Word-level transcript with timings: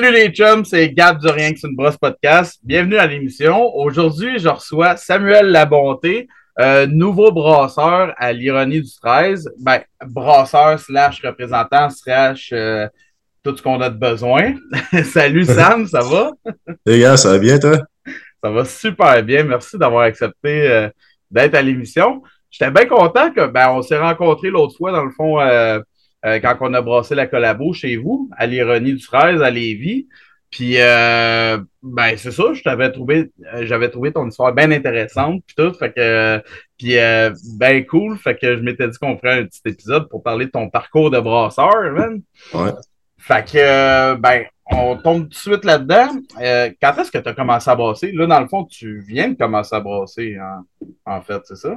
Salut 0.00 0.12
les 0.12 0.28
chums, 0.28 0.64
c'est 0.64 0.90
Gab 0.90 1.18
du 1.18 1.26
Rien 1.26 1.52
que 1.52 1.58
c'est 1.58 1.66
une 1.66 1.74
brosse 1.74 1.96
podcast. 1.96 2.60
Bienvenue 2.62 2.98
à 2.98 3.06
l'émission. 3.08 3.74
Aujourd'hui, 3.74 4.38
je 4.38 4.48
reçois 4.48 4.96
Samuel 4.96 5.46
Labonté, 5.46 6.28
euh, 6.60 6.86
nouveau 6.86 7.32
brasseur 7.32 8.14
à 8.16 8.32
l'ironie 8.32 8.80
du 8.80 8.90
13. 9.02 9.50
Ben, 9.58 9.80
brasseur 10.06 10.78
slash 10.78 11.20
représentant 11.24 11.90
slash 11.90 12.50
euh, 12.52 12.86
tout 13.42 13.56
ce 13.56 13.60
qu'on 13.60 13.80
a 13.80 13.90
de 13.90 13.98
besoin. 13.98 14.54
Salut 15.02 15.44
Sam, 15.44 15.84
ça 15.88 16.02
va? 16.02 16.30
Les 16.86 17.00
gars, 17.00 17.16
ça 17.16 17.32
va 17.32 17.40
bien 17.40 17.58
toi? 17.58 17.78
Ça 18.40 18.50
va 18.50 18.64
super 18.64 19.20
bien. 19.24 19.42
Merci 19.42 19.78
d'avoir 19.78 20.02
accepté 20.02 20.70
euh, 20.70 20.88
d'être 21.28 21.56
à 21.56 21.62
l'émission. 21.62 22.22
J'étais 22.52 22.70
bien 22.70 22.86
content 22.86 23.32
que 23.32 23.48
ben, 23.48 23.70
on 23.70 23.82
s'est 23.82 23.98
rencontrés 23.98 24.50
l'autre 24.50 24.76
fois, 24.76 24.92
dans 24.92 25.04
le 25.04 25.10
fond, 25.10 25.40
euh, 25.40 25.80
euh, 26.24 26.40
quand 26.40 26.56
on 26.60 26.74
a 26.74 26.82
brassé 26.82 27.14
la 27.14 27.26
collabo 27.26 27.72
chez 27.72 27.96
vous, 27.96 28.30
à 28.36 28.46
l'ironie 28.46 28.94
du 28.94 29.04
13, 29.04 29.42
à 29.42 29.50
Lévis. 29.50 30.08
Puis, 30.50 30.80
euh, 30.80 31.58
ben, 31.82 32.16
c'est 32.16 32.30
ça, 32.30 32.54
je 32.54 32.62
t'avais 32.62 32.90
trouvé, 32.90 33.30
euh, 33.52 33.66
j'avais 33.66 33.90
trouvé 33.90 34.12
ton 34.12 34.26
histoire 34.26 34.54
bien 34.54 34.70
intéressante, 34.70 35.42
puis 35.46 35.54
tout, 35.54 35.74
fait 35.74 35.92
que, 35.92 36.42
puis, 36.78 36.98
euh, 36.98 37.30
ben 37.58 37.84
cool, 37.84 38.16
fait 38.16 38.34
que 38.34 38.56
je 38.56 38.62
m'étais 38.62 38.88
dit 38.88 38.96
qu'on 38.96 39.18
ferait 39.18 39.40
un 39.40 39.44
petit 39.44 39.60
épisode 39.66 40.08
pour 40.08 40.22
parler 40.22 40.46
de 40.46 40.50
ton 40.50 40.70
parcours 40.70 41.10
de 41.10 41.20
brasseur, 41.20 41.92
man. 41.92 42.22
Ouais. 42.54 42.70
Fait 43.18 43.44
que, 43.44 44.14
ben, 44.14 44.44
on 44.70 44.96
tombe 44.96 45.22
tout 45.24 45.28
de 45.28 45.34
suite 45.34 45.64
là-dedans. 45.64 46.08
Euh, 46.40 46.70
quand 46.80 46.94
est-ce 46.98 47.10
que 47.10 47.18
tu 47.18 47.28
as 47.28 47.32
commencé 47.34 47.70
à 47.70 47.74
brasser? 47.74 48.12
Là, 48.12 48.26
dans 48.26 48.40
le 48.40 48.48
fond, 48.48 48.64
tu 48.64 49.02
viens 49.08 49.28
de 49.30 49.34
commencer 49.36 49.74
à 49.74 49.80
brasser, 49.80 50.36
en, 51.06 51.14
en 51.16 51.22
fait, 51.22 51.40
c'est 51.44 51.56
ça? 51.56 51.74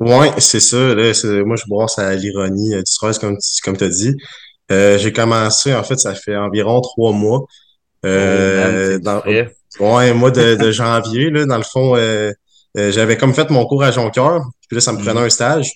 Ouais, 0.00 0.30
c'est 0.38 0.60
ça. 0.60 0.94
Là, 0.94 1.12
moi, 1.44 1.56
je 1.56 1.64
brasse 1.68 1.98
à 1.98 2.14
l'ironie 2.14 2.74
euh, 2.74 2.78
du 2.82 2.92
13, 3.00 3.18
comme, 3.18 3.36
tu- 3.38 3.62
comme 3.62 3.76
tu 3.76 3.84
as 3.84 3.88
dit. 3.88 4.16
Euh, 4.70 4.98
j'ai 4.98 5.12
commencé, 5.12 5.74
en 5.74 5.82
fait, 5.84 5.96
ça 5.98 6.14
fait 6.14 6.36
environ 6.36 6.80
trois 6.80 7.12
mois. 7.12 7.40
Oh, 8.04 8.08
Euh, 8.08 8.98
dans, 8.98 9.20
frais. 9.20 9.54
ouais, 9.78 10.12
mois 10.12 10.30
de, 10.32 10.56
de 10.56 10.70
janvier, 10.72 11.30
là, 11.30 11.46
dans 11.46 11.58
le 11.58 11.62
fond, 11.62 11.94
j'avais 12.74 13.16
comme 13.16 13.34
fait 13.34 13.50
mon 13.50 13.64
cours 13.66 13.84
à 13.84 13.90
Jonquière, 13.92 14.40
puis 14.68 14.76
là, 14.76 14.80
ça 14.80 14.92
me 14.92 14.98
prenait 14.98 15.20
Mhm. 15.20 15.26
un 15.26 15.30
stage. 15.30 15.70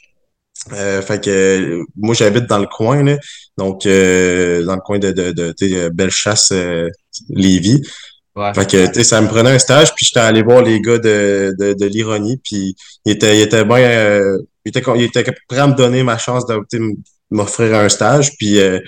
Euh, 0.72 1.00
fait 1.00 1.22
que 1.22 1.30
euh, 1.30 1.84
moi, 1.96 2.14
j'habite 2.14 2.46
dans 2.46 2.58
le 2.58 2.66
coin, 2.66 3.02
là, 3.02 3.16
donc 3.56 3.86
euh, 3.86 4.64
dans 4.64 4.74
le 4.74 4.80
coin 4.80 4.98
de, 4.98 5.12
de, 5.12 5.32
de, 5.32 5.54
sais, 5.56 5.72
euh, 5.76 5.90
Bellechasse, 5.90 6.50
euh, 6.52 6.88
Lévis. 7.28 7.82
Ouais. 8.34 8.52
Fait 8.52 8.68
que, 8.68 8.92
tu 8.92 9.04
ça 9.04 9.20
me 9.20 9.28
prenait 9.28 9.50
un 9.50 9.58
stage, 9.58 9.94
puis 9.94 10.04
j'étais 10.04 10.20
allé 10.20 10.42
voir 10.42 10.62
les 10.62 10.80
gars 10.80 10.98
de, 10.98 11.54
de, 11.58 11.72
de 11.72 11.86
l'ironie, 11.86 12.38
puis 12.42 12.76
ils 13.04 13.12
étaient, 13.12 13.38
ils 13.38 13.42
étaient 13.42 13.64
bien, 13.64 13.78
euh, 13.78 14.38
ils 14.64 14.70
étaient, 14.70 14.82
ils 14.96 15.04
étaient 15.04 15.24
prêts 15.48 15.58
à 15.58 15.66
me 15.66 15.74
donner 15.74 16.02
ma 16.02 16.18
chance 16.18 16.44
de, 16.46 16.60
m'offrir 17.30 17.74
un 17.76 17.88
stage, 17.88 18.36
puis, 18.36 18.60
euh, 18.60 18.78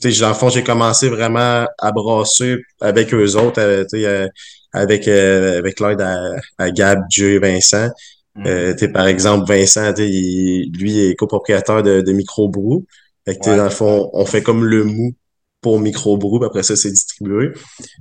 tu 0.00 0.12
sais, 0.12 0.20
dans 0.20 0.28
le 0.28 0.34
fond, 0.34 0.48
j'ai 0.48 0.64
commencé 0.64 1.08
vraiment 1.08 1.66
à 1.78 1.92
brasser 1.92 2.56
avec 2.80 3.14
eux 3.14 3.36
autres, 3.36 3.84
tu 3.90 4.00
sais, 4.00 4.28
avec, 4.72 5.08
euh, 5.08 5.58
avec 5.58 5.80
l'aide 5.80 6.00
à, 6.00 6.16
à 6.58 6.70
Gab, 6.70 7.00
Dieu 7.08 7.34
et 7.34 7.38
Vincent. 7.38 7.88
Mhm. 8.38 8.46
Euh, 8.46 8.76
sais, 8.76 8.88
par 8.88 9.06
exemple, 9.06 9.46
Vincent, 9.48 9.92
il- 9.98 10.70
lui 10.78 10.92
il 10.92 11.10
est 11.10 11.14
copropriétaire 11.14 11.82
de, 11.82 12.00
de 12.00 12.12
Microbrew. 12.12 12.84
Fait 13.26 13.36
que, 13.38 13.50
Ouais. 13.50 13.56
dans 13.56 13.64
le 13.64 13.70
fond, 13.70 14.10
on 14.12 14.24
fait 14.26 14.42
comme 14.42 14.64
le 14.64 14.84
mou 14.84 15.14
pour 15.60 15.80
Microbrew, 15.80 16.38
puis 16.38 16.46
après 16.46 16.62
ça, 16.62 16.76
c'est 16.76 16.90
distribué. 16.90 17.50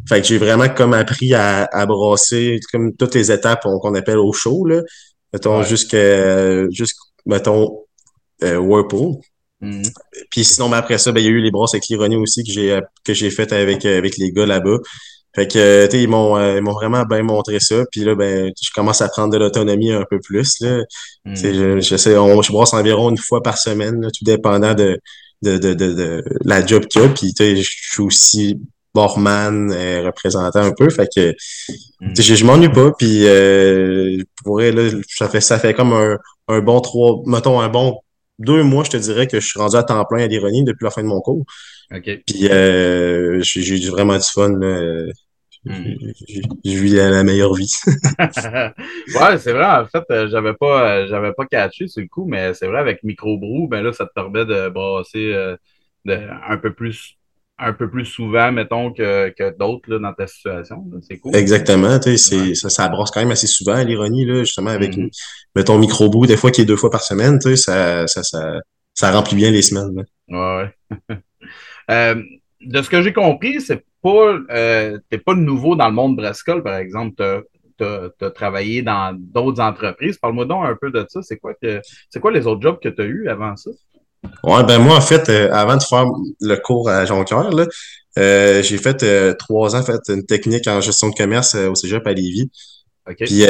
Fait 0.08 0.22
que 0.22 0.28
j'ai 0.28 0.38
vraiment 0.38 0.70
comme 0.70 0.94
appris 0.94 1.34
à, 1.34 1.66
à 1.66 1.86
brasser 1.86 2.60
comme 2.72 2.96
toutes 2.96 3.16
les 3.16 3.32
étapes 3.32 3.64
qu'on 3.64 3.96
appelle 3.96 4.20
au 4.20 4.32
chaud, 4.32 4.66
là. 4.66 4.82
Mettons, 5.34 5.60
Ouais. 5.60 5.66
jusqu'à, 5.66 6.70
jusqu', 6.70 7.00
mettons, 7.26 7.84
euh, 8.44 8.58
Whirlpool. 8.58 9.16
Mhm. 9.62 9.82
Puis 10.30 10.44
sinon, 10.46 10.70
ben, 10.70 10.78
après 10.78 11.00
ça, 11.00 11.12
ben, 11.12 11.20
il 11.20 11.26
y 11.26 11.28
a 11.28 11.32
eu 11.32 11.42
les 11.42 11.52
brasses 11.52 11.74
avec 11.74 11.88
l'ironie 11.90 12.16
aussi 12.16 12.44
que 12.44 12.52
j'ai, 12.52 12.80
que 13.04 13.14
j'ai 13.14 13.32
fait 13.32 13.52
avec, 13.52 13.86
avec 13.86 14.18
les 14.18 14.32
gars 14.32 14.46
là-bas. 14.46 14.78
Fait 15.38 15.48
que, 15.48 15.86
tu 15.86 15.92
sais, 15.92 16.02
ils 16.04 16.10
m'ont, 16.10 16.36
euh, 16.36 16.58
ils 16.58 16.64
m'ont 16.64 16.74
vraiment 16.74 17.04
bien 17.04 17.22
montré 17.22 17.60
ça. 17.60 17.84
Puis 17.92 18.04
là, 18.04 18.16
ben, 18.16 18.52
je 18.60 18.72
commence 18.74 19.02
à 19.02 19.08
prendre 19.08 19.32
de 19.32 19.38
l'autonomie 19.38 19.92
un 19.92 20.04
peu 20.10 20.20
plus, 20.20 20.60
là. 20.62 20.80
Mhm. 21.26 21.36
je, 21.36 21.80
je 21.80 21.96
sais, 21.96 22.18
on, 22.18 22.42
je 22.42 22.52
brasse 22.52 22.74
environ 22.74 23.12
une 23.12 23.20
fois 23.20 23.44
par 23.44 23.60
semaine, 23.60 24.02
là, 24.02 24.08
tout 24.10 24.26
dépendant 24.26 24.74
de, 24.74 25.00
de, 25.44 25.60
de, 25.60 25.76
de, 25.76 25.94
de 25.94 26.24
la 26.44 26.66
job 26.66 26.86
qu'il 26.88 27.04
y 27.04 27.06
a. 27.06 27.10
Puis, 27.10 27.34
tu 27.36 27.44
sais, 27.44 27.56
je 27.56 27.70
suis 27.70 28.02
aussi 28.02 28.60
barman, 28.96 29.72
euh, 29.72 30.08
représentant 30.08 30.62
un 30.62 30.72
peu. 30.72 30.90
Fait 30.90 31.08
que, 31.16 31.36
sais, 32.16 32.24
je, 32.24 32.34
je 32.34 32.44
m'ennuie 32.44 32.70
pas. 32.70 32.92
Puis, 32.98 33.28
euh, 33.28 34.18
pour 34.44 34.56
vrai, 34.56 34.72
là, 34.72 34.90
ça 35.08 35.30
fait, 35.30 35.42
ça 35.42 35.60
fait 35.60 35.76
comme 35.76 35.94
un, 35.94 36.18
un 36.48 36.62
bon 36.62 36.80
trois, 36.82 37.22
mettons, 37.28 37.60
un 37.62 37.70
bon 37.70 38.00
deux 38.40 38.64
mois, 38.64 38.84
je 38.84 38.90
te 38.90 38.98
dirais 38.98 39.28
que 39.28 39.40
je 39.40 39.46
suis 39.46 39.60
rendu 39.60 39.76
à 39.76 39.84
temps 39.84 40.04
plein 40.06 40.24
à 40.24 40.28
l'ironie 40.28 40.64
depuis 40.64 40.84
la 40.84 40.90
fin 40.90 41.04
de 41.04 41.08
mon 41.08 41.22
cours. 41.22 41.46
OK. 41.96 42.10
Puis, 42.26 42.48
euh, 42.50 43.40
j'ai 43.42 43.62
j'ai 43.62 43.78
eu 43.78 43.90
vraiment 43.90 44.18
du 44.18 44.24
fun, 44.24 44.50
là. 44.50 45.06
J'ai 46.28 46.42
j'ai 46.64 46.74
eu 46.74 46.88
la, 46.96 47.10
la 47.10 47.24
meilleure 47.24 47.54
vie. 47.54 47.72
ouais, 49.16 49.38
c'est 49.40 49.54
vrai, 49.54 49.66
en 49.66 49.86
fait, 49.88 50.04
euh, 50.12 50.28
j'avais 50.30 50.54
pas, 50.54 50.98
euh, 51.02 51.08
j'avais 51.08 51.34
pas 51.34 51.46
catché 51.46 51.88
sur 51.88 52.02
le 52.02 52.08
coup, 52.08 52.26
mais 52.26 52.54
c'est 52.54 52.68
vrai, 52.68 52.80
avec 52.80 53.04
Microbrew, 53.04 53.68
ben 53.68 53.82
là, 53.84 53.94
ça 53.94 54.06
te 54.06 54.14
permet 54.14 54.46
de 54.46 54.70
brasser 54.70 55.34
euh, 55.34 55.56
de, 56.06 56.18
un 56.50 56.58
peu 56.58 56.74
plus 56.74 57.16
un 57.60 57.74
peu 57.74 57.90
plus 57.90 58.06
souvent, 58.06 58.52
mettons, 58.52 58.94
que, 58.94 59.30
que 59.30 59.58
d'autres 59.58 59.98
dans 59.98 60.14
ta 60.14 60.28
situation. 60.28 60.84
C'est 61.02 61.18
cool. 61.18 61.36
Exactement, 61.36 61.98
tu 62.00 62.16
sais, 62.16 62.36
Ouais. 62.36 62.50
c'est, 62.50 62.56
ça, 62.56 62.70
ça 62.70 62.88
brasse 62.90 63.10
quand 63.10 63.20
même 63.20 63.32
assez 63.32 63.48
souvent, 63.48 63.84
l'ironie, 63.84 64.26
là, 64.26 64.40
justement, 64.44 64.70
avec, 64.70 64.96
Mhm. 64.96 65.10
mettons, 65.56 65.80
micro-bout, 65.80 66.28
des 66.28 66.38
fois 66.38 66.52
qui 66.52 66.62
est 66.62 66.66
deux 66.66 66.76
fois 66.76 66.92
par 66.92 67.02
semaine, 67.02 67.40
tu 67.40 67.50
sais, 67.50 67.56
ça, 67.56 68.06
ça, 68.06 68.22
ça, 68.22 68.60
ça 68.94 69.12
remplit 69.12 69.36
bien 69.36 69.50
les 69.50 69.64
semaines, 69.64 69.96
là. 69.96 70.04
Ouais, 70.62 70.70
ouais. 71.10 71.18
Euh, 71.90 72.22
de 72.62 72.82
ce 72.82 72.90
que 72.90 73.02
j'ai 73.02 73.14
compris, 73.14 73.62
c'est 73.62 73.86
pas 74.08 74.56
euh, 74.56 74.98
t'es 75.10 75.18
pas 75.18 75.36
nouveau 75.36 75.76
dans 75.76 75.88
le 75.88 75.94
monde 75.94 76.16
Brascol, 76.16 76.64
par 76.64 76.78
exemple. 76.78 77.14
T'as, 77.80 78.10
t'as 78.20 78.32
travaillé 78.32 78.82
dans 78.82 79.16
d'autres 79.16 79.62
entreprises. 79.62 80.18
Parle-moi 80.18 80.46
donc 80.46 80.66
un 80.66 80.76
peu 80.82 80.90
de 80.90 81.06
ça. 81.08 81.22
C'est 81.22 81.38
quoi 81.38 81.54
que 81.54 81.80
c'est 82.10 82.20
quoi 82.20 82.32
les 82.32 82.48
autres 82.48 82.62
jobs 82.62 82.80
que 82.82 82.90
tu 82.90 83.02
as 83.02 83.06
eu 83.06 83.28
avant 83.30 83.56
ça? 83.56 83.70
Ouais, 84.44 84.64
ben 84.64 84.80
moi, 84.80 84.98
en 84.98 85.02
fait, 85.02 85.30
euh, 85.30 85.52
avant 85.52 85.78
de 85.78 85.84
faire 85.84 86.06
le 86.42 86.56
cours 86.56 86.90
à 86.90 87.06
Jonquière, 87.06 87.52
là, 87.52 87.66
euh, 88.18 88.64
j'ai 88.64 88.80
fait 88.80 89.04
euh, 89.04 89.36
trois 89.36 89.76
ans, 89.76 89.84
fait 89.84 90.02
une 90.10 90.26
technique 90.26 90.68
en 90.68 90.82
gestion 90.82 91.10
de 91.10 91.16
commerce 91.16 91.54
au 91.54 91.76
Cégep 91.76 92.06
à 92.08 92.14
Lévis. 92.14 92.50
Puis 93.20 93.46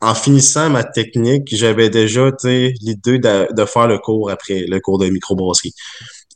en 0.00 0.14
finissant 0.14 0.70
ma 0.70 0.84
technique, 0.84 1.54
j'avais 1.54 1.90
déjà, 1.90 2.32
tu 2.32 2.72
l'idée 2.80 3.18
de, 3.18 3.52
de 3.52 3.64
faire 3.66 3.86
le 3.86 3.98
cours 3.98 4.30
après, 4.30 4.64
le 4.66 4.80
cours 4.80 4.98
de 4.98 5.08
microbrasserie. 5.10 5.74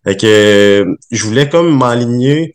Fait 0.05 0.17
que 0.17 0.85
je 1.11 1.25
voulais 1.25 1.49
comme 1.49 1.79
m'aligner 1.79 2.55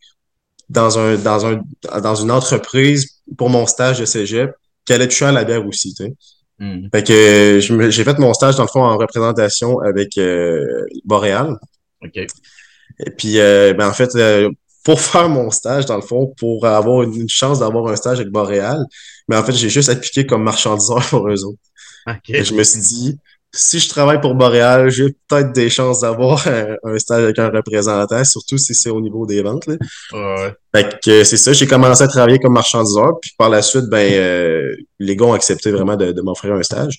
dans 0.70 1.00
un 1.00 1.16
dans 1.16 1.46
un 1.46 1.62
dans 2.02 2.16
une 2.16 2.32
entreprise 2.32 3.22
pour 3.38 3.50
mon 3.50 3.66
stage 3.66 4.00
de 4.00 4.06
cégep 4.06 4.52
qui 4.86 4.94
allait 4.94 5.08
toucher 5.08 5.26
à 5.26 5.32
la 5.32 5.44
bière 5.44 5.66
aussi, 5.66 5.94
tu 5.94 6.04
sais. 6.04 6.14
Mhm. 6.60 6.90
Fait 6.94 7.04
que 7.04 7.90
j'ai 7.90 8.04
fait 8.04 8.20
mon 8.20 8.34
stage 8.34 8.56
dans 8.58 8.64
le 8.64 8.70
fond 8.70 8.84
en 8.84 8.98
représentation 8.98 9.80
avec 9.80 10.18
euh, 10.18 10.86
Boréal. 11.06 11.58
OK. 12.04 12.18
Et 12.18 13.12
puis 13.18 13.40
euh, 13.40 13.74
ben 13.74 13.88
en 13.88 13.94
fait 13.94 14.14
euh, 14.16 14.50
pour 14.84 15.00
faire 15.12 15.30
mon 15.30 15.52
stage 15.52 15.86
dans 15.86 15.96
le 15.96 16.02
fond 16.02 16.34
pour 16.38 16.66
avoir 16.66 17.04
une, 17.04 17.16
une 17.16 17.30
chance 17.30 17.60
d'avoir 17.60 17.88
un 17.88 17.96
stage 17.96 18.20
avec 18.20 18.32
Boréal, 18.32 18.84
mais 19.28 19.38
en 19.38 19.44
fait 19.44 19.54
j'ai 19.54 19.70
juste 19.70 19.90
appliqué 19.90 20.26
comme 20.26 20.44
marchandiseur 20.44 21.06
pour 21.10 21.30
eux 21.30 21.46
autres. 21.46 21.60
OK. 22.08 22.30
Et 22.30 22.44
je 22.44 22.54
me 22.54 22.64
suis 22.64 22.82
dit 22.82 23.20
si 23.54 23.80
je 23.80 23.90
travaille 23.90 24.22
pour 24.22 24.36
Boréal, 24.36 24.90
j'ai 24.90 25.16
peut-être 25.28 25.52
des 25.54 25.70
chances 25.70 26.02
d'avoir 26.02 26.48
un, 26.48 26.76
un 26.84 27.00
stage 27.00 27.24
avec 27.24 27.40
un 27.40 27.50
représentant, 27.50 28.24
surtout 28.24 28.58
si 28.58 28.76
c'est 28.76 28.90
au 28.90 29.02
niveau 29.02 29.26
des 29.26 29.42
ventes. 29.42 29.66
Là. 29.68 29.76
Ouais. 30.14 30.54
Fait 30.76 31.00
que 31.04 31.10
euh, 31.10 31.24
c'est 31.24 31.38
ça, 31.38 31.54
j'ai 31.54 31.68
commencé 31.68 32.04
à 32.04 32.08
travailler 32.08 32.40
comme 32.40 32.54
marchandiseur, 32.54 33.20
puis 33.22 33.32
par 33.38 33.50
la 33.50 33.62
suite, 33.62 33.86
ben 33.86 34.12
euh, 34.14 34.76
les 35.00 35.16
gars 35.16 35.26
ont 35.26 35.34
accepté 35.34 35.72
vraiment 35.72 35.96
de, 35.96 36.12
de 36.12 36.22
m'offrir 36.22 36.54
un 36.54 36.64
stage. 36.64 36.98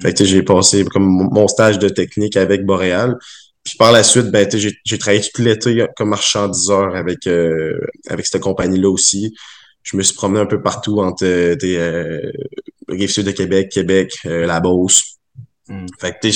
Fait 0.00 0.14
que 0.14 0.24
j'ai 0.24 0.42
passé 0.42 0.84
comme 0.84 1.28
mon 1.32 1.48
stage 1.48 1.78
de 1.78 1.88
technique 1.88 2.36
avec 2.36 2.64
Boréal. 2.64 3.16
Puis 3.64 3.76
par 3.76 3.90
la 3.92 4.02
suite, 4.02 4.30
ben 4.30 4.48
j'ai 4.50 4.98
travaillé 4.98 5.22
tout 5.34 5.42
l'été 5.42 5.84
comme 5.96 6.10
marchandiseur 6.10 6.94
avec 6.94 7.26
euh, 7.26 7.76
avec 8.08 8.24
cette 8.26 8.40
compagnie-là 8.40 8.88
aussi. 8.88 9.34
Je 9.82 9.96
me 9.96 10.02
suis 10.02 10.14
promené 10.14 10.40
un 10.40 10.46
peu 10.46 10.62
partout 10.62 11.00
entre 11.00 11.24
euh, 11.24 11.56
des 11.56 11.76
euh, 11.76 12.30
Rive-Sud 12.88 13.26
de 13.26 13.30
Québec, 13.32 13.70
Québec, 13.70 14.14
euh, 14.26 14.46
la 14.46 14.60
Beauce. 14.60 15.17
Mhm. 15.68 15.86
Fait 16.00 16.16
que 16.20 16.28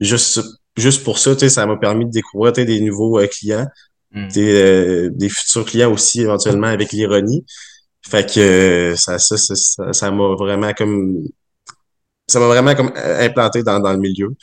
juste 0.00 0.40
juste 0.76 1.04
pour 1.04 1.18
ça, 1.18 1.36
ça 1.48 1.66
m'a 1.66 1.76
permis 1.76 2.06
de 2.06 2.10
découvrir 2.10 2.52
des 2.52 2.80
nouveaux 2.80 3.20
euh, 3.20 3.26
clients 3.26 3.66
des, 4.14 4.54
euh, 4.54 5.10
des 5.12 5.28
futurs 5.28 5.64
clients 5.64 5.92
aussi 5.92 6.20
éventuellement 6.22 6.68
avec 6.68 6.92
l'ironie. 6.92 7.44
Fait 8.08 8.28
que 8.28 8.40
euh, 8.40 8.96
ça, 8.96 9.18
ça, 9.18 9.36
ça, 9.36 9.92
ça, 9.92 10.10
m'a 10.10 10.34
vraiment 10.34 10.72
comme 10.72 11.22
ça 12.26 12.38
m'a 12.38 12.46
vraiment 12.46 12.74
comme 12.74 12.92
implanté 12.96 13.62
dans, 13.62 13.80
dans 13.80 13.92
le 13.92 13.98
milieu. 13.98 14.34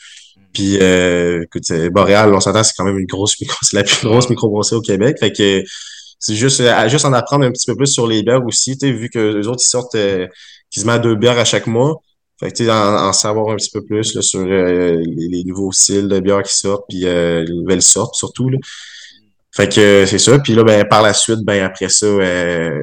Puis 0.52 0.78
euh, 0.80 1.44
écoute, 1.44 1.72
Boréal, 1.90 2.34
on 2.34 2.40
s'entend, 2.40 2.62
c'est 2.62 2.74
quand 2.76 2.84
même 2.84 2.98
une 2.98 3.06
grosse 3.06 3.40
micro, 3.40 3.56
c'est 3.62 3.76
la 3.76 3.84
plus 3.84 4.06
grosse 4.06 4.28
microbrasserie 4.28 4.76
au 4.76 4.82
Québec. 4.82 5.16
Fait 5.18 5.32
que 5.32 5.62
c'est 6.18 6.34
juste 6.34 6.62
juste 6.88 7.04
en 7.04 7.12
apprendre 7.12 7.44
un 7.44 7.50
petit 7.50 7.66
peu 7.66 7.76
plus 7.76 7.86
sur 7.86 8.06
les 8.06 8.22
bières 8.22 8.44
aussi, 8.44 8.76
tu 8.76 8.92
vu 8.92 9.08
que 9.08 9.18
les 9.18 9.46
autres 9.48 9.62
ils 9.62 9.70
sortent 9.70 9.94
euh, 9.94 10.26
quasiment 10.70 10.98
deux 10.98 11.14
bières 11.14 11.38
à 11.38 11.44
chaque 11.44 11.66
mois. 11.66 12.02
Fait 12.42 12.50
que 12.50 12.56
tu 12.56 12.64
sais, 12.64 12.72
en, 12.72 13.08
en 13.08 13.12
savoir 13.12 13.50
un 13.50 13.56
petit 13.56 13.70
peu 13.70 13.84
plus 13.84 14.16
là, 14.16 14.22
sur 14.22 14.40
euh, 14.40 14.96
les, 14.96 15.28
les 15.28 15.44
nouveaux 15.44 15.70
styles 15.70 16.08
de 16.08 16.18
bières 16.18 16.42
qui 16.42 16.56
sortent, 16.56 16.86
puis 16.88 17.06
euh, 17.06 17.44
les 17.44 17.54
nouvelles 17.54 17.82
sortes 17.82 18.16
surtout. 18.16 18.48
Là. 18.48 18.58
Fait 19.52 19.72
que 19.72 20.06
c'est 20.06 20.18
ça. 20.18 20.40
Puis 20.40 20.54
là, 20.54 20.64
ben, 20.64 20.84
par 20.88 21.02
la 21.02 21.14
suite, 21.14 21.44
ben 21.44 21.62
après 21.62 21.88
ça, 21.88 22.06
euh, 22.06 22.82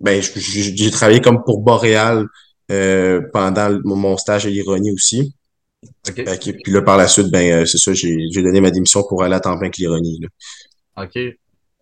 ben, 0.00 0.22
j'ai 0.22 0.90
travaillé 0.90 1.20
comme 1.20 1.44
pour 1.44 1.60
Boréal 1.60 2.26
euh, 2.70 3.20
pendant 3.34 3.78
mon 3.84 4.16
stage 4.16 4.46
à 4.46 4.48
l'ironie 4.48 4.92
aussi. 4.92 5.34
Okay. 6.08 6.54
puis 6.62 6.72
là, 6.72 6.80
par 6.80 6.96
la 6.96 7.06
suite, 7.06 7.30
ben, 7.30 7.66
c'est 7.66 7.76
ça, 7.76 7.92
j'ai 7.92 8.16
donné 8.34 8.62
ma 8.62 8.70
démission 8.70 9.02
pour 9.06 9.22
aller 9.22 9.34
à 9.34 9.40
temps 9.40 9.58
plein 9.58 9.66
avec 9.66 9.76
l'ironie. 9.76 10.22
OK. 10.96 11.18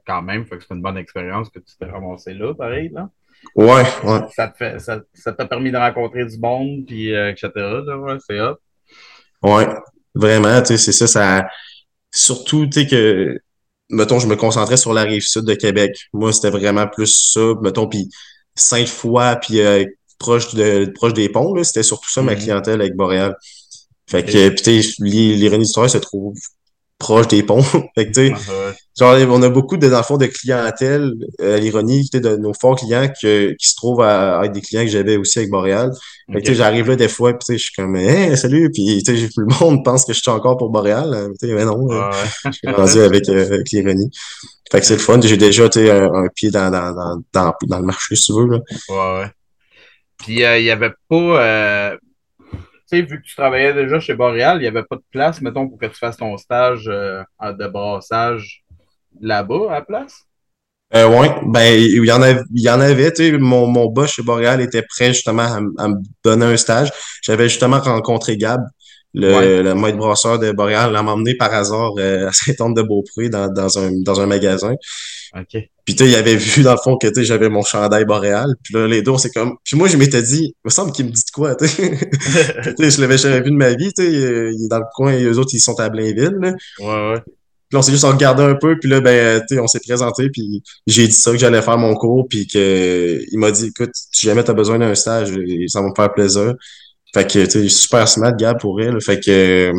Quand 0.05 0.23
même, 0.23 0.47
fait 0.47 0.59
que 0.59 0.65
c'est 0.67 0.75
une 0.75 0.83
bonne 0.83 0.99
expérience 0.99 1.49
que 1.49 1.61
tu 1.61 1.77
t'es 1.79 1.87
ramassé 1.87 2.35
là, 2.35 2.53
pareil, 2.55 2.91
là. 2.93 3.09
Ouais, 3.55 3.85
ouais. 4.05 4.21
Ça 4.35 4.49
t'a 4.49 4.53
fait, 4.53 4.79
ça, 4.79 5.01
ça 5.15 5.33
permis 5.33 5.71
de 5.71 5.77
rencontrer 5.77 6.25
du 6.25 6.39
monde, 6.39 6.85
puis 6.87 7.15
euh, 7.15 7.31
etc. 7.31 7.51
Là, 7.55 7.99
ouais, 7.99 8.17
c'est 8.27 8.41
hot. 8.41 8.57
Ouais, 9.43 9.69
vraiment, 10.15 10.61
tu 10.63 10.69
sais, 10.69 10.79
c'est 10.79 10.93
ça, 10.93 11.07
ça. 11.07 11.47
Surtout, 12.11 12.67
tu 12.67 12.83
sais, 12.83 12.87
que 12.87 13.39
mettons, 13.93 14.19
je 14.19 14.27
me 14.27 14.37
concentrais 14.37 14.77
sur 14.77 14.93
la 14.93 15.03
rive 15.03 15.23
sud 15.23 15.45
de 15.45 15.55
Québec. 15.55 16.09
Moi, 16.13 16.33
c'était 16.33 16.51
vraiment 16.51 16.87
plus 16.87 17.33
ça, 17.33 17.55
mettons, 17.63 17.87
puis 17.87 18.09
Sainte-Foy, 18.55 19.37
puis 19.41 19.61
euh, 19.61 19.85
proche, 20.19 20.55
de, 20.55 20.91
proche 20.95 21.13
des 21.15 21.29
ponts, 21.29 21.55
là, 21.55 21.63
c'était 21.63 21.83
surtout 21.83 22.11
ça 22.11 22.23
ma 22.23 22.33
mm-hmm. 22.33 22.39
clientèle 22.39 22.81
avec 22.81 22.95
Boréal. 22.95 23.37
Fait 24.09 24.25
que, 24.25 24.49
puis 24.49 24.63
tu 24.63 24.83
sais, 24.83 24.95
l'ironie 25.01 25.65
du 25.65 25.73
se 25.73 25.99
trouve 25.99 26.35
proche 26.99 27.29
des 27.29 27.43
ponts. 27.43 27.63
fait 27.95 28.11
que, 28.11 28.31
tu 28.31 28.35
sais, 28.35 28.35
ah, 28.51 28.73
genre, 28.99 29.17
on 29.31 29.43
a 29.43 29.49
beaucoup 29.49 29.77
de, 29.77 29.89
dans 29.89 29.99
le 29.99 30.03
fond, 30.03 30.17
de 30.17 30.27
clientèle, 30.27 31.13
euh, 31.41 31.59
l'ironie, 31.59 32.09
de 32.13 32.37
nos 32.37 32.53
forts 32.53 32.77
clients 32.77 33.09
que, 33.09 33.53
qui 33.53 33.69
se 33.69 33.75
trouvent 33.75 34.03
à, 34.03 34.43
être 34.45 34.53
des 34.53 34.61
clients 34.61 34.83
que 34.83 34.91
j'avais 34.91 35.17
aussi 35.17 35.39
avec 35.39 35.51
Boréal. 35.51 35.91
Sais, 36.45 36.55
j'arrive 36.55 36.89
là 36.89 36.97
des 36.97 37.09
fois, 37.09 37.33
puis 37.35 37.59
je 37.59 37.65
suis 37.65 37.73
comme, 37.75 37.97
hey, 37.97 38.37
salut, 38.37 38.71
puis 38.71 39.03
tu 39.05 39.17
sais, 39.17 39.29
le 39.37 39.47
monde 39.61 39.85
pense 39.85 40.05
que 40.05 40.13
je 40.13 40.21
suis 40.21 40.31
encore 40.31 40.57
pour 40.57 40.71
Boréal, 40.71 41.13
hein, 41.15 41.33
mais 41.43 41.65
non, 41.65 41.91
euh, 41.91 42.11
je 42.47 42.53
suis 42.53 42.69
rendu 42.69 43.01
avec, 43.01 43.29
euh, 43.29 43.47
avec 43.47 43.71
l'ironie. 43.71 44.11
Fait 44.71 44.81
que 44.81 44.87
c'est 44.87 44.95
le 44.95 45.01
fun, 45.01 45.21
j'ai 45.21 45.37
déjà, 45.37 45.71
sais, 45.71 45.91
un, 45.91 46.29
pied 46.35 46.51
dans, 46.51 46.71
dans, 46.71 46.93
dans, 46.95 47.23
dans, 47.33 47.55
dans 47.69 47.79
le 47.79 47.85
marché, 47.85 48.17
si 48.17 48.33
tu 48.33 48.33
veux, 48.33 48.47
là. 48.47 48.59
Ouais, 48.89 49.21
ouais. 49.21 49.31
Puis, 50.19 50.35
il 50.35 50.65
y 50.65 50.71
avait 50.71 50.93
pas, 51.09 51.99
vu 53.01 53.21
que 53.21 53.27
tu 53.27 53.35
travaillais 53.35 53.73
déjà 53.73 53.99
chez 53.99 54.15
Boréal, 54.15 54.59
il 54.59 54.63
n'y 54.63 54.67
avait 54.67 54.83
pas 54.83 54.97
de 54.97 55.05
place, 55.11 55.41
mettons, 55.41 55.69
pour 55.69 55.79
que 55.79 55.87
tu 55.87 55.95
fasses 55.95 56.19
ton 56.19 56.37
stage 56.37 56.85
euh, 56.89 57.23
de 57.41 57.67
brassage 57.67 58.62
là-bas 59.21 59.71
à 59.71 59.73
la 59.75 59.83
place? 59.83 60.27
Euh, 60.95 61.09
oui, 61.09 61.27
ben 61.47 61.75
il 61.75 62.05
y 62.05 62.13
en 62.13 62.21
avait, 62.21 62.43
il 62.55 62.63
y 62.63 62.69
en 62.69 62.81
avait, 62.81 63.11
tu 63.13 63.31
sais, 63.31 63.39
mon, 63.39 63.67
mon 63.67 63.87
boss 63.87 64.13
chez 64.13 64.23
Boréal 64.23 64.61
était 64.61 64.83
prêt 64.83 65.15
justement 65.15 65.49
à, 65.79 65.89
me 65.89 65.95
donner 66.23 66.45
un 66.45 66.57
stage. 66.59 66.91
J'avais 67.23 67.49
justement 67.49 67.81
rencontré 67.81 68.37
Gab, 68.37 68.61
le, 69.15 69.63
le 69.63 69.75
maître 69.75 69.97
brasseur 69.97 70.39
de 70.39 70.53
Boréal, 70.53 70.93
l'a 70.93 71.03
emmené 71.03 71.35
par 71.35 71.53
hasard 71.55 71.93
euh, 71.99 72.29
à 72.29 72.33
Saint-Anne-de-Beaupré 72.33 73.31
dans, 73.31 73.49
dans, 73.49 73.79
un, 73.79 73.91
dans 74.03 74.21
un 74.21 74.27
magasin. 74.27 74.75
OK. 75.35 75.63
Puis 75.85 75.97
tu 75.97 76.05
il 76.05 76.15
avait 76.15 76.37
vu 76.37 76.63
dans 76.63 76.73
le 76.73 76.79
fond 76.79 76.97
que 76.97 77.09
tu 77.09 77.25
j'avais 77.25 77.49
mon 77.49 77.63
chandail 77.63 78.05
boréal. 78.05 78.55
Puis 78.63 78.75
là, 78.75 78.87
les 78.87 79.03
deux, 79.03 79.17
c'est 79.19 79.31
comme. 79.31 79.57
Puis 79.65 79.77
moi, 79.77 79.89
je 79.89 79.97
m'étais 79.97 80.23
dit, 80.23 80.55
il 80.55 80.67
me 80.67 80.71
semble 80.71 80.93
qu'il 80.93 81.07
me 81.07 81.11
dit 81.11 81.25
de 81.25 81.31
quoi, 81.33 81.57
tu 81.57 81.67
sais. 81.67 81.99
je 82.79 83.01
l'avais 83.01 83.19
jamais 83.19 83.41
vu 83.41 83.51
de 83.51 83.57
ma 83.57 83.71
vie, 83.71 83.93
tu 83.93 84.05
sais. 84.05 84.13
Il 84.13 84.65
est 84.65 84.69
dans 84.69 84.79
le 84.79 84.85
coin 84.95 85.13
et 85.13 85.25
eux 85.25 85.39
autres, 85.39 85.51
ils 85.55 85.61
sont 85.61 85.79
à 85.81 85.89
Blainville. 85.89 86.37
Là. 86.41 86.53
Ouais, 86.81 87.13
ouais. 87.15 87.23
Puis 87.73 87.79
on 87.79 87.81
s'est 87.81 87.93
juste 87.93 88.05
regardé 88.05 88.43
un 88.43 88.55
peu, 88.55 88.79
puis 88.79 88.91
là, 88.91 89.01
ben, 89.01 89.41
tu 89.49 89.55
sais, 89.55 89.59
on 89.59 89.67
s'est 89.67 89.81
présenté, 89.81 90.29
puis 90.29 90.63
j'ai 90.87 91.09
dit 91.09 91.15
ça, 91.15 91.31
que 91.31 91.39
j'allais 91.39 91.63
faire 91.63 91.79
mon 91.79 91.95
cours, 91.95 92.29
puis 92.29 92.47
que 92.47 93.25
il 93.33 93.39
m'a 93.39 93.51
dit, 93.51 93.69
écoute, 93.69 93.93
si 93.95 94.27
jamais 94.27 94.45
t'as 94.45 94.53
besoin 94.53 94.79
d'un 94.79 94.95
stage, 94.95 95.31
ça 95.69 95.81
va 95.81 95.89
me 95.89 95.95
faire 95.97 96.13
plaisir. 96.13 96.53
Fait 97.15 97.27
que, 97.27 97.47
tu 97.47 97.51
sais, 97.51 97.69
super 97.71 98.07
smart, 98.07 98.37
Gab, 98.37 98.61
pour 98.61 98.79
elle. 98.83 99.01
Fait 99.01 99.19
que... 99.19 99.73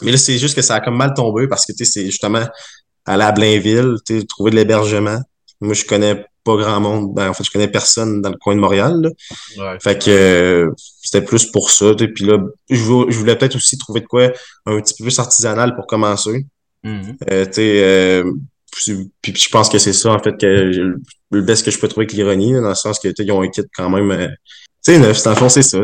Mais 0.00 0.10
là, 0.10 0.16
c'est 0.16 0.38
juste 0.38 0.54
que 0.54 0.62
ça 0.62 0.76
a 0.76 0.80
comme 0.80 0.96
mal 0.96 1.12
tombé, 1.12 1.46
parce 1.48 1.66
que, 1.66 1.72
tu 1.72 1.84
sais, 1.84 1.90
c'est 1.92 2.06
justement 2.06 2.46
aller 3.04 3.24
à 3.24 3.32
Blainville, 3.32 3.96
trouver 4.26 4.50
de 4.50 4.56
l'hébergement. 4.56 5.20
Moi, 5.60 5.74
je 5.74 5.84
connais 5.84 6.24
pas 6.44 6.56
grand 6.56 6.80
monde. 6.80 7.12
Ben, 7.14 7.28
en 7.28 7.34
fait, 7.34 7.44
je 7.44 7.50
connais 7.50 7.68
personne 7.68 8.22
dans 8.22 8.30
le 8.30 8.38
coin 8.38 8.54
de 8.54 8.60
Montréal. 8.60 9.12
Ouais. 9.58 9.76
Fait 9.82 10.02
que 10.02 10.10
euh, 10.10 10.70
c'était 11.02 11.20
plus 11.20 11.44
pour 11.44 11.70
ça. 11.70 11.92
Puis 11.94 12.24
là, 12.24 12.38
je, 12.70 12.80
voulais, 12.80 13.36
peut-être 13.36 13.56
aussi 13.56 13.76
trouver 13.76 14.00
de 14.00 14.06
quoi 14.06 14.30
un 14.64 14.80
petit 14.80 14.94
peu 14.94 15.04
plus 15.04 15.18
artisanal 15.18 15.74
pour 15.76 15.86
commencer. 15.86 16.46
Euh, 16.84 18.24
puis, 19.20 19.34
je 19.36 19.48
pense 19.50 19.68
que 19.68 19.78
c'est 19.78 19.92
ça, 19.92 20.12
en 20.12 20.18
fait, 20.18 20.36
que 20.38 20.96
le 21.30 21.42
best 21.42 21.64
que 21.64 21.70
je 21.70 21.78
peux 21.78 21.88
trouver 21.88 22.04
avec 22.06 22.16
l'ironie, 22.16 22.52
dans 22.54 22.68
le 22.68 22.74
sens 22.74 22.98
que 22.98 23.08
ils 23.16 23.32
ont 23.32 23.42
un 23.42 23.48
kit 23.48 23.62
quand 23.76 23.90
même 23.90 24.10
euh, 24.10 24.28
tu 24.84 24.94
sais, 24.94 24.98
dans 24.98 25.30
le 25.30 25.36
fond, 25.36 25.48
c'est 25.48 25.62
ça. 25.62 25.80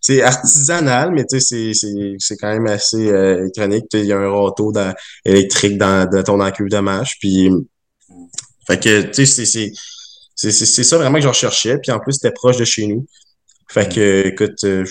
C'est 0.00 0.22
artisanal, 0.22 1.10
mais 1.10 1.24
c'est 1.28 2.36
quand 2.36 2.52
même 2.52 2.68
assez 2.68 3.10
euh, 3.10 3.40
électronique. 3.40 3.86
Il 3.94 4.04
y 4.04 4.12
a 4.12 4.18
un 4.18 4.30
râteau 4.30 4.70
dans, 4.70 4.94
électrique 5.24 5.76
dans, 5.76 6.08
dans 6.08 6.22
ton 6.22 6.40
encule 6.40 6.68
de 6.68 6.78
mâche. 6.78 7.16
Puis, 7.18 7.50
fait 8.68 8.80
que, 8.80 9.02
tu 9.10 9.26
sais, 9.26 9.72
c'est 10.36 10.84
ça 10.84 10.98
vraiment 10.98 11.16
que 11.16 11.24
je 11.24 11.28
recherchais. 11.28 11.78
Puis 11.78 11.90
en 11.90 11.98
plus, 11.98 12.12
c'était 12.12 12.30
proche 12.30 12.58
de 12.58 12.64
chez 12.64 12.86
nous. 12.86 13.04
Fait 13.68 13.92
que, 13.92 14.28
écoute, 14.28 14.62
euh, 14.62 14.84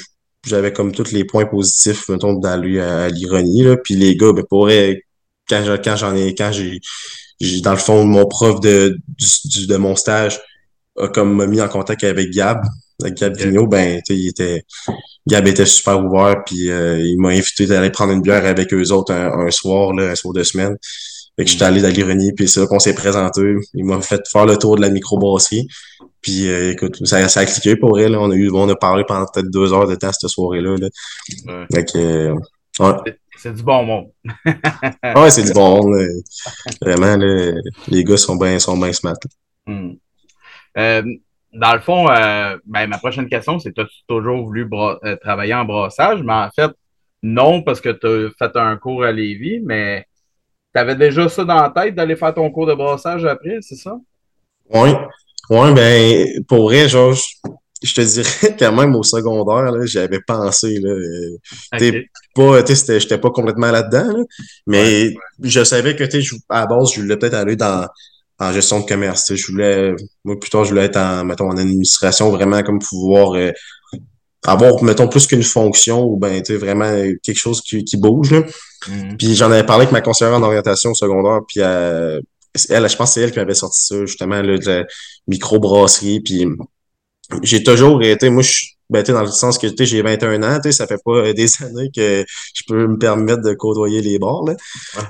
j'avais 0.45 0.73
comme 0.73 0.91
tous 0.91 1.11
les 1.11 1.25
points 1.25 1.45
positifs, 1.45 2.09
mettons, 2.09 2.33
d'aller 2.33 2.79
à, 2.79 3.09
l'ironie. 3.09 3.65
Puis 3.83 3.95
les 3.95 4.15
gars, 4.15 4.33
ben, 4.33 4.43
pour 4.49 4.69
quand 5.49 5.95
j'en 5.95 6.15
ai, 6.15 6.35
quand 6.35 6.51
j'ai, 6.51 6.79
dans 7.61 7.71
le 7.71 7.77
fond, 7.77 8.05
mon 8.05 8.25
prof 8.25 8.59
de, 8.59 8.97
du, 9.45 9.67
de 9.67 9.75
mon 9.77 9.95
stage, 9.95 10.39
a 10.97 11.07
comme 11.07 11.45
mis 11.45 11.61
en 11.61 11.67
contact 11.67 12.03
avec 12.03 12.31
Gab, 12.31 12.61
avec 13.01 13.15
Gab 13.15 13.35
Vigneault, 13.37 13.67
ben, 13.67 14.01
tu 14.05 14.13
il 14.15 14.29
était, 14.29 14.63
Gab 15.27 15.47
était 15.47 15.65
super 15.65 16.03
ouvert, 16.03 16.43
puis 16.45 16.71
euh, 16.71 16.99
il 16.99 17.17
m'a 17.19 17.29
invité 17.29 17.67
d'aller 17.67 17.91
prendre 17.91 18.13
une 18.13 18.21
bière 18.21 18.45
avec 18.45 18.73
eux 18.73 18.91
autres 18.91 19.13
un, 19.13 19.51
soir, 19.51 19.93
là, 19.93 20.11
un 20.11 20.15
soir 20.15 20.33
de 20.33 20.43
semaine. 20.43 20.77
Fait 21.37 21.45
que 21.45 21.51
j'étais 21.51 21.65
allé 21.65 21.81
dans 21.83 21.89
l'ironie, 21.89 22.33
puis 22.33 22.47
c'est 22.47 22.59
là 22.59 22.65
qu'on 22.65 22.79
s'est 22.79 22.95
présenté. 22.95 23.55
Il 23.75 23.85
m'a 23.85 24.01
fait 24.01 24.21
faire 24.27 24.47
le 24.47 24.57
tour 24.57 24.75
de 24.75 24.81
la 24.81 24.89
microbrasserie. 24.89 25.67
Puis 26.19 26.49
euh, 26.49 26.71
écoute, 26.71 27.05
ça, 27.05 27.27
ça 27.29 27.41
a 27.41 27.45
cliqué 27.45 27.75
pour 27.75 27.99
elle. 27.99 28.15
On 28.15 28.31
a 28.31 28.35
eu, 28.35 28.49
on 28.51 28.67
a 28.69 28.75
parlé 28.75 29.03
pendant 29.07 29.25
peut-être 29.31 29.51
deux 29.51 29.71
heures 29.71 29.87
de 29.87 29.93
temps 29.93 30.11
cette 30.11 30.29
soirée-là. 30.31 30.75
Là. 30.77 30.87
Ouais. 31.45 31.65
Fait 31.71 31.85
que, 31.85 31.97
euh, 31.97 32.35
ouais. 32.79 33.15
C'est 33.37 33.53
du 33.53 33.61
bon 33.61 33.83
monde. 33.83 34.07
ouais, 34.45 35.29
c'est 35.29 35.43
du 35.43 35.53
bon 35.53 35.83
monde. 35.83 36.07
Vraiment, 36.81 37.15
là, 37.17 37.51
les 37.87 38.03
gars 38.03 38.17
sont 38.17 38.35
bien 38.35 38.57
sont 38.57 38.75
bien 38.75 38.91
smart. 38.91 39.19
Hmm. 39.67 39.91
Euh, 40.75 41.03
dans 41.53 41.73
le 41.73 41.81
fond, 41.81 42.05
ben, 42.05 42.87
ma 42.87 42.97
prochaine 42.97 43.29
question, 43.29 43.59
c'est 43.59 43.77
as-tu 43.77 43.97
toujours 44.07 44.43
voulu 44.43 44.67
travailler 45.21 45.53
en 45.53 45.65
brassage? 45.65 46.23
Mais 46.23 46.33
en 46.33 46.49
fait, 46.55 46.71
non, 47.21 47.61
parce 47.61 47.79
que 47.79 47.89
tu 47.89 48.07
as 48.07 48.29
fait 48.39 48.57
un 48.57 48.75
cours 48.77 49.03
à 49.03 49.11
Lévis, 49.11 49.59
mais 49.63 50.07
tu 50.73 50.79
avais 50.79 50.95
déjà 50.95 51.29
ça 51.29 51.43
dans 51.43 51.61
la 51.61 51.69
tête 51.69 51.95
d'aller 51.95 52.15
faire 52.15 52.33
ton 52.33 52.49
cours 52.51 52.67
de 52.67 52.73
brassage 52.73 53.25
après, 53.25 53.57
c'est 53.61 53.75
ça? 53.75 53.97
Oui. 54.73 54.89
Oui, 55.49 55.73
ben, 55.73 56.43
pour 56.47 56.63
vrai, 56.63 56.89
genre, 56.89 57.15
je 57.81 57.93
te 57.93 58.01
dirais 58.01 58.55
quand 58.59 58.73
même 58.73 58.95
au 58.95 59.03
secondaire, 59.03 59.71
j'avais 59.85 60.19
pensé. 60.19 60.79
Là, 60.79 60.93
okay. 61.73 62.09
pas, 62.35 62.63
j'étais 62.65 63.17
pas 63.17 63.29
complètement 63.29 63.71
là-dedans, 63.71 64.25
mais 64.65 65.13
je 65.41 65.63
savais 65.63 65.95
que 65.95 66.03
à 66.49 66.61
la 66.61 66.65
base, 66.65 66.91
je 66.93 67.01
voulais 67.01 67.17
peut-être 67.17 67.35
aller 67.35 67.55
dans 67.55 67.87
en 68.39 68.51
gestion 68.51 68.81
de 68.81 68.85
commerce. 68.85 69.33
Je 69.33 69.51
voulais, 69.51 69.95
moi 70.23 70.39
plutôt, 70.39 70.63
je 70.63 70.69
voulais 70.69 70.85
être 70.85 70.97
en, 70.97 71.25
mettons, 71.25 71.49
en 71.49 71.57
administration, 71.57 72.29
vraiment 72.29 72.61
comme 72.63 72.79
pouvoir 72.79 73.33
euh, 73.33 73.51
avoir, 74.45 74.83
mettons, 74.83 75.07
plus 75.07 75.25
qu'une 75.27 75.43
fonction 75.43 76.03
ou 76.03 76.17
ben, 76.17 76.41
tu 76.41 76.53
sais, 76.53 76.57
vraiment 76.57 76.91
quelque 77.23 77.37
chose 77.37 77.61
qui, 77.61 77.83
qui 77.83 77.97
bouge. 77.97 78.31
Là. 78.31 78.43
Mm-hmm. 78.87 79.17
Puis 79.17 79.35
j'en 79.35 79.51
avais 79.51 79.65
parlé 79.65 79.83
avec 79.83 79.91
ma 79.91 80.01
conseillère 80.01 80.35
en 80.35 80.43
orientation 80.43 80.93
secondaire, 80.93 81.41
puis 81.47 81.61
euh, 81.61 82.19
elle, 82.69 82.89
je 82.89 82.95
pense 82.95 83.09
que 83.09 83.13
c'est 83.13 83.21
elle 83.21 83.31
qui 83.31 83.39
m'avait 83.39 83.53
sorti 83.53 83.85
ça, 83.85 84.05
justement, 84.05 84.41
là, 84.41 84.57
de 84.57 84.65
la 84.65 84.85
microbrasserie. 85.27 86.21
Puis 86.21 86.45
j'ai 87.43 87.63
toujours 87.63 88.01
été, 88.03 88.29
moi, 88.29 88.43
je 88.43 88.65
ben, 88.89 89.03
dans 89.03 89.21
le 89.21 89.27
sens 89.27 89.57
que 89.57 89.67
j'ai 89.77 90.01
21 90.01 90.43
ans, 90.43 90.61
ça 90.71 90.87
fait 90.87 91.01
pas 91.03 91.33
des 91.33 91.47
années 91.63 91.89
que 91.93 92.25
je 92.53 92.63
peux 92.67 92.87
me 92.87 92.97
permettre 92.97 93.41
de 93.41 93.53
côtoyer 93.53 94.01
les 94.01 94.17
bords. 94.17 94.47
Là. 94.47 94.55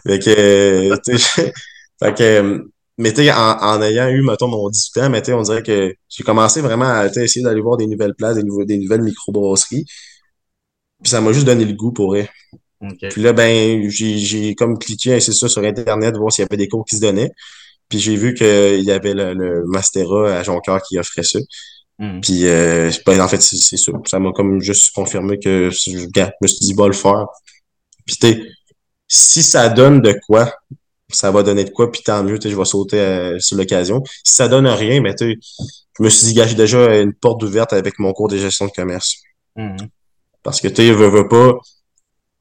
Fait 0.05 0.19
que, 0.19 0.95
fait 1.99 2.13
que 2.15 2.63
mais 2.97 3.13
tu 3.13 3.29
en, 3.29 3.35
en 3.35 3.81
ayant 3.83 4.09
eu, 4.09 4.23
mettons, 4.23 4.47
mon 4.47 4.69
18 4.69 4.97
ans, 5.03 5.09
mais 5.11 5.31
on 5.31 5.43
dirait 5.43 5.61
que 5.61 5.93
j'ai 6.09 6.23
commencé 6.23 6.61
vraiment 6.61 6.85
à 6.85 7.05
essayer 7.05 7.43
d'aller 7.43 7.61
voir 7.61 7.77
des 7.77 7.85
nouvelles 7.85 8.15
places, 8.15 8.37
des, 8.37 8.43
nouveaux, 8.43 8.65
des 8.65 8.79
nouvelles 8.79 9.03
microbrasseries. 9.03 9.85
Puis 11.03 11.11
ça 11.11 11.21
m'a 11.21 11.31
juste 11.31 11.45
donné 11.45 11.65
le 11.65 11.73
goût 11.73 11.91
pour 11.91 12.15
eux. 12.83 12.87
Puis 13.09 13.21
là, 13.21 13.33
ben, 13.33 13.89
j'ai 13.89 14.55
comme 14.55 14.77
cliqué, 14.77 15.19
c'est 15.19 15.33
ça, 15.33 15.47
sur 15.47 15.63
Internet, 15.63 16.15
voir 16.17 16.31
s'il 16.31 16.43
y 16.43 16.47
avait 16.47 16.57
des 16.57 16.67
cours 16.67 16.85
qui 16.85 16.95
se 16.95 17.01
donnaient. 17.01 17.31
Puis 17.89 17.99
j'ai 17.99 18.15
vu 18.15 18.33
qu'il 18.33 18.83
y 18.83 18.91
avait 18.91 19.13
le, 19.13 19.33
le, 19.33 19.65
Mastera 19.65 20.37
à 20.37 20.43
Joncoeur 20.43 20.81
qui 20.81 20.99
offrait 20.99 21.23
ça. 21.23 21.39
Mm. 21.99 22.21
Puis 22.21 22.47
euh, 22.47 22.91
ben, 23.05 23.21
en 23.21 23.27
fait, 23.27 23.41
c'est 23.41 23.77
ça. 23.77 23.91
Ça 24.05 24.19
m'a 24.19 24.31
comme 24.31 24.61
juste 24.61 24.93
confirmé 24.93 25.39
que 25.39 25.69
je, 25.69 25.91
je 25.91 26.07
me 26.41 26.47
suis 26.47 26.59
dit, 26.59 26.73
va 26.73 26.87
le 26.87 26.93
faire. 26.93 27.27
Puis 28.05 28.17
tu 28.17 28.53
si 29.09 29.41
ça 29.41 29.69
donne 29.69 30.01
de 30.01 30.19
quoi, 30.27 30.53
ça 31.09 31.31
va 31.31 31.43
donner 31.43 31.63
de 31.63 31.69
quoi, 31.69 31.91
puis 31.91 32.01
tant 32.03 32.23
mieux, 32.23 32.37
je 32.43 32.55
vais 32.55 32.65
sauter 32.65 32.99
euh, 32.99 33.39
sur 33.39 33.57
l'occasion. 33.57 34.03
Si 34.23 34.35
ça 34.35 34.47
donne 34.49 34.67
rien, 34.67 35.01
mais 35.01 35.15
ben, 35.17 35.35
je 35.97 36.03
me 36.03 36.09
suis 36.09 36.27
dit, 36.27 36.41
j'ai 36.45 36.55
déjà 36.55 36.99
une 36.99 37.13
porte 37.13 37.41
ouverte 37.43 37.71
avec 37.73 37.99
mon 37.99 38.11
cours 38.13 38.27
de 38.27 38.37
gestion 38.37 38.65
de 38.65 38.71
commerce. 38.71 39.21
Mm-hmm. 39.55 39.87
Parce 40.43 40.59
que 40.59 40.67
tu 40.67 40.91
veux, 40.91 41.07
veux 41.07 41.27
pas, 41.27 41.57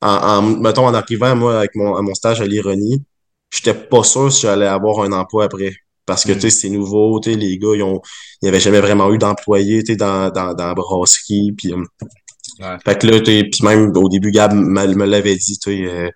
en, 0.01 0.09
en, 0.09 0.43
mettons, 0.43 0.87
en 0.87 0.95
arrivant, 0.95 1.35
moi, 1.37 1.59
avec 1.59 1.75
mon, 1.75 1.95
à 1.97 2.03
mon 2.03 2.15
stage 2.15 2.41
à 2.41 2.47
l'ironie, 2.47 3.03
j'étais 3.51 3.75
pas 3.75 4.03
sûr 4.03 4.33
si 4.33 4.43
j'allais 4.43 4.67
avoir 4.67 5.01
un 5.03 5.13
emploi 5.13 5.45
après. 5.45 5.73
Parce 6.05 6.25
que, 6.25 6.33
tu 6.33 6.43
sais, 6.43 6.51
c'est 6.51 6.69
nouveau, 6.69 7.19
tu 7.21 7.33
sais, 7.33 7.37
les 7.37 7.59
gars, 7.59 7.75
ils 7.75 7.83
ont, 7.83 8.01
ils 8.43 8.49
avaient 8.49 8.61
jamais 8.61 8.81
vraiment 8.81 9.13
eu 9.13 9.19
d'employés, 9.19 9.83
tu 9.83 9.93
sais, 9.93 9.97
dans, 9.97 10.31
dans, 10.31 10.55
dans 10.55 10.69
la 10.69 10.75
brasserie, 10.75 11.53
puis... 11.57 11.73
Ouais. 11.75 12.77
Fait 12.85 12.99
que 12.99 13.07
là, 13.09 13.21
puis 13.21 13.51
même 13.63 13.93
au 13.97 14.09
début, 14.09 14.31
Gab 14.31 14.55
me 14.55 15.05
l'avait 15.05 15.37
dit, 15.37 15.59
tu 15.59 15.87
sais, 15.87 16.13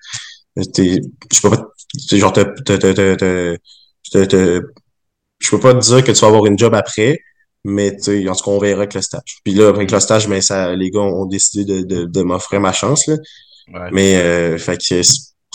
je 0.57 1.41
peux 1.43 1.51
pas, 1.51 1.69
genre, 2.13 2.33
te, 2.33 2.41
te, 2.41 2.73
te, 2.75 3.57
te, 4.13 4.25
te, 4.25 4.63
je 5.39 5.51
peux 5.51 5.61
pas 5.61 5.75
te 5.75 5.81
dire 5.81 6.05
que 6.05 6.13
tu 6.13 6.21
vas 6.21 6.29
avoir 6.29 6.47
une 6.47 6.59
job 6.59 6.75
après, 6.75 7.19
mais 7.65 7.97
tu 7.97 8.29
en 8.29 8.35
tout 8.35 8.45
cas, 8.45 8.51
on 8.53 8.59
verra 8.59 8.79
avec 8.79 8.95
le 8.95 9.03
stage. 9.03 9.41
Puis 9.45 9.55
là, 9.55 9.69
avec 9.69 9.91
le 9.91 10.01
stage, 10.01 10.29
mais 10.29 10.41
ça, 10.41 10.75
les 10.75 10.91
gars 10.91 11.01
ont 11.01 11.27
décidé 11.27 11.65
de, 11.65 11.83
de, 11.83 12.05
de 12.05 12.23
m'offrir 12.23 12.61
ma 12.61 12.73
chance, 12.73 13.07
là. 13.07 13.17
Ouais. 13.73 13.89
Mais, 13.93 14.17
euh, 14.17 14.59
fait 14.59 14.77
que, 14.79 15.03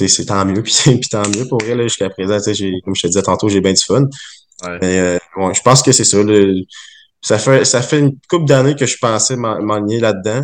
c'est 0.07 0.25
tant 0.25 0.45
mieux, 0.45 0.63
puis, 0.63 0.73
puis 0.83 1.09
tant 1.09 1.27
mieux 1.27 1.47
pour 1.47 1.61
vrai, 1.61 1.81
jusqu'à 1.83 2.09
présent, 2.09 2.37
j'ai, 2.53 2.73
comme 2.83 2.95
je 2.95 3.01
te 3.03 3.07
disais 3.07 3.21
tantôt, 3.21 3.49
j'ai 3.49 3.61
bien 3.61 3.73
du 3.73 3.83
fun. 3.83 4.03
Ouais. 4.63 4.77
Mais, 4.81 4.99
euh, 4.99 5.17
ouais, 5.37 5.53
je 5.53 5.61
pense 5.61 5.83
que 5.83 5.91
c'est 5.91 6.05
ça, 6.05 6.21
le, 6.23 6.63
ça 7.21 7.37
fait, 7.37 7.65
ça 7.65 7.81
fait 7.81 7.99
une 7.99 8.17
couple 8.29 8.45
d'années 8.45 8.75
que 8.75 8.85
je 8.85 8.97
pensais 8.97 9.35
m'enligner 9.35 9.99
là-dedans. 9.99 10.41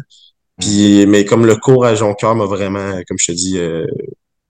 Puis, 0.59 1.05
mais 1.07 1.25
comme 1.25 1.45
le 1.45 1.55
cours 1.55 1.85
à 1.85 1.95
Jonquière 1.95 2.35
m'a 2.35 2.45
vraiment, 2.45 2.93
comme 3.07 3.17
je 3.17 3.27
te 3.27 3.31
dis, 3.31 3.57
euh, 3.57 3.85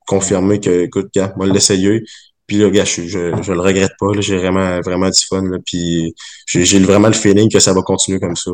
confirmé 0.07 0.59
que, 0.59 0.83
écoute, 0.83 1.09
gars, 1.13 1.33
moi, 1.37 1.45
l'essayer. 1.47 2.03
Puis 2.47 2.57
là, 2.57 2.69
gars, 2.69 2.85
je, 2.85 3.03
je, 3.03 3.41
je 3.41 3.53
le 3.53 3.61
regrette 3.61 3.93
pas. 3.99 4.07
J'ai 4.19 4.37
vraiment, 4.37 4.81
vraiment 4.81 5.09
du 5.09 5.25
fun. 5.29 5.43
Là, 5.43 5.57
puis 5.65 6.13
j'ai 6.47 6.79
vraiment 6.79 7.07
le 7.07 7.13
feeling 7.13 7.49
que 7.49 7.59
ça 7.59 7.73
va 7.73 7.81
continuer 7.81 8.19
comme 8.19 8.35
ça. 8.35 8.51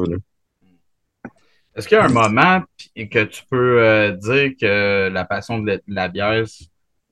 Est-ce 1.77 1.87
qu'il 1.87 1.95
y 1.95 2.01
a 2.01 2.05
un 2.05 2.09
moment 2.09 2.63
que 2.95 3.23
tu 3.23 3.43
peux 3.51 3.79
euh, 3.79 4.11
dire 4.13 4.53
que 4.59 5.09
la 5.09 5.25
passion 5.25 5.59
de 5.59 5.79
la 5.87 6.07
bière 6.07 6.43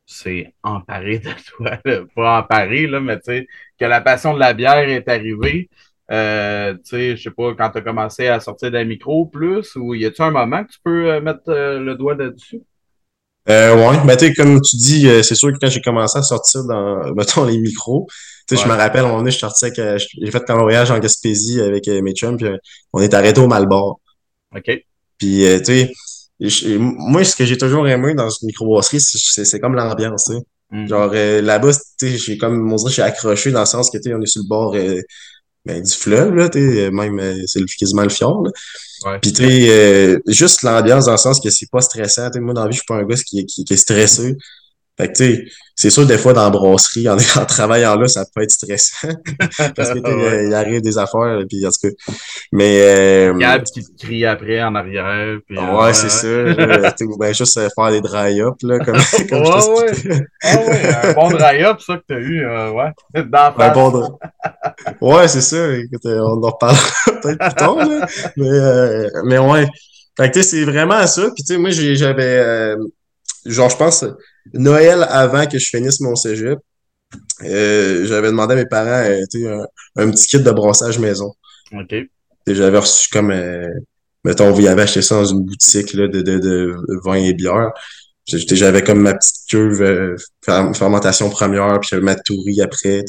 s'est 0.07 0.53
emparée 0.63 1.19
de 1.19 1.29
toi? 1.51 1.77
Pas 2.15 2.39
emparée, 2.39 2.87
là, 2.87 2.99
mais 2.99 3.17
tu 3.17 3.25
sais, 3.25 3.47
que 3.79 3.85
la 3.85 4.01
passion 4.01 4.33
de 4.33 4.39
la 4.39 4.53
bière 4.53 4.89
est 4.89 5.07
arrivée. 5.07 5.69
Euh, 6.11 6.73
tu 6.73 6.81
sais, 6.83 7.15
je 7.15 7.21
sais 7.21 7.31
pas, 7.31 7.53
quand 7.53 7.69
tu 7.69 7.77
as 7.77 7.81
commencé 7.81 8.27
à 8.27 8.39
sortir 8.39 8.71
d'un 8.71 8.85
micro 8.85 9.27
plus, 9.27 9.75
ou 9.75 9.93
y 9.93 10.05
a-tu 10.05 10.23
un 10.23 10.31
moment 10.31 10.63
que 10.63 10.71
tu 10.71 10.79
peux 10.83 11.11
euh, 11.11 11.21
mettre 11.21 11.41
euh, 11.49 11.79
le 11.79 11.93
doigt 11.93 12.15
là-dessus? 12.15 12.61
Euh, 13.47 13.75
ouais, 13.75 14.03
mais 14.03 14.17
tu 14.17 14.33
comme 14.33 14.59
tu 14.61 14.77
dis, 14.77 15.07
euh, 15.07 15.21
c'est 15.21 15.35
sûr 15.35 15.51
que 15.51 15.57
quand 15.61 15.69
j'ai 15.69 15.81
commencé 15.81 16.17
à 16.17 16.23
sortir 16.23 16.63
dans, 16.63 17.13
mettons, 17.13 17.45
les 17.45 17.59
micros, 17.59 18.07
tu 18.47 18.55
sais, 18.57 18.63
je 18.63 18.67
me 18.67 18.73
rappelle, 18.73 19.03
on 19.05 19.23
est, 19.27 19.31
je 19.31 19.37
sortais 19.37 19.71
j'ai 19.97 20.31
fait 20.31 20.49
un 20.49 20.57
voyage 20.57 20.89
en 20.89 20.97
Gaspésie 20.97 21.61
avec 21.61 21.87
mes 21.87 22.13
chums, 22.13 22.37
puis 22.37 22.47
on 22.93 22.99
est 22.99 23.13
arrêté 23.13 23.39
au 23.39 23.47
Malbord. 23.47 23.99
OK. 24.55 24.71
Puis, 25.17 25.45
tu 25.65 25.65
sais, 25.65 26.77
moi, 26.77 27.23
ce 27.23 27.35
que 27.35 27.45
j'ai 27.45 27.57
toujours 27.57 27.87
aimé 27.87 28.13
dans 28.13 28.29
une 28.29 28.47
microbrasserie, 28.47 28.99
c'est 28.99 29.59
comme 29.59 29.75
l'ambiance, 29.75 30.25
tu 30.25 30.33
sais. 30.33 30.39
Mm. 30.71 30.87
Genre, 30.87 31.13
là-bas, 31.13 31.71
tu 31.73 32.09
sais, 32.09 32.17
j'ai 32.17 32.37
comme, 32.37 32.71
on 32.71 32.75
dirait, 32.75 32.91
j'ai 32.91 33.01
accroché 33.01 33.51
dans 33.51 33.61
le 33.61 33.65
sens 33.65 33.89
que, 33.89 33.97
tu 33.97 34.03
sais, 34.03 34.13
on 34.13 34.21
est 34.21 34.25
sur 34.25 34.41
le 34.41 34.47
bord 34.47 34.75
ben, 35.65 35.81
du 35.81 35.91
fleuve, 35.91 36.35
là, 36.35 36.47
t'es, 36.47 36.91
même, 36.91 37.19
euh, 37.19 37.41
c'est 37.47 37.63
quasiment 37.65 38.03
le 38.03 38.09
fjord, 38.09 38.43
là. 38.43 38.51
Ouais. 39.05 39.19
Puis, 39.19 39.33
tu 39.33 39.43
euh, 39.43 40.19
juste 40.27 40.61
l'ambiance 40.61 41.05
dans 41.05 41.13
le 41.13 41.17
sens 41.17 41.39
que 41.39 41.49
c'est 41.49 41.69
pas 41.69 41.81
stressant. 41.81 42.29
T'sais, 42.29 42.39
moi, 42.39 42.53
dans 42.53 42.63
la 42.63 42.69
vie, 42.69 42.75
je 42.75 42.79
suis 42.79 42.85
pas 42.85 42.95
un 42.95 43.03
gars 43.03 43.15
qui, 43.15 43.45
qui, 43.45 43.65
qui 43.65 43.73
est 43.73 43.77
stressé. 43.77 44.37
Fait 44.97 45.09
que, 45.09 45.17
tu 45.17 45.35
sais, 45.35 45.45
c'est 45.77 45.89
sûr, 45.89 46.05
des 46.05 46.17
fois, 46.17 46.31
dans 46.31 46.43
la 46.43 46.49
brasserie, 46.49 47.09
en, 47.09 47.17
en 47.35 47.45
travaillant 47.45 47.95
là, 47.97 48.07
ça 48.07 48.23
peut 48.33 48.43
être 48.43 48.51
stressant. 48.51 49.09
parce 49.75 49.89
que, 49.89 49.99
ouais. 49.99 50.47
il, 50.47 50.53
arrive 50.53 50.81
des 50.81 50.97
affaires, 50.97 51.41
puis 51.49 51.65
en 51.67 51.69
tout 51.69 51.89
cas. 51.89 52.13
Mais, 52.53 52.79
euh, 52.81 53.33
Gab 53.33 53.63
qui 53.63 53.83
te 53.83 54.05
crie 54.05 54.25
après, 54.25 54.63
en 54.63 54.73
arrière. 54.73 55.37
Puis, 55.45 55.57
ouais, 55.57 55.93
c'est 55.93 56.09
ça. 56.09 56.27
ben, 57.19 57.33
juste 57.33 57.57
euh, 57.57 57.67
faire 57.75 57.91
des 57.91 57.99
dry-up, 57.99 58.55
là, 58.61 58.79
comme, 58.79 58.95
comme 59.29 59.41
ouais, 59.41 59.93
je 59.93 60.07
ouais. 60.07 60.25
Ah 60.43 60.57
ouais, 60.59 61.09
un 61.09 61.13
bon 61.13 61.29
dry-up, 61.29 61.81
ça, 61.81 61.97
que 61.97 62.03
t'as 62.07 62.19
eu, 62.19 62.45
euh, 62.45 62.71
ouais. 62.71 63.23
Dans 63.25 63.53
un 63.57 63.71
bon 63.73 64.17
Ouais, 65.01 65.27
c'est 65.27 65.41
ça. 65.41 65.73
Écoute, 65.73 66.05
euh, 66.05 66.21
on 66.21 66.41
en 66.41 66.51
reparlera 66.51 67.21
peut-être 67.21 67.39
plus 67.39 67.55
tard, 67.55 67.75
là. 67.75 68.07
Mais, 68.37 68.47
euh, 68.47 69.09
mais 69.25 69.39
ouais. 69.39 69.67
Fait 70.15 70.31
que, 70.31 70.41
c'est 70.41 70.63
vraiment 70.63 71.05
ça. 71.05 71.23
Puis, 71.35 71.43
tu 71.43 71.53
sais, 71.53 71.57
moi, 71.57 71.71
j'avais, 71.71 72.75
genre, 73.45 73.69
je 73.69 73.75
pense, 73.75 74.05
Noël 74.53 75.05
avant 75.09 75.45
que 75.47 75.57
je 75.57 75.67
finisse 75.67 75.99
mon 75.99 76.15
cégep, 76.15 76.59
euh, 77.43 78.05
j'avais 78.05 78.27
demandé 78.27 78.53
à 78.53 78.57
mes 78.57 78.65
parents 78.65 78.89
euh, 78.89 79.65
un, 79.97 80.03
un, 80.03 80.11
petit 80.11 80.27
kit 80.27 80.39
de 80.39 80.51
brassage 80.51 80.99
maison. 80.99 81.33
OK. 81.71 81.95
J'avais 82.47 82.77
reçu 82.77 83.09
comme, 83.09 83.31
euh, 83.31 83.67
mettons, 84.23 84.51
vous 84.51 84.61
y 84.61 84.67
avait 84.67 84.83
acheté 84.83 85.01
ça 85.01 85.15
dans 85.15 85.25
une 85.25 85.43
boutique 85.43 85.93
là, 85.93 86.07
de, 86.07 86.21
de, 86.21 86.37
de 86.39 86.77
vin 87.03 87.15
et 87.15 87.33
bière. 87.33 87.71
J'avais 88.27 88.81
comme 88.81 89.01
ma 89.01 89.13
petite 89.13 89.47
cuve 89.47 89.83
euh, 89.83 90.15
fermentation 90.41 91.29
première, 91.29 91.79
puis 91.79 91.99
ma 92.01 92.15
tourie 92.15 92.59
après. 92.59 93.03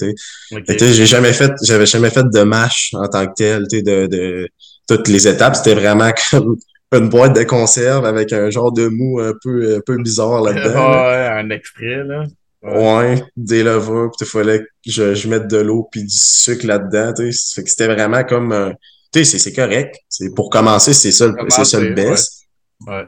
Okay. 0.53 0.79
J'ai 0.79 1.07
jamais 1.07 1.33
fait, 1.33 1.53
j'avais 1.63 1.87
jamais 1.87 2.11
fait 2.11 2.25
de 2.31 2.43
mâche 2.43 2.91
en 2.93 3.09
tant 3.09 3.27
que 3.27 3.33
tel, 3.35 3.67
de, 3.67 4.07
de 4.07 4.49
toutes 4.87 5.09
les 5.09 5.27
étapes. 5.27 5.57
C'était 5.57 5.75
vraiment 5.75 6.11
comme 6.31 6.57
une 6.93 7.09
boîte 7.09 7.35
de 7.35 7.43
conserve 7.43 8.05
avec 8.05 8.33
un 8.33 8.51
genre 8.51 8.73
de 8.73 8.89
mou 8.89 9.21
un 9.21 9.33
peu, 9.43 9.77
un 9.77 9.81
peu 9.81 9.97
bizarre 9.99 10.41
là-dedans. 10.41 10.91
ouais, 10.93 11.29
un 11.41 11.51
extrait, 11.51 12.05
là. 12.05 12.25
Ouais, 12.63 13.23
des 13.37 13.63
levures, 13.63 14.11
puis 14.17 14.27
il 14.27 14.31
fallait 14.31 14.61
que 14.61 14.67
je, 14.87 15.15
je 15.15 15.29
mette 15.29 15.47
de 15.47 15.59
l'eau 15.59 15.89
puis 15.91 16.03
du 16.03 16.17
sucre 16.17 16.67
là-dedans, 16.67 17.13
tu 17.13 17.33
sais. 17.33 17.63
c'était 17.65 17.87
vraiment 17.87 18.25
comme, 18.25 18.75
tu 19.13 19.25
sais, 19.25 19.39
c'est 19.39 19.53
correct. 19.53 19.97
C'est 20.09 20.35
pour 20.35 20.51
commencer, 20.51 20.93
c'est 20.93 21.13
ça, 21.13 21.33
c'est 21.49 21.65
ça 21.65 21.81
le 21.81 21.95
best. 21.95 22.47
Ouais. 22.87 22.95
ouais. 22.95 23.05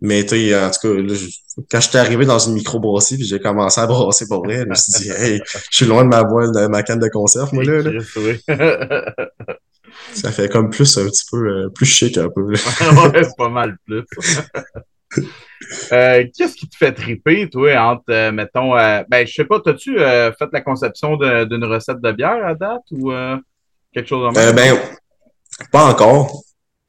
Mais 0.00 0.24
tu 0.24 0.36
sais, 0.36 0.58
en 0.58 0.70
tout 0.70 0.80
cas, 0.82 1.02
là, 1.02 1.14
je, 1.14 1.26
quand 1.70 1.80
j'étais 1.80 1.98
arrivé 1.98 2.26
dans 2.26 2.38
une 2.38 2.54
micro-brasserie 2.54 3.16
puis 3.16 3.26
j'ai 3.26 3.40
commencé 3.40 3.80
à 3.80 3.86
brasser 3.86 4.26
pour 4.26 4.44
vrai, 4.44 4.60
je 4.60 4.68
me 4.68 4.74
suis 4.74 4.92
dit, 4.92 5.10
hey, 5.10 5.40
je 5.70 5.76
suis 5.76 5.86
loin 5.86 6.04
de 6.04 6.08
ma 6.08 6.22
boîte, 6.22 6.52
de 6.52 6.66
ma 6.66 6.82
canne 6.82 6.98
de 6.98 7.08
conserve, 7.08 7.54
moi, 7.54 7.64
là. 7.64 7.82
là. 7.82 9.14
Ça 10.16 10.32
fait 10.32 10.48
comme 10.48 10.70
plus 10.70 10.96
un 10.96 11.04
petit 11.04 11.24
peu 11.30 11.36
euh, 11.36 11.68
plus 11.68 11.84
chic 11.84 12.16
un 12.16 12.28
peu. 12.28 12.42
ouais, 12.52 12.56
c'est 12.56 13.36
pas 13.36 13.50
mal 13.50 13.76
plus. 13.84 14.02
euh, 15.92 16.24
Qu'est-ce 16.36 16.56
qui 16.56 16.68
te 16.68 16.76
fait 16.76 16.92
triper, 16.92 17.48
toi, 17.50 17.78
entre, 17.82 18.04
euh, 18.10 18.32
mettons, 18.32 18.72
ben, 18.72 19.26
je 19.26 19.32
sais 19.32 19.44
pas, 19.44 19.60
as-tu 19.64 19.98
euh, 19.98 20.32
fait 20.32 20.48
la 20.52 20.62
conception 20.62 21.16
d'une 21.16 21.64
recette 21.64 22.00
de 22.00 22.12
bière 22.12 22.44
à 22.46 22.54
date 22.54 22.82
ou 22.92 23.12
quelque 23.92 24.08
chose 24.08 24.34
de 24.34 24.40
même? 24.40 24.54
ben, 24.54 24.76
pas 25.70 25.84
encore. 25.84 26.42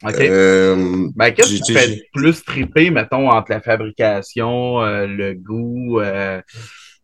OK. 0.04 0.16
ben, 0.16 1.32
qu'est-ce 1.32 1.54
qui 1.54 1.60
te 1.60 1.72
fait 1.72 2.02
plus 2.14 2.42
triper, 2.44 2.90
mettons, 2.90 3.30
entre 3.30 3.52
la 3.52 3.60
fabrication, 3.60 4.80
le 4.80 5.34
goût, 5.34 6.00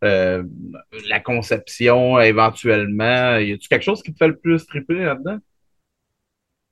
la 0.00 1.21
conception, 1.23 2.19
éventuellement? 2.19 3.37
Y 3.37 3.52
a-tu 3.52 3.69
quelque 3.69 3.85
chose 3.85 4.02
qui 4.02 4.12
te 4.12 4.16
fait 4.16 4.28
le 4.28 4.38
plus 4.38 4.64
triper 4.66 4.95
là-dedans? 4.95 5.38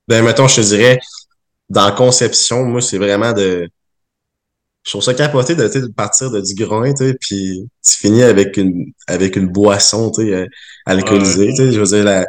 Ben, 0.07 0.23
mettons, 0.23 0.47
je 0.47 0.57
te 0.57 0.61
dirais, 0.61 0.99
dans 1.69 1.85
la 1.85 1.91
conception, 1.91 2.63
moi, 2.63 2.81
c'est 2.81 2.97
vraiment 2.97 3.33
de. 3.33 3.67
Je 4.83 4.91
trouve 4.91 5.03
ça 5.03 5.13
capoté 5.13 5.55
de, 5.55 5.67
de 5.67 5.93
partir 5.93 6.29
de 6.29 6.41
du 6.41 6.55
grain, 6.55 6.93
tu 6.93 7.05
sais, 7.05 7.15
puis 7.19 7.69
tu 7.81 7.97
finis 7.97 8.23
avec 8.23 8.57
une 8.57 8.91
avec 9.07 9.37
une 9.37 9.47
boisson, 9.47 10.11
tu 10.11 10.27
sais, 10.27 10.47
alcoolisée, 10.85 11.49
tu 11.49 11.55
sais. 11.55 11.71
Je 11.71 11.79
veux 11.79 11.85
dire, 11.85 12.03
la, 12.03 12.27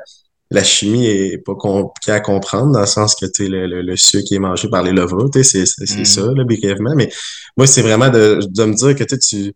la 0.51 0.63
chimie 0.63 1.07
est 1.07 1.39
pas 1.39 1.55
compliquée 1.57 2.13
à 2.13 2.21
comprendre, 2.21 2.73
dans 2.73 2.81
le 2.81 2.87
sens 2.87 3.17
que, 3.17 3.27
tu 3.27 3.45
sais, 3.45 3.49
le, 3.49 3.67
le, 3.67 3.83
le, 3.83 3.97
sucre 3.97 4.33
est 4.33 4.39
mangé 4.39 4.69
par 4.69 4.85
les 4.85 4.93
levures, 4.93 5.29
tu 5.33 5.43
sais, 5.43 5.67
c'est 5.67 5.87
c'est 5.87 6.01
mm. 6.01 6.05
ça, 6.05 6.23
là, 6.23 6.45
brièvement. 6.45 6.95
Mais 6.95 7.11
moi, 7.57 7.67
c'est 7.67 7.83
vraiment 7.83 8.09
de, 8.09 8.39
de 8.41 8.65
me 8.65 8.75
dire 8.75 8.95
que, 8.95 9.05
tu 9.15 9.53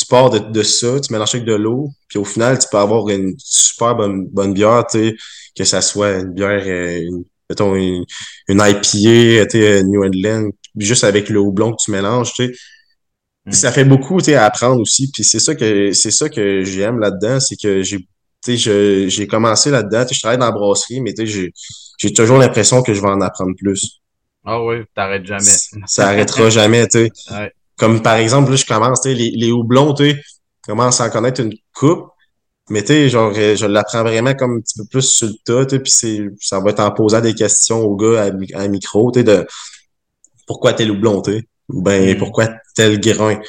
tu 0.00 0.06
tu 0.06 0.10
pars 0.10 0.30
de, 0.30 0.38
de 0.38 0.62
ça, 0.62 1.00
tu 1.00 1.12
mélanges 1.12 1.34
avec 1.34 1.46
de 1.46 1.54
l'eau, 1.54 1.90
puis 2.08 2.18
au 2.18 2.24
final, 2.24 2.58
tu 2.58 2.66
peux 2.70 2.78
avoir 2.78 3.08
une 3.08 3.34
super 3.38 3.94
bonne, 3.94 4.26
bonne 4.26 4.54
bière, 4.54 4.84
tu 4.90 4.98
sais, 4.98 5.16
que 5.56 5.64
ça 5.64 5.80
soit 5.80 6.18
une 6.18 6.32
bière, 6.32 6.62
euh, 6.64 7.00
une, 7.00 7.24
mettons, 7.48 7.74
une, 7.74 8.04
une 8.48 8.58
IPA, 8.60 9.46
tu 9.46 9.60
sais, 9.60 9.82
New 9.84 10.04
England, 10.04 10.50
juste 10.76 11.04
avec 11.04 11.28
le 11.28 11.40
houblon 11.40 11.72
que 11.72 11.82
tu 11.82 11.90
mélanges, 11.90 12.32
tu 12.32 12.46
sais. 12.46 12.52
Mm. 13.46 13.52
Ça 13.52 13.72
fait 13.72 13.84
beaucoup, 13.84 14.18
tu 14.18 14.26
sais, 14.26 14.34
à 14.34 14.44
apprendre 14.44 14.80
aussi. 14.80 15.10
Puis 15.10 15.24
c'est 15.24 15.40
ça 15.40 15.54
que 15.54 15.92
c'est 15.92 16.10
ça 16.10 16.28
que 16.28 16.62
j'aime 16.64 16.98
là-dedans, 16.98 17.40
c'est 17.40 17.56
que 17.56 17.82
j'ai 17.82 17.98
tu 18.42 18.56
sais, 18.56 19.10
j'ai 19.10 19.26
commencé 19.26 19.70
là-dedans, 19.70 20.06
je 20.10 20.18
travaille 20.18 20.38
dans 20.38 20.46
la 20.46 20.52
brasserie, 20.52 21.02
mais 21.02 21.12
tu 21.12 21.26
sais, 21.26 21.52
j'ai 21.98 22.12
toujours 22.12 22.38
l'impression 22.38 22.82
que 22.82 22.94
je 22.94 23.00
vais 23.02 23.08
en 23.08 23.20
apprendre 23.20 23.52
plus. 23.58 24.00
Ah 24.46 24.62
oui, 24.62 24.76
t'arrêtes 24.94 25.26
jamais. 25.26 25.42
Ça, 25.42 25.76
ça 25.86 26.08
arrêtera 26.08 26.48
jamais, 26.50 26.88
tu 26.88 27.06
sais. 27.06 27.10
Ouais. 27.30 27.52
Comme 27.80 28.02
par 28.02 28.16
exemple, 28.16 28.50
là, 28.50 28.56
je 28.56 28.66
commence, 28.66 29.00
tu 29.00 29.08
sais, 29.08 29.14
les, 29.14 29.30
les 29.30 29.50
houblons, 29.50 29.94
tu 29.94 30.14
commence 30.66 31.00
à 31.00 31.06
en 31.06 31.10
connaître 31.10 31.40
une 31.40 31.54
coupe, 31.74 32.08
mais 32.68 32.82
tu 32.82 32.88
sais, 32.88 33.08
genre, 33.08 33.32
euh, 33.34 33.56
je 33.56 33.64
l'apprends 33.64 34.02
vraiment 34.02 34.34
comme 34.34 34.58
un 34.58 34.60
petit 34.60 34.78
peu 34.78 34.84
plus 34.84 35.02
sur 35.02 35.28
le 35.28 35.34
tas, 35.44 35.64
tu 35.64 35.76
sais, 35.76 35.82
puis 35.82 35.90
c'est, 35.90 36.20
ça 36.40 36.60
va 36.60 36.70
être 36.70 36.80
en 36.80 36.90
posant 36.90 37.22
des 37.22 37.32
questions 37.32 37.80
au 37.80 37.96
gars 37.96 38.24
à, 38.24 38.60
à 38.60 38.68
micro, 38.68 39.10
tu 39.10 39.20
sais, 39.20 39.24
de 39.24 39.46
pourquoi 40.46 40.74
tel 40.74 40.90
houblon, 40.90 41.22
tu 41.22 41.32
sais, 41.32 41.48
ben, 41.70 42.14
mm. 42.14 42.18
pourquoi 42.18 42.48
tel 42.76 43.00
grain. 43.00 43.40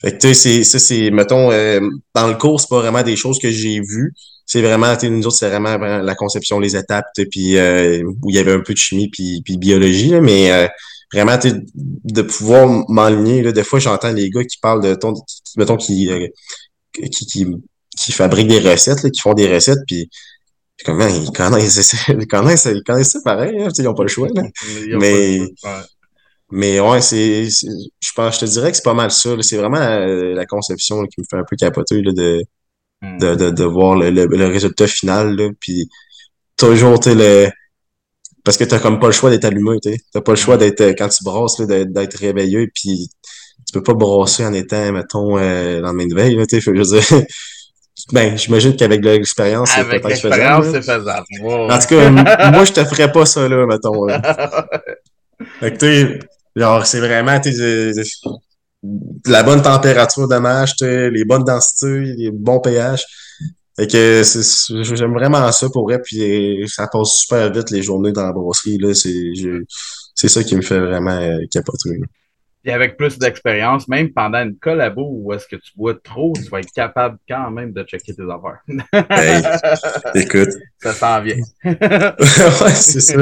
Fait 0.00 0.12
que 0.12 0.16
tu 0.16 0.34
sais, 0.34 0.64
c'est, 0.64 0.78
c'est, 0.78 1.10
mettons, 1.10 1.52
euh, 1.52 1.80
dans 2.14 2.28
le 2.28 2.36
cours, 2.36 2.62
c'est 2.62 2.70
pas 2.70 2.80
vraiment 2.80 3.02
des 3.02 3.16
choses 3.16 3.38
que 3.38 3.50
j'ai 3.50 3.80
vues. 3.80 4.14
C'est 4.46 4.62
vraiment, 4.62 4.94
tu 4.94 5.00
sais, 5.00 5.10
nous 5.10 5.26
autres, 5.26 5.36
c'est 5.36 5.50
vraiment 5.50 5.76
la 5.76 6.14
conception, 6.14 6.58
les 6.58 6.76
étapes, 6.76 7.04
puis 7.30 7.58
euh, 7.58 8.02
où 8.22 8.30
il 8.30 8.36
y 8.36 8.38
avait 8.38 8.54
un 8.54 8.60
peu 8.60 8.72
de 8.72 8.78
chimie 8.78 9.10
puis, 9.10 9.42
puis 9.44 9.58
biologie, 9.58 10.08
là, 10.08 10.22
mais 10.22 10.50
euh, 10.50 10.66
vraiment, 11.12 11.38
de 11.74 12.22
pouvoir 12.22 12.68
m'enligner, 12.88 13.42
là, 13.42 13.52
des 13.52 13.64
fois, 13.64 13.78
j'entends 13.78 14.12
les 14.12 14.30
gars 14.30 14.44
qui 14.44 14.58
parlent 14.58 14.82
de 14.82 14.94
ton, 14.94 15.14
mettons, 15.56 15.76
qui 15.76 16.08
qui, 16.92 17.26
qui, 17.26 17.46
qui 17.96 18.12
fabriquent 18.12 18.48
des 18.48 18.60
recettes, 18.60 19.02
là, 19.02 19.10
qui 19.10 19.20
font 19.20 19.34
des 19.34 19.52
recettes, 19.52 19.80
puis 19.86 20.08
comment 20.84 21.06
ils 21.06 21.30
connaissent, 21.32 21.94
ils 22.08 22.26
connaissent, 22.26 22.66
ils 22.66 22.82
connaissent 22.82 23.10
ça 23.12 23.20
pareil, 23.24 23.60
hein, 23.60 23.68
ils 23.76 23.84
n'ont 23.84 23.94
pas 23.94 24.04
le 24.04 24.08
choix. 24.08 24.28
Là. 24.34 24.42
mais, 24.98 25.40
mais 26.50 26.80
ouais, 26.80 27.00
c'est, 27.00 27.48
je 27.48 28.12
pense, 28.14 28.36
je 28.36 28.40
te 28.40 28.44
dirais 28.46 28.70
que 28.70 28.76
c'est 28.76 28.84
pas 28.84 28.94
mal 28.94 29.10
ça. 29.10 29.30
C'est 29.40 29.56
vraiment 29.56 29.78
la, 29.78 30.46
conception 30.46 31.04
qui 31.06 31.20
me 31.20 31.24
fait 31.28 31.36
un 31.36 31.44
peu 31.48 31.56
capoter 31.56 32.02
là, 32.02 32.12
de, 32.12 32.42
de, 33.02 33.34
de, 33.34 33.50
de, 33.50 33.64
voir 33.64 33.96
le, 33.96 34.10
le, 34.10 34.46
résultat 34.46 34.86
final. 34.86 35.36
Là, 35.36 35.50
puis 35.60 35.88
toujours, 36.56 36.98
tu 36.98 37.14
le. 37.14 37.48
Parce 38.44 38.56
que 38.56 38.64
t'as 38.64 38.78
comme 38.78 38.98
pas 38.98 39.06
le 39.06 39.12
choix 39.12 39.30
d'être 39.30 39.44
allumé, 39.44 39.78
tu 39.82 39.96
T'as 40.12 40.20
pas 40.20 40.32
le 40.32 40.36
choix 40.36 40.56
d'être, 40.56 40.82
quand 40.98 41.08
tu 41.08 41.22
brasses, 41.24 41.60
d'être 41.60 42.18
réveillé, 42.18 42.68
puis 42.74 43.08
tu 43.66 43.72
peux 43.72 43.82
pas 43.82 43.94
brasser 43.94 44.44
en 44.44 44.52
étant, 44.52 44.92
mettons, 44.92 45.38
euh, 45.38 45.80
lendemain 45.80 46.06
de 46.06 46.14
veille, 46.14 46.36
tu 46.48 46.60
sais. 46.60 46.60
Je 46.60 46.70
veux 46.70 47.00
dire, 47.00 47.24
ben, 48.12 48.36
j'imagine 48.36 48.76
qu'avec 48.76 49.04
l'expérience, 49.04 49.70
c'est 49.74 49.84
peut-être 49.84 50.08
faisable. 50.08 50.64
c'est 50.64 50.82
faisable. 50.82 51.26
En 51.42 51.78
tout 51.78 51.86
cas, 51.86 52.10
moi, 52.50 52.64
je 52.64 52.72
te 52.72 52.84
ferais 52.84 53.12
pas 53.12 53.26
ça, 53.26 53.48
là, 53.48 53.66
mettons. 53.66 54.08
fait 55.60 55.72
que, 55.72 55.78
tu 55.78 56.20
genre, 56.56 56.86
c'est 56.86 57.00
vraiment, 57.00 57.38
tu 57.40 57.52
la 59.26 59.42
bonne 59.42 59.60
température 59.60 60.26
de 60.26 60.36
mâche, 60.36 60.72
les 60.80 61.24
bonnes 61.24 61.44
densités, 61.44 62.14
les 62.16 62.30
bons 62.30 62.60
pH. 62.60 63.04
Fait 63.80 63.86
que 63.86 64.22
j'aime 64.94 65.14
vraiment 65.14 65.50
ça 65.52 65.70
pour 65.70 65.84
vrai, 65.84 65.98
puis 66.02 66.64
ça 66.68 66.86
passe 66.86 67.14
super 67.14 67.50
vite 67.50 67.70
les 67.70 67.82
journées 67.82 68.12
dans 68.12 68.26
la 68.26 68.32
brasserie, 68.32 68.76
là. 68.76 68.92
C'est 68.92 70.28
ça 70.28 70.44
qui 70.44 70.54
me 70.54 70.60
fait 70.60 70.78
vraiment 70.78 71.18
euh, 71.18 71.38
capoter. 71.50 71.98
Et 72.62 72.72
avec 72.72 72.98
plus 72.98 73.18
d'expérience, 73.18 73.88
même 73.88 74.12
pendant 74.12 74.42
une 74.42 74.54
collabo 74.58 75.08
où 75.10 75.32
est-ce 75.32 75.46
que 75.46 75.56
tu 75.56 75.72
bois 75.76 75.94
trop, 75.94 76.34
tu 76.36 76.50
vas 76.50 76.60
être 76.60 76.72
capable 76.74 77.16
quand 77.26 77.50
même 77.50 77.72
de 77.72 77.82
checker 77.84 78.14
tes 78.14 78.24
affaires. 78.24 78.60
hey, 79.08 79.42
écoute. 80.22 80.50
Ça 80.82 80.92
s'en 80.92 81.22
vient. 81.22 81.36
ouais, 81.64 82.74
c'est 82.74 83.00
ça. 83.00 83.14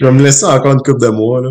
Je 0.00 0.06
vais 0.06 0.12
me 0.12 0.22
laisser 0.22 0.46
encore 0.46 0.72
une 0.72 0.80
coupe 0.80 1.00
de 1.00 1.08
mois. 1.08 1.42
Là. 1.42 1.50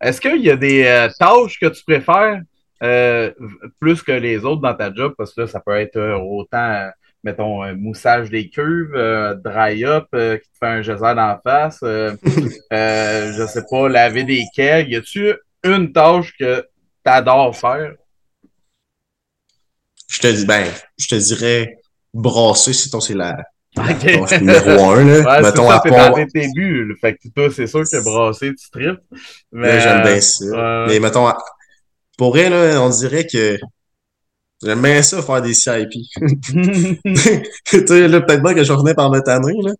est-ce 0.00 0.22
qu'il 0.22 0.40
y 0.40 0.48
a 0.48 0.56
des 0.56 0.84
euh, 0.84 1.10
tâches 1.18 1.60
que 1.60 1.66
tu 1.66 1.84
préfères 1.84 2.40
euh, 2.84 3.32
plus 3.80 4.02
que 4.02 4.12
les 4.12 4.44
autres 4.44 4.62
dans 4.62 4.74
ta 4.74 4.92
job? 4.92 5.14
Parce 5.16 5.34
que 5.34 5.42
là, 5.42 5.46
ça 5.46 5.60
peut 5.60 5.76
être 5.78 5.96
euh, 5.96 6.16
autant, 6.16 6.90
mettons, 7.22 7.62
un 7.62 7.74
moussage 7.74 8.30
des 8.30 8.48
cuves, 8.50 8.92
dry-up 9.42 10.06
qui 10.12 10.48
te 10.50 10.58
fait 10.60 10.66
un 10.66 10.82
geyser 10.82 11.14
d'en 11.14 11.38
face, 11.42 11.78
je 11.82 13.46
sais 13.48 13.64
pas, 13.70 13.88
laver 13.88 14.24
des 14.24 14.44
kegs. 14.54 14.88
Y 14.88 14.96
a-tu 14.96 15.34
une 15.64 15.92
tâche 15.92 16.34
que 16.38 16.60
tu 16.60 17.10
adores 17.10 17.56
faire? 17.56 17.94
Je 20.08 20.20
te 20.20 20.26
dis, 20.28 20.46
ben, 20.46 20.66
je 20.98 21.08
te 21.08 21.14
dirais 21.14 21.78
brasser, 22.12 22.72
sinon 22.72 23.00
c'est 23.00 23.14
la, 23.14 23.36
okay. 23.76 24.20
numéro 24.38 24.90
un, 24.90 25.04
là. 25.04 25.20
Ouais, 25.24 25.42
mettons 25.42 25.68
ça, 25.68 25.76
à 25.76 25.80
part... 25.80 26.10
dans 26.10 26.26
tes 26.26 26.48
buts, 26.54 26.96
Fait 27.00 27.14
que 27.14 27.28
toi, 27.34 27.48
c'est 27.54 27.66
sûr 27.66 27.82
que 27.82 28.04
brasser, 28.04 28.54
tu 28.54 28.70
tripes. 28.70 29.00
Mais, 29.52 29.80
j'aime 29.80 30.02
bien 30.02 30.20
ça. 30.20 30.86
Mais 30.88 31.00
mettons, 31.00 31.28
pour 32.16 32.38
elle, 32.38 32.52
là, 32.52 32.82
on 32.82 32.90
dirait 32.90 33.26
que 33.26 33.58
J'aime 34.64 34.80
bien 34.80 35.02
ça 35.02 35.20
faire 35.20 35.42
des 35.42 35.52
CIP. 35.52 35.90
tu 36.14 37.86
sais, 37.86 38.08
là, 38.08 38.20
peut-être 38.22 38.42
pas 38.42 38.54
que 38.54 38.64
je 38.64 38.72
revenais 38.72 38.94
par 38.94 39.10
me 39.10 39.20
tanner, 39.20 39.52
là. 39.62 39.72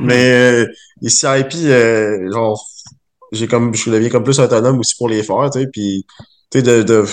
Mais 0.00 0.32
euh, 0.32 0.66
les 1.00 1.10
CIP, 1.10 1.54
euh, 1.64 2.32
genre, 2.32 2.66
j'ai 3.30 3.46
comme 3.46 3.74
je 3.74 3.90
deviens 3.90 4.10
comme 4.10 4.24
plus 4.24 4.40
autonome 4.40 4.80
aussi 4.80 4.94
pour 4.96 5.08
les 5.08 5.22
faire, 5.22 5.48
tu 5.50 5.60
sais, 5.60 5.66
puis 5.72 6.06
tu 6.50 6.58
sais 6.58 6.62
de, 6.62 6.82
de 6.82 7.04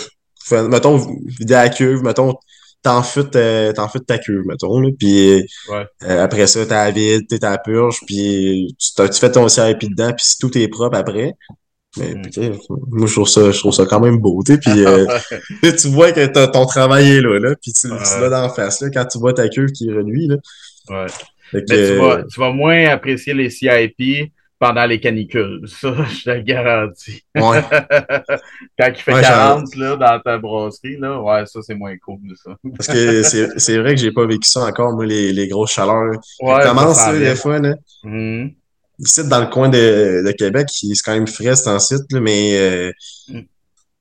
mettons 0.67 0.97
vider 1.39 1.53
la 1.53 1.69
cuve, 1.69 2.01
mettons 2.03 2.33
t'en 2.81 3.03
fous 3.03 3.25
euh, 3.35 3.73
ta 3.73 4.17
cuve, 4.17 4.45
mettons, 4.45 4.79
là, 4.79 4.89
puis 4.97 5.45
ouais. 5.69 5.85
euh, 6.03 6.23
après 6.23 6.47
ça, 6.47 6.65
t'as 6.65 6.89
vide, 6.89 7.27
t'es 7.27 7.39
ta 7.39 7.57
purge, 7.57 7.99
puis 8.07 8.75
tu, 8.79 9.07
tu 9.07 9.19
fais 9.19 9.31
ton 9.31 9.47
CIP 9.49 9.89
dedans, 9.89 10.13
puis 10.13 10.25
si 10.25 10.37
tout 10.39 10.57
est 10.57 10.67
propre 10.67 10.97
après, 10.97 11.33
mais 11.97 12.13
mm. 12.13 12.31
sais 12.31 12.51
moi 12.69 13.07
je 13.07 13.13
trouve 13.13 13.27
ça 13.27 13.51
je 13.51 13.59
trouve 13.59 13.73
ça 13.73 13.85
quand 13.85 13.99
même 13.99 14.19
beau, 14.19 14.41
tu 14.45 14.59
puis 14.59 14.85
euh, 14.85 15.05
tu 15.61 15.87
vois 15.89 16.11
que 16.11 16.25
ton 16.51 16.65
travail 16.65 17.09
est 17.09 17.21
là, 17.21 17.39
là 17.39 17.55
puis 17.61 17.73
tu, 17.73 17.87
tu 17.87 18.21
l'as 18.21 18.29
d'en 18.29 18.49
face, 18.49 18.81
là, 18.81 18.89
quand 18.93 19.05
tu 19.05 19.17
vois 19.19 19.33
ta 19.33 19.49
cuve 19.49 19.71
qui 19.71 19.91
reluit, 19.91 20.27
là. 20.27 20.35
Ouais. 20.89 21.07
Mais 21.53 21.65
tu, 21.65 21.95
vas, 21.95 22.23
tu 22.23 22.39
vas 22.39 22.51
moins 22.51 22.87
apprécier 22.89 23.33
les 23.33 23.49
CIP 23.49 24.31
pendant 24.59 24.85
les 24.85 24.99
canicules. 24.99 25.61
Ça, 25.67 25.93
je 26.05 26.23
te 26.23 26.29
le 26.29 26.41
garantis. 26.41 27.23
Ouais. 27.35 27.61
Quand 28.77 28.87
il 28.87 28.95
fait 28.95 29.21
40 29.21 29.75
là, 29.75 29.95
dans 29.95 30.19
ta 30.19 30.37
brasserie, 30.37 30.97
là, 30.97 31.19
ouais, 31.21 31.45
ça, 31.45 31.61
c'est 31.61 31.75
moins 31.75 31.95
cool, 31.97 32.19
ça. 32.35 32.51
Parce 32.77 32.87
que 32.87 33.23
c'est 33.23 33.77
vrai 33.77 33.95
que 33.95 34.01
j'ai 34.01 34.11
pas 34.11 34.25
vécu 34.25 34.47
ça 34.47 34.65
encore, 34.65 34.93
moi, 34.93 35.05
les, 35.05 35.31
les 35.31 35.47
grosses 35.47 35.71
chaleurs. 35.71 36.11
Ouais, 36.41 36.63
commence, 36.63 36.97
ça, 36.97 37.17
des 37.17 37.35
fois, 37.35 37.59
là. 37.59 37.75
Mm-hmm. 38.03 38.53
Ici, 38.99 39.27
dans 39.27 39.39
le 39.39 39.47
coin 39.47 39.69
de, 39.69 40.23
de 40.25 40.31
Québec, 40.31 40.67
c'est 40.69 40.87
quand 41.03 41.13
même 41.13 41.27
frais, 41.27 41.67
en 41.67 41.79
site, 41.79 42.11
là, 42.11 42.19
mais... 42.19 42.57
Euh, 42.57 42.91
mm. 43.29 43.41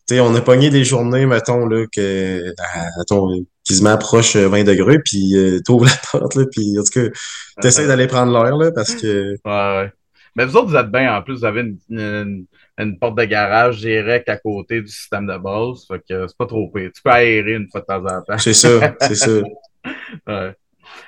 Tu 0.06 0.14
sais, 0.14 0.20
on 0.20 0.34
a 0.34 0.40
pogné 0.40 0.70
des 0.70 0.84
journées, 0.84 1.26
mettons, 1.26 1.66
là, 1.66 1.84
que, 1.92 2.54
mettons, 2.98 3.44
quasiment 3.62 3.98
proche 3.98 4.36
20 4.36 4.64
degrés, 4.64 5.00
puis 5.04 5.36
euh, 5.36 5.60
t'ouvres 5.60 5.84
la 5.84 5.92
porte, 6.10 6.34
là, 6.34 6.44
puis 6.50 6.78
en 6.78 6.82
tout 6.82 7.00
cas, 7.00 7.14
t'essayes 7.60 7.86
d'aller 7.86 8.06
prendre 8.06 8.32
l'air, 8.32 8.56
là, 8.56 8.72
parce 8.72 8.94
que... 8.94 9.36
Ouais, 9.44 9.82
ouais. 9.82 9.92
Mais 10.38 10.44
vous 10.44 10.56
autres, 10.56 10.68
vous 10.68 10.76
êtes 10.76 10.90
bien. 10.90 11.16
En 11.16 11.22
plus, 11.22 11.40
vous 11.40 11.44
avez 11.44 11.62
une, 11.88 12.46
une, 12.78 12.98
porte 13.00 13.18
de 13.18 13.24
garage 13.24 13.80
direct 13.80 14.28
à 14.28 14.36
côté 14.36 14.80
du 14.80 14.86
système 14.86 15.26
de 15.26 15.36
base. 15.36 15.84
Fait 15.88 15.98
que 15.98 16.28
c'est 16.28 16.36
pas 16.36 16.46
trop 16.46 16.70
pire. 16.70 16.90
Tu 16.94 17.02
peux 17.02 17.10
aérer 17.10 17.54
une 17.54 17.68
fois 17.68 17.80
de 17.80 17.86
temps 17.86 18.04
en 18.04 18.22
temps. 18.22 18.38
C'est 18.38 18.54
ça, 18.54 18.94
c'est 19.00 19.16
ça. 19.16 19.30
ouais. 20.28 20.54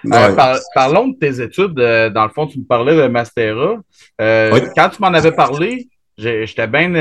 Euh, 0.07 0.57
parlons 0.75 1.09
de 1.09 1.17
tes 1.17 1.41
études. 1.43 1.79
Euh, 1.79 2.11
dans 2.11 2.25
le 2.25 2.31
fond, 2.31 2.47
tu 2.47 2.59
me 2.59 2.65
parlais 2.65 2.97
de 2.97 3.07
Mastera. 3.09 3.77
Euh, 4.21 4.69
quand 4.75 4.89
tu 4.91 5.01
m'en 5.01 5.09
avais 5.09 5.33
parlé, 5.33 5.89
j'étais 6.17 6.67
bien. 6.67 6.93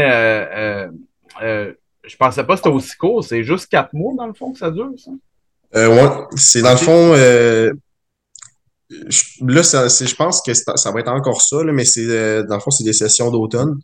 je 1.41 2.15
pensais 2.17 2.43
pas 2.43 2.53
que 2.53 2.57
c'était 2.57 2.69
aussi 2.69 2.97
court. 2.97 3.23
C'est 3.23 3.43
juste 3.43 3.67
quatre 3.67 3.93
mois, 3.93 4.13
dans 4.17 4.27
le 4.27 4.33
fond, 4.33 4.51
que 4.51 4.59
ça 4.59 4.71
dure, 4.71 4.91
ça? 4.97 5.11
ouais. 5.73 6.09
C'est 6.35 6.61
dans 6.61 6.71
le 6.71 6.77
fond 6.77 7.13
là, 8.89 9.63
je 9.63 10.15
pense 10.15 10.41
que 10.41 10.53
ça 10.53 10.91
va 10.91 10.99
être 10.99 11.11
encore 11.11 11.41
ça, 11.41 11.63
mais 11.63 11.85
c'est 11.85 12.05
euh, 12.05 12.43
dans 12.43 12.55
le 12.55 12.61
fond, 12.61 12.71
c'est 12.71 12.83
des 12.83 12.93
sessions 12.93 13.31
d'automne. 13.31 13.79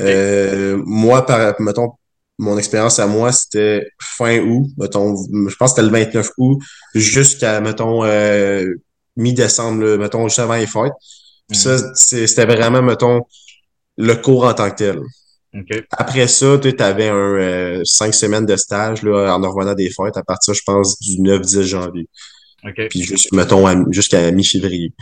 Euh, 0.00 0.80
moi, 0.84 1.24
par, 1.26 1.60
mettons, 1.60 1.92
mon 2.40 2.56
expérience 2.56 2.98
à 2.98 3.06
moi, 3.06 3.32
c'était 3.32 3.86
fin 4.00 4.40
août, 4.40 4.66
mettons, 4.78 5.14
je 5.14 5.54
pense 5.56 5.74
que 5.74 5.82
c'était 5.82 5.82
le 5.82 6.04
29 6.04 6.30
août, 6.38 6.58
jusqu'à, 6.94 7.60
mettons, 7.60 8.02
euh, 8.04 8.66
mi-décembre, 9.16 9.98
mettons, 9.98 10.26
juste 10.26 10.38
avant 10.38 10.56
les 10.56 10.66
fêtes. 10.66 10.94
Puis 11.48 11.58
ça, 11.58 11.76
mm. 11.76 11.92
c'était 11.94 12.46
vraiment, 12.46 12.80
mettons, 12.80 13.20
le 13.98 14.14
cours 14.14 14.44
en 14.44 14.54
tant 14.54 14.70
que 14.70 14.76
tel. 14.76 15.00
Après 15.90 16.28
ça, 16.28 16.58
tu 16.58 16.74
avais 16.78 17.08
un 17.08 17.82
cinq 17.84 18.14
semaines 18.14 18.46
de 18.46 18.56
stage 18.56 19.02
là, 19.02 19.36
en 19.36 19.40
revenant 19.50 19.74
des 19.74 19.90
fêtes 19.90 20.16
à 20.16 20.22
partir, 20.22 20.54
je 20.54 20.62
pense, 20.64 20.98
du 21.00 21.18
9-10 21.18 21.62
janvier. 21.62 22.08
Puis 22.88 23.02
juste, 23.02 23.32
mettons, 23.32 23.66
jusqu'à 23.92 24.30
mi-février. 24.30 24.94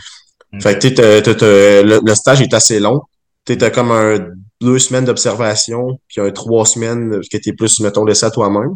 Fait 0.61 0.77
que 0.77 0.87
le, 0.87 1.99
le, 2.03 2.15
stage 2.15 2.41
est 2.41 2.53
assez 2.53 2.79
long. 2.79 3.01
Tu 3.45 3.57
comme 3.71 3.91
un 3.91 4.33
deux 4.61 4.79
semaines 4.79 5.05
d'observation, 5.05 5.99
puis 6.07 6.21
un 6.21 6.31
trois 6.31 6.65
semaines 6.65 7.19
qui 7.21 7.37
était 7.37 7.53
plus, 7.53 7.79
mettons, 7.79 8.05
laissé 8.05 8.25
à 8.25 8.31
toi-même. 8.31 8.75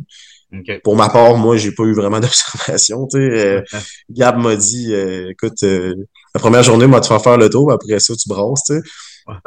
Pour 0.84 0.96
ma 0.96 1.10
part, 1.10 1.36
moi, 1.38 1.58
j'ai 1.58 1.72
pas 1.72 1.84
eu 1.84 1.94
vraiment 1.94 2.20
d'observation. 2.22 3.08
Euh, 3.16 3.62
Gab 4.10 4.38
m'a 4.38 4.56
dit 4.56 4.94
euh, 4.94 5.32
écoute, 5.32 5.64
euh, 5.64 5.94
la 6.34 6.40
première 6.40 6.64
journée, 6.64 6.88
moi, 6.88 7.02
tu 7.02 7.10
vas 7.10 7.20
faire 7.20 7.38
le 7.38 7.50
tour, 7.50 7.72
après 7.72 8.00
ça, 8.00 8.14
tu 8.16 8.30
brasses. 8.30 8.64
T'sais. 8.64 8.82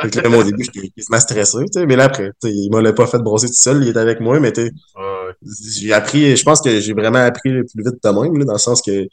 Fait 0.01 0.11
que 0.11 0.20
là, 0.20 0.38
au 0.38 0.42
début, 0.42 0.64
j'étais 0.64 0.88
quasiment 0.88 1.20
stressé, 1.20 1.59
mais 1.87 1.96
là, 1.96 2.05
après, 2.05 2.31
il 2.44 2.70
m'a 2.70 2.92
pas 2.94 3.07
fait 3.07 3.18
brasser 3.18 3.46
tout 3.49 3.53
seul, 3.55 3.83
il 3.83 3.90
était 3.90 3.99
avec 3.99 4.20
moi, 4.20 4.40
mais 4.40 4.53
tu 4.53 4.70
j'ai 5.70 5.92
appris, 5.92 6.35
je 6.35 6.42
pense 6.44 6.62
que 6.62 6.81
j'ai 6.81 6.94
vraiment 6.94 7.18
appris 7.18 7.51
le 7.51 7.64
plus 7.64 7.85
vite 7.85 8.03
de 8.03 8.09
même, 8.09 8.38
là, 8.38 8.44
dans 8.46 8.55
le 8.55 8.59
sens 8.59 8.81
que 8.81 9.07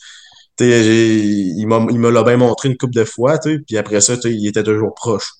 il 0.59 1.65
m'a 1.67 2.23
bien 2.23 2.37
montré 2.37 2.69
une 2.69 2.77
couple 2.77 2.93
de 2.93 3.03
fois, 3.03 3.39
puis 3.39 3.77
après 3.77 3.99
ça, 3.99 4.13
il 4.23 4.47
était 4.47 4.63
toujours 4.63 4.93
proche. 4.93 5.33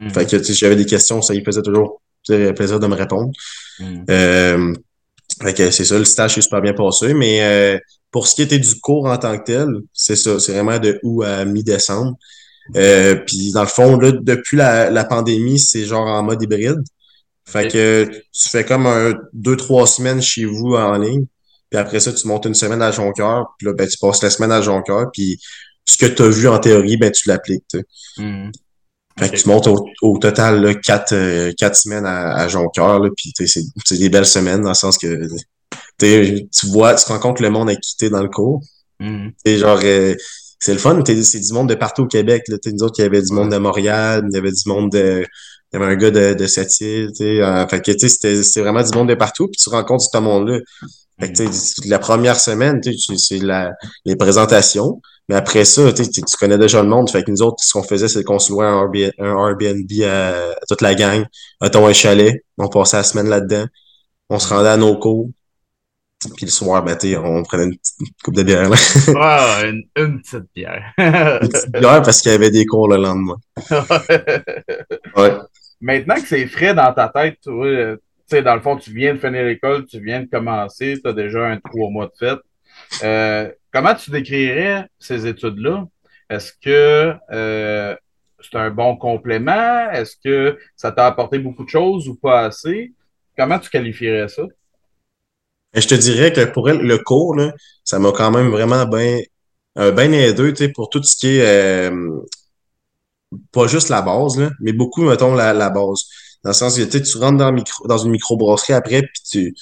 Mm. 0.00 0.10
Fait 0.10 0.26
que 0.26 0.42
j'avais 0.42 0.76
des 0.76 0.86
questions, 0.86 1.22
ça 1.22 1.34
il 1.34 1.44
faisait 1.44 1.62
toujours 1.62 2.00
plaisir 2.26 2.80
de 2.80 2.86
me 2.86 2.94
répondre. 2.94 3.30
Mm. 3.78 4.04
Euh, 4.10 4.74
fait 5.42 5.54
que 5.54 5.70
c'est 5.70 5.84
ça, 5.84 5.98
le 5.98 6.04
stage 6.04 6.34
s'est 6.34 6.42
super 6.42 6.60
bien 6.60 6.74
passé, 6.74 7.14
mais 7.14 7.42
euh, 7.42 7.78
pour 8.10 8.26
ce 8.26 8.34
qui 8.34 8.42
était 8.42 8.58
du 8.58 8.78
cours 8.80 9.06
en 9.06 9.16
tant 9.16 9.38
que 9.38 9.44
tel, 9.44 9.68
c'est 9.92 10.16
ça, 10.16 10.38
c'est 10.40 10.52
vraiment 10.52 10.78
de 10.78 10.98
août 11.02 11.22
à 11.22 11.44
mi-décembre. 11.44 12.16
Euh, 12.76 13.16
puis 13.26 13.52
dans 13.52 13.62
le 13.62 13.68
fond, 13.68 13.96
là, 13.96 14.12
depuis 14.12 14.56
la, 14.56 14.90
la 14.90 15.04
pandémie, 15.04 15.58
c'est 15.58 15.84
genre 15.84 16.06
en 16.06 16.22
mode 16.22 16.42
hybride. 16.42 16.82
Fait 17.44 17.68
que 17.68 18.08
tu 18.32 18.48
fais 18.48 18.64
comme 18.64 18.86
un 18.86 19.14
deux, 19.32 19.56
trois 19.56 19.86
semaines 19.86 20.22
chez 20.22 20.44
vous 20.44 20.74
en 20.74 20.96
ligne. 20.98 21.26
Puis 21.68 21.78
après 21.78 22.00
ça, 22.00 22.12
tu 22.12 22.26
montes 22.26 22.46
une 22.46 22.54
semaine 22.54 22.82
à 22.82 22.92
Jonquière. 22.92 23.44
Puis 23.58 23.66
là, 23.66 23.72
ben, 23.72 23.88
tu 23.88 23.96
passes 23.98 24.22
la 24.22 24.30
semaine 24.30 24.52
à 24.52 24.62
Jonquière. 24.62 25.06
Puis 25.12 25.40
ce 25.84 25.96
que 25.96 26.06
tu 26.06 26.22
as 26.22 26.28
vu 26.28 26.48
en 26.48 26.58
théorie, 26.58 26.96
ben, 26.96 27.10
tu 27.10 27.28
l'appliques. 27.28 27.64
Mm. 28.18 28.50
Fait 29.20 29.28
que 29.28 29.36
tu 29.36 29.48
montes 29.48 29.68
au, 30.02 30.18
total 30.18 30.62
là, 30.62 30.74
quatre, 30.74 31.12
euh, 31.12 31.52
quatre 31.56 31.76
semaines 31.76 32.06
à, 32.06 32.34
à 32.34 32.48
Jonquière. 32.48 33.00
Puis 33.16 33.32
c'est 33.36 33.98
des 33.98 34.08
belles 34.08 34.26
semaines 34.26 34.62
dans 34.62 34.70
le 34.70 34.74
sens 34.74 34.96
que 34.98 35.28
tu 36.00 36.66
vois, 36.68 36.94
tu 36.94 37.04
te 37.04 37.08
rends 37.12 37.18
compte 37.18 37.36
que 37.38 37.42
le 37.42 37.50
monde 37.50 37.68
a 37.68 37.76
quitté 37.76 38.10
dans 38.10 38.22
le 38.22 38.28
cours. 38.28 38.62
Mhm. 39.00 39.32
Et 39.44 39.58
genre, 39.58 39.80
euh, 39.82 40.14
c'est 40.58 40.72
le 40.72 40.78
fun, 40.78 41.02
c'est 41.06 41.40
du 41.40 41.52
monde 41.52 41.68
de 41.68 41.74
partout 41.74 42.02
au 42.02 42.06
Québec. 42.06 42.44
Là. 42.48 42.56
Nous 42.66 42.82
autres, 42.82 42.94
il 42.98 43.02
y 43.02 43.04
avait 43.04 43.22
du 43.22 43.32
monde 43.32 43.50
de 43.50 43.56
Montréal, 43.58 44.26
il 44.30 44.34
y 44.34 44.38
avait 44.38 44.52
du 44.52 44.62
monde 44.66 44.90
de. 44.90 45.24
Il 45.72 45.78
y 45.78 45.82
avait 45.82 45.92
un 45.92 45.96
gars 45.96 46.10
de, 46.10 46.34
de 46.34 46.46
Sept-Îles, 46.46 47.12
euh, 47.20 47.66
fait 47.68 47.80
que, 47.80 47.96
c'était 47.96 48.60
vraiment 48.60 48.82
du 48.82 48.90
monde 48.90 49.08
de 49.08 49.14
partout, 49.14 49.46
puis 49.46 49.60
tu 49.62 49.68
rencontres 49.68 50.04
ce 50.12 50.18
monde-là. 50.18 50.58
Fait 51.20 51.32
que, 51.32 51.88
la 51.88 52.00
première 52.00 52.40
semaine, 52.40 52.80
c'est 53.16 53.40
les 54.04 54.16
présentations. 54.16 55.00
Mais 55.30 55.36
après 55.36 55.64
ça, 55.64 55.92
tu 55.92 56.22
connais 56.40 56.58
déjà 56.58 56.82
le 56.82 56.88
monde. 56.88 57.08
Fait 57.08 57.22
que 57.22 57.30
nous 57.30 57.40
autres, 57.40 57.62
ce 57.62 57.72
qu'on 57.72 57.84
faisait, 57.84 58.08
c'est 58.08 58.24
qu'on 58.24 58.40
se 58.40 58.50
louait 58.50 58.66
un 58.66 58.80
Airbnb, 59.20 59.88
à, 60.02 60.56
toute 60.68 60.80
la 60.80 60.96
gang. 60.96 61.24
Mettons 61.62 61.86
un 61.86 61.92
chalet. 61.92 62.44
On 62.58 62.66
passait 62.66 62.96
la 62.96 63.04
semaine 63.04 63.28
là-dedans. 63.28 63.66
On 64.28 64.40
se 64.40 64.52
rendait 64.52 64.70
à 64.70 64.76
nos 64.76 64.98
cours. 64.98 65.30
Puis 66.36 66.46
le 66.46 66.50
soir, 66.50 66.82
ben, 66.82 66.98
on 67.22 67.44
prenait 67.44 67.62
une 67.62 67.76
petite 67.76 68.22
coupe 68.24 68.34
de 68.34 68.42
bière. 68.42 68.68
Là. 68.68 68.76
Ah, 69.20 69.62
une, 69.66 69.84
une, 69.96 70.20
petite 70.20 70.52
bière. 70.52 70.92
une 70.98 71.48
petite 71.48 71.70
bière 71.74 72.02
parce 72.02 72.22
qu'il 72.22 72.32
y 72.32 72.34
avait 72.34 72.50
des 72.50 72.66
cours 72.66 72.88
le 72.88 72.96
lendemain. 72.96 73.36
ouais. 75.16 75.32
Maintenant 75.80 76.16
que 76.16 76.26
c'est 76.26 76.44
frais 76.48 76.74
dans 76.74 76.92
ta 76.92 77.08
tête, 77.08 77.38
tu 77.44 77.52
sais, 78.26 78.42
dans 78.42 78.56
le 78.56 78.62
fond, 78.62 78.76
tu 78.76 78.92
viens 78.92 79.14
de 79.14 79.20
finir 79.20 79.44
l'école, 79.44 79.86
tu 79.86 80.00
viens 80.00 80.22
de 80.22 80.28
commencer, 80.28 80.98
tu 81.00 81.08
as 81.08 81.12
déjà 81.12 81.46
un 81.46 81.60
trois 81.60 81.88
mois 81.88 82.06
de 82.06 82.12
fête. 82.18 82.40
Euh, 83.04 83.48
comment 83.72 83.94
tu 83.94 84.10
décrirais 84.10 84.86
ces 84.98 85.26
études-là? 85.26 85.86
Est-ce 86.28 86.52
que 86.52 87.14
euh, 87.32 87.96
c'est 88.40 88.56
un 88.56 88.70
bon 88.70 88.96
complément? 88.96 89.90
Est-ce 89.90 90.16
que 90.22 90.58
ça 90.76 90.92
t'a 90.92 91.06
apporté 91.06 91.38
beaucoup 91.38 91.64
de 91.64 91.68
choses 91.68 92.08
ou 92.08 92.14
pas 92.14 92.42
assez? 92.42 92.92
Comment 93.36 93.58
tu 93.58 93.70
qualifierais 93.70 94.28
ça? 94.28 94.42
Je 95.74 95.86
te 95.86 95.94
dirais 95.94 96.32
que 96.32 96.44
pour 96.44 96.68
elle, 96.68 96.78
le 96.78 96.98
cours, 96.98 97.36
là, 97.36 97.52
ça 97.84 97.98
m'a 97.98 98.12
quand 98.12 98.30
même 98.30 98.48
vraiment 98.48 98.86
bien 98.86 99.20
euh, 99.78 99.92
ben 99.92 100.12
aidé 100.12 100.68
pour 100.72 100.90
tout 100.90 101.02
ce 101.02 101.16
qui 101.16 101.38
est 101.38 101.90
euh, 101.90 102.20
pas 103.52 103.66
juste 103.68 103.88
la 103.88 104.02
base, 104.02 104.38
là, 104.38 104.50
mais 104.60 104.72
beaucoup, 104.72 105.02
mettons, 105.02 105.34
la, 105.34 105.52
la 105.52 105.70
base. 105.70 106.06
Dans 106.42 106.50
le 106.50 106.54
sens 106.54 106.76
que 106.76 106.98
tu 106.98 107.18
rentres 107.18 107.38
dans, 107.38 107.52
micro, 107.52 107.86
dans 107.86 107.98
une 107.98 108.10
microbrasserie 108.10 108.72
après, 108.72 109.02
puis 109.02 109.22
tu, 109.30 109.54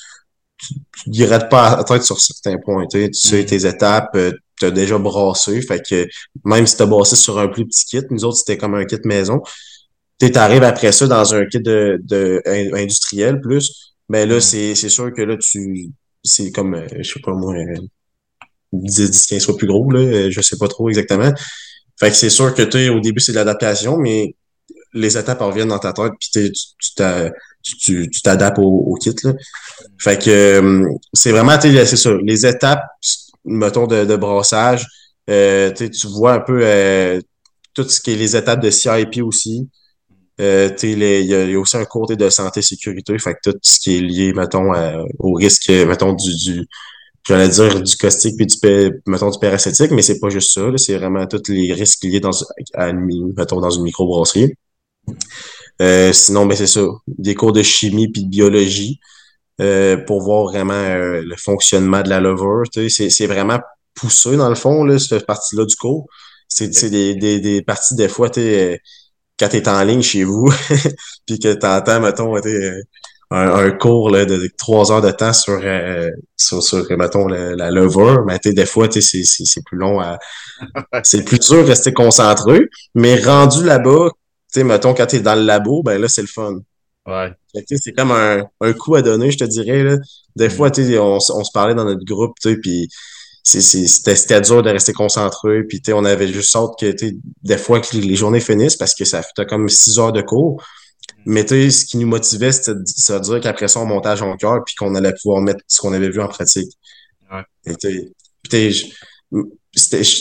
tu, 0.58 0.74
tu 1.12 1.26
pas 1.50 1.78
à 1.78 1.84
tête 1.84 2.02
sur 2.02 2.20
certains 2.20 2.58
points. 2.58 2.86
Tu 2.90 3.08
sais, 3.12 3.42
mm. 3.42 3.46
tes 3.46 3.66
étapes, 3.66 4.10
euh, 4.16 4.32
tu 4.58 4.66
as 4.66 4.70
déjà 4.70 4.98
brassé. 4.98 5.60
Fait 5.62 5.80
que 5.80 6.06
même 6.44 6.66
si 6.66 6.76
tu 6.76 6.82
as 6.82 6.86
brassé 6.86 7.16
sur 7.16 7.38
un 7.38 7.48
plus 7.48 7.66
petit 7.66 7.84
kit, 7.86 8.02
nous 8.10 8.24
autres, 8.24 8.38
c'était 8.38 8.58
comme 8.58 8.74
un 8.74 8.84
kit 8.84 8.98
maison. 9.04 9.40
Tu 10.20 10.32
arrives 10.34 10.64
après 10.64 10.92
ça 10.92 11.06
dans 11.06 11.34
un 11.34 11.46
kit 11.46 11.60
de, 11.60 12.00
de 12.02 12.42
industriel 12.74 13.40
plus. 13.40 13.94
Mais 14.08 14.26
là, 14.26 14.38
mm. 14.38 14.40
c'est, 14.40 14.74
c'est 14.74 14.88
sûr 14.88 15.12
que 15.12 15.22
là, 15.22 15.36
tu 15.36 15.90
c'est 16.24 16.50
comme, 16.52 16.74
euh, 16.74 16.86
je 17.00 17.12
sais 17.12 17.20
pas 17.20 17.32
moi, 17.32 17.54
10, 18.72 19.26
15 19.26 19.44
fois 19.46 19.56
plus 19.56 19.66
gros, 19.66 19.90
là, 19.90 20.30
je 20.30 20.40
sais 20.40 20.58
pas 20.58 20.68
trop 20.68 20.88
exactement. 20.88 21.32
Fait 21.98 22.10
que 22.10 22.16
c'est 22.16 22.30
sûr 22.30 22.54
que 22.54 22.62
tu 22.62 22.88
au 22.90 23.00
début, 23.00 23.20
c'est 23.20 23.32
de 23.32 23.36
l'adaptation, 23.36 23.96
mais 23.96 24.34
les 24.92 25.16
étapes 25.18 25.40
reviennent 25.40 25.68
dans 25.68 25.78
ta 25.78 25.92
tête, 25.92 26.12
puis 26.18 26.30
tu 26.30 27.02
t'adaptes 28.22 28.58
au, 28.58 28.62
au, 28.62 28.94
kit. 28.94 29.14
Là. 29.24 29.32
Fait 29.98 30.22
que 30.22 30.30
euh, 30.30 30.88
c'est 31.12 31.32
vraiment, 31.32 31.58
c'est 31.60 32.22
les 32.22 32.46
étapes, 32.46 32.84
mettons, 33.44 33.86
de, 33.86 34.04
de 34.04 34.16
brassage, 34.16 34.86
euh, 35.30 35.72
tu 35.72 36.06
vois 36.08 36.34
un 36.34 36.40
peu 36.40 36.60
euh, 36.62 37.20
tout 37.74 37.88
ce 37.88 38.00
qui 38.00 38.12
est 38.12 38.16
les 38.16 38.36
étapes 38.36 38.60
de 38.60 38.70
CIP 38.70 39.22
aussi. 39.22 39.68
Il 40.40 41.02
y, 41.02 41.34
a 41.34 41.58
aussi 41.58 41.76
un 41.76 41.84
côté 41.84 42.14
de 42.14 42.30
santé 42.30 42.62
sécurité, 42.62 43.18
fait 43.18 43.34
que 43.34 43.50
tout 43.50 43.58
ce 43.60 43.80
qui 43.80 43.96
est 43.96 44.00
lié, 44.00 44.32
mettons, 44.32 44.72
au 45.18 45.32
risque, 45.32 45.68
mettons, 45.68 46.12
du, 46.12 46.64
j'allais 47.26 47.48
dire 47.48 47.82
du 47.82 47.96
caustique 47.96 48.36
puis 48.36 48.46
du 48.46 48.56
mettons 49.06 49.30
du 49.30 49.38
paracétique, 49.38 49.90
mais 49.90 50.02
c'est 50.02 50.20
pas 50.20 50.30
juste 50.30 50.52
ça, 50.52 50.62
c'est 50.76 50.96
vraiment 50.96 51.26
tous 51.26 51.42
les 51.48 51.72
risques 51.72 52.04
liés 52.04 52.20
dans 52.20 52.30
à, 52.74 52.92
mettons, 52.92 53.60
dans 53.60 53.70
une 53.70 53.82
microbrasserie. 53.82 54.54
Euh, 55.80 56.12
sinon, 56.12 56.46
ben 56.46 56.56
c'est 56.56 56.66
ça, 56.66 56.82
des 57.06 57.34
cours 57.34 57.52
de 57.52 57.62
chimie 57.62 58.08
puis 58.08 58.24
de 58.24 58.28
biologie 58.28 58.98
euh, 59.60 59.96
pour 59.96 60.22
voir 60.22 60.44
vraiment 60.44 60.74
euh, 60.74 61.22
le 61.24 61.36
fonctionnement 61.36 62.02
de 62.02 62.08
la 62.08 62.20
levure. 62.20 62.64
C'est 62.88 63.26
vraiment 63.26 63.60
poussé 63.94 64.36
dans 64.36 64.48
le 64.48 64.54
fond, 64.54 64.84
là, 64.84 64.98
cette 64.98 65.26
partie-là 65.26 65.64
du 65.64 65.76
cours. 65.76 66.06
C'est 66.48 66.90
des, 66.90 67.14
des, 67.14 67.40
des 67.40 67.62
parties, 67.62 67.94
des 67.94 68.08
fois, 68.08 68.28
es, 68.36 68.80
quand 69.38 69.48
tu 69.48 69.56
es 69.56 69.68
en 69.68 69.82
ligne 69.84 70.02
chez 70.02 70.24
vous, 70.24 70.46
puis 71.26 71.38
que 71.38 71.54
tu 71.54 71.66
entends, 71.66 72.00
mettons, 72.00 72.34
un, 72.36 72.80
un 73.30 73.70
cours 73.72 74.10
là, 74.10 74.24
de 74.24 74.48
trois 74.56 74.90
heures 74.90 75.02
de 75.02 75.10
temps 75.10 75.34
sur, 75.34 75.60
sur, 76.36 76.62
sur, 76.62 76.84
mettons, 76.96 77.28
la, 77.28 77.54
la 77.54 77.70
levure, 77.70 78.24
mais 78.26 78.38
des 78.44 78.66
fois, 78.66 78.88
c'est 78.90 79.64
plus 79.64 79.78
long 79.78 80.00
à. 80.00 80.18
c'est 81.04 81.22
plus 81.22 81.38
dur 81.38 81.62
de 81.62 81.68
rester 81.68 81.92
concentré. 81.92 82.68
Mais 82.94 83.20
rendu 83.20 83.62
là-bas, 83.62 84.10
sais, 84.48 84.64
mettons, 84.64 84.94
quand 84.94 85.06
t'es 85.06 85.20
dans 85.20 85.34
le 85.34 85.42
labo, 85.42 85.82
ben 85.82 86.00
là, 86.00 86.08
c'est 86.08 86.22
le 86.22 86.28
fun. 86.28 86.58
Ouais. 87.06 87.32
C'est 87.54 87.92
comme 87.92 88.12
un, 88.12 88.44
un 88.60 88.72
coup 88.72 88.94
à 88.94 89.02
donner, 89.02 89.30
je 89.30 89.38
te 89.38 89.44
dirais. 89.44 89.82
Là. 89.82 89.96
Des 90.36 90.48
mm. 90.48 90.50
fois, 90.50 90.70
tu 90.70 90.84
sais, 90.84 90.98
on, 90.98 91.16
on 91.16 91.44
se 91.44 91.52
parlait 91.52 91.74
dans 91.74 91.84
notre 91.84 92.04
groupe, 92.04 92.34
tu 92.40 92.50
sais, 92.50 92.56
puis 92.56 92.88
c'était 93.42 94.40
dur 94.40 94.62
de 94.62 94.70
rester 94.70 94.92
concentré. 94.92 95.64
Puis, 95.64 95.80
tu 95.80 95.92
on 95.92 96.04
avait 96.04 96.28
juste 96.28 96.50
sorte 96.50 96.78
que, 96.78 96.92
tu 96.92 97.18
des 97.42 97.58
fois, 97.58 97.80
que 97.80 97.96
les 97.96 98.16
journées 98.16 98.40
finissent 98.40 98.76
parce 98.76 98.94
que 98.94 99.04
ça 99.04 99.22
fait 99.22 99.46
comme 99.46 99.68
six 99.68 99.98
heures 99.98 100.12
de 100.12 100.20
cours. 100.20 100.62
Mm. 101.18 101.22
Mais 101.26 101.44
tu 101.46 101.70
ce 101.70 101.86
qui 101.86 101.96
nous 101.96 102.06
motivait, 102.06 102.52
c'était 102.52 102.74
de 102.74 103.18
dire 103.20 103.40
qu'après 103.40 103.68
ça, 103.68 103.80
on 103.80 103.86
montait 103.86 104.10
à 104.10 104.36
cœur 104.38 104.62
puis 104.64 104.74
qu'on 104.74 104.94
allait 104.94 105.14
pouvoir 105.22 105.40
mettre 105.40 105.60
ce 105.66 105.80
qu'on 105.80 105.92
avait 105.92 106.10
vu 106.10 106.20
en 106.20 106.28
pratique. 106.28 106.72
Ouais. 107.32 107.42
Et 107.64 107.76
tu 107.76 108.12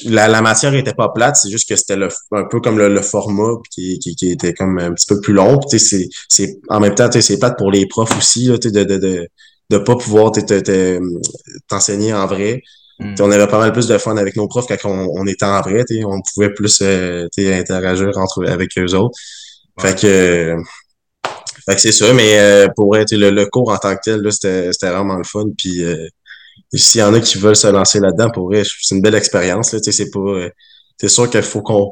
la, 0.06 0.28
la, 0.28 0.42
matière 0.42 0.74
était 0.74 0.94
pas 0.94 1.10
plate, 1.10 1.36
c'est 1.38 1.50
juste 1.50 1.68
que 1.70 1.76
c'était 1.76 1.98
un 2.32 2.44
peu 2.46 2.60
comme 2.60 2.78
le, 2.78 3.02
format 3.02 3.54
qui, 3.72 4.00
qui, 4.00 4.16
qui, 4.16 4.32
était 4.32 4.54
comme 4.54 4.80
un 4.80 4.94
petit 4.94 5.08
peu 5.08 5.20
plus 5.22 5.34
long. 5.34 5.60
c'est, 5.68 6.08
c'est, 6.30 6.60
en 6.70 6.80
même 6.80 6.96
temps, 6.96 7.10
c'est 7.12 7.40
plate 7.40 7.58
pour 7.58 7.72
les 7.72 7.86
profs 7.88 8.18
aussi 8.18 8.46
là, 8.46 8.58
de, 8.58 8.70
de, 8.70 8.84
de, 8.84 9.28
de 9.70 9.78
pas 9.78 9.96
pouvoir 9.96 10.32
t'enseigner 11.68 12.14
en 12.14 12.28
vrai. 12.28 12.62
Mm. 13.00 13.16
On 13.20 13.32
avait 13.32 13.48
pas 13.48 13.60
mal 13.60 13.74
plus 13.74 13.88
de 13.88 13.98
fun 13.98 14.18
avec 14.18 14.36
nos 14.36 14.48
profs 14.48 14.68
quand 14.68 14.90
on, 14.90 15.08
on 15.14 15.28
était 15.28 15.46
en 15.46 15.62
vrai. 15.62 15.84
On 16.06 16.22
pouvait 16.34 16.54
plus 16.54 16.80
euh, 16.82 17.28
interagir 17.38 18.18
entre 18.18 18.48
avec 18.48 18.78
eux 18.78 18.96
autres. 18.96 19.18
Fait 19.80 20.00
que 20.00 20.56
fait 21.68 21.76
que 21.76 21.82
c'est 21.82 21.92
ça, 21.92 22.14
mais 22.14 22.40
euh, 22.40 22.68
pour 22.76 22.96
être 22.96 23.12
le, 23.12 23.30
le 23.30 23.46
cours 23.46 23.70
en 23.72 23.78
tant 23.78 23.94
que 23.94 24.00
tel, 24.04 24.32
c'était, 24.32 24.72
c'était 24.72 24.90
vraiment 24.90 25.18
le 25.18 25.26
fun. 25.26 25.46
Puis 25.58 25.84
euh, 25.84 26.08
s'il 26.74 27.02
y 27.02 27.04
en 27.04 27.14
a 27.14 27.20
qui 27.20 27.38
veulent 27.38 27.56
se 27.56 27.68
lancer 27.68 28.00
là-dedans, 28.00 28.30
pour 28.30 28.48
vrai, 28.48 28.64
c'est 28.64 28.96
une 28.96 29.02
belle 29.02 29.16
expérience. 29.16 29.74
Là, 29.74 29.80
c'est 29.82 30.12
pas. 30.12 30.20
Euh, 30.20 30.50
c'est 30.98 31.10
sûr 31.10 31.30
qu'il 31.30 31.42
faut 31.44 31.62
qu'on. 31.62 31.92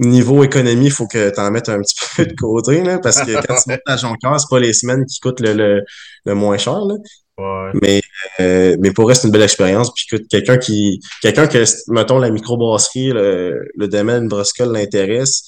Niveau 0.00 0.42
économie, 0.42 0.86
il 0.86 0.90
faut 0.90 1.06
que 1.06 1.30
tu 1.30 1.40
en 1.40 1.50
mettes 1.50 1.68
un 1.68 1.80
petit 1.80 1.94
peu 2.16 2.26
de 2.26 2.34
côté, 2.34 2.82
là, 2.82 2.98
parce 2.98 3.20
que 3.20 3.32
quand 3.46 3.54
tu 3.62 3.70
montes 3.70 3.80
à 3.86 3.96
Jonquière, 3.96 4.40
c'est 4.40 4.50
pas 4.50 4.58
les 4.58 4.72
semaines 4.72 5.04
qui 5.06 5.20
coûtent 5.20 5.40
le, 5.40 5.52
le, 5.52 5.82
le 6.24 6.34
moins 6.34 6.58
cher. 6.58 6.80
Là. 6.80 6.94
Ouais. 7.38 7.70
Mais, 7.80 8.02
euh, 8.40 8.76
mais 8.80 8.90
pour 8.90 9.10
eux, 9.10 9.14
c'est 9.14 9.26
une 9.26 9.32
belle 9.32 9.42
expérience. 9.42 9.92
Puis 9.94 10.06
quelqu'un 10.28 10.58
qui. 10.58 11.00
Quelqu'un 11.20 11.46
que, 11.46 11.64
mettons, 11.88 12.18
la 12.18 12.30
microbrasserie, 12.30 13.12
le, 13.12 13.68
le 13.76 13.88
domaine 13.88 14.28
broscole 14.28 14.72
l'intéresse, 14.72 15.44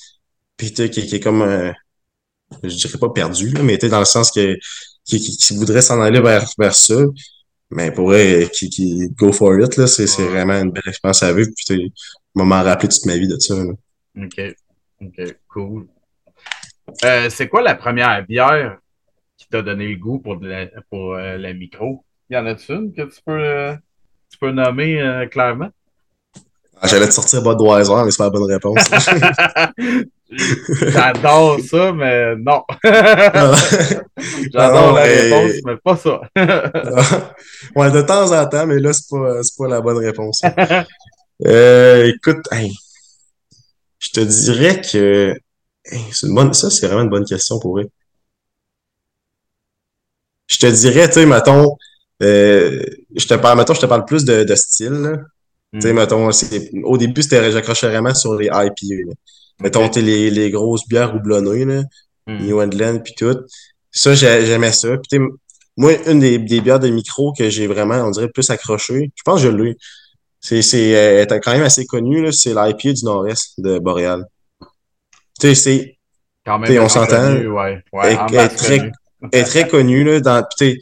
puis 0.56 0.72
qui, 0.72 0.90
qui 0.90 1.16
est 1.16 1.20
comme 1.20 1.42
euh, 1.42 1.72
je 2.62 2.76
dirais 2.76 2.98
pas 2.98 3.10
perdu, 3.10 3.50
là, 3.50 3.62
mais 3.62 3.76
dans 3.78 3.98
le 3.98 4.04
sens 4.04 4.30
que 4.30 4.56
qui, 5.04 5.20
qui, 5.20 5.36
qui 5.36 5.56
voudrait 5.56 5.82
s'en 5.82 6.00
aller 6.00 6.20
vers, 6.20 6.48
vers 6.58 6.74
ça, 6.74 6.94
mais 7.74 7.90
pour 7.90 8.06
vrai, 8.06 8.48
qui, 8.52 8.70
qui 8.70 9.10
go 9.18 9.32
for 9.32 9.58
it, 9.58 9.76
là, 9.76 9.88
c'est, 9.88 10.06
c'est 10.06 10.24
vraiment 10.24 10.54
une 10.54 10.70
belle 10.70 10.84
expérience 10.86 11.24
à 11.24 11.32
vivre. 11.32 11.50
Puis, 11.56 11.64
tu 11.66 11.92
m'en 12.36 12.62
rappelé 12.62 12.88
toute 12.88 13.04
ma 13.04 13.16
vie 13.16 13.26
de 13.26 13.36
ça. 13.40 13.56
Là. 13.56 13.72
OK. 14.24 14.54
OK, 15.02 15.36
cool. 15.48 15.86
Euh, 17.04 17.28
c'est 17.30 17.48
quoi 17.48 17.62
la 17.62 17.74
première 17.74 18.24
bière 18.24 18.78
qui 19.36 19.48
t'a 19.48 19.60
donné 19.60 19.88
le 19.88 19.96
goût 19.96 20.20
pour, 20.20 20.36
la, 20.36 20.66
pour 20.88 21.14
euh, 21.14 21.36
la 21.36 21.52
micro? 21.52 22.04
Y 22.30 22.36
en 22.36 22.46
a-tu 22.46 22.72
une 22.72 22.92
que 22.92 23.02
tu 23.02 23.20
peux, 23.26 23.32
euh, 23.32 23.74
tu 24.30 24.38
peux 24.38 24.52
nommer 24.52 25.26
clairement? 25.32 25.70
Ah, 26.80 26.86
j'allais 26.86 27.06
te 27.06 27.12
sortir 27.12 27.42
Budweiser, 27.42 27.92
mais 28.04 28.10
c'est 28.12 28.18
pas 28.18 28.24
la 28.24 28.30
bonne 28.30 28.50
réponse. 28.50 28.78
J'adore 30.30 31.60
ça, 31.70 31.92
mais 31.92 32.36
non. 32.36 32.62
J'adore 34.52 34.92
la 34.92 35.02
réponse, 35.02 35.52
mais 35.64 35.76
pas 35.76 35.96
ça. 35.96 36.20
ouais, 37.76 37.90
de 37.90 38.02
temps 38.02 38.32
en 38.32 38.46
temps, 38.48 38.66
mais 38.66 38.78
là, 38.78 38.92
c'est 38.92 39.08
pas, 39.10 39.40
pas 39.58 39.68
la 39.68 39.80
bonne 39.80 39.98
réponse. 39.98 40.42
euh, 41.46 42.12
écoute, 42.14 42.46
je 43.98 44.10
te 44.10 44.20
dirais 44.20 44.80
que 44.80 45.34
c'est 45.84 46.26
une 46.26 46.34
bonne, 46.34 46.54
ça, 46.54 46.70
c'est 46.70 46.86
vraiment 46.86 47.02
une 47.02 47.10
bonne 47.10 47.26
question 47.26 47.58
pour 47.58 47.78
eux. 47.78 47.88
Je 50.46 50.58
te 50.58 50.66
dirais, 50.66 51.08
tu 51.08 51.14
sais, 51.14 51.26
mettons, 51.26 51.76
euh, 52.22 52.82
je 53.14 53.26
te 53.26 53.34
parle, 53.34 53.58
mettons, 53.58 53.74
je 53.74 53.80
te 53.80 53.86
parle 53.86 54.04
plus 54.04 54.24
de, 54.24 54.44
de 54.44 54.54
style, 54.54 54.92
là. 54.92 55.16
Tu 55.72 55.80
sais, 55.80 55.92
hmm. 55.92 55.96
mettons, 55.96 56.30
au 56.84 56.98
début, 56.98 57.22
c'était, 57.22 57.50
j'accrochais 57.50 57.88
vraiment 57.88 58.14
sur 58.14 58.34
les 58.36 58.46
IPA, 58.46 59.12
Mettons, 59.60 59.90
les, 59.94 60.30
les 60.30 60.50
grosses 60.50 60.86
bières 60.88 61.14
houblonnées, 61.14 61.64
là, 61.64 61.82
mm. 62.26 62.44
New 62.44 62.60
England, 62.60 62.98
puis 63.04 63.14
tout. 63.16 63.36
Ça, 63.90 64.14
j'aimais 64.14 64.72
ça. 64.72 64.96
Puis 65.08 65.20
moi, 65.76 65.92
une 66.06 66.20
des, 66.20 66.38
des 66.38 66.60
bières 66.60 66.80
de 66.80 66.88
micro 66.88 67.32
que 67.32 67.48
j'ai 67.50 67.66
vraiment, 67.66 67.96
on 67.96 68.10
dirait, 68.10 68.28
plus 68.28 68.48
accroché, 68.50 69.10
je 69.14 69.22
pense 69.24 69.42
que 69.42 69.50
je 69.50 69.56
l'ai. 69.56 69.76
C'est, 70.40 70.62
c'est, 70.62 70.88
elle 70.88 71.32
est 71.32 71.40
quand 71.40 71.52
même 71.52 71.62
assez 71.62 71.86
connue, 71.86 72.30
c'est 72.32 72.50
l'IPA 72.50 72.92
du 72.92 73.04
Nord-Est 73.04 73.54
de 73.58 73.78
Boréal. 73.78 74.26
Tu 75.40 75.48
sais, 75.48 75.54
c'est, 75.54 75.98
Quand 76.44 76.58
même, 76.58 76.82
on 76.82 76.88
s'entend. 76.88 77.34
Ouais, 77.34 77.82
ouais, 77.92 78.18
elle, 78.32 78.54
très, 78.54 78.92
est 79.32 79.44
très 79.44 79.66
connue, 79.66 80.04
là, 80.04 80.20
dans, 80.20 80.44
puis, 80.58 80.78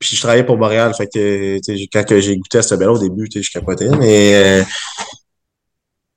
je 0.00 0.20
travaillais 0.20 0.44
pour 0.44 0.56
Boréal, 0.56 0.94
fait 0.94 1.08
que, 1.08 1.58
quand 1.92 2.20
j'ai 2.20 2.36
goûté 2.36 2.58
à 2.58 2.62
ce 2.62 2.74
bel 2.74 2.88
au 2.88 2.98
début, 2.98 3.28
je 3.34 3.50
capotais, 3.50 3.90
mais, 3.98 4.34
euh, 4.34 4.64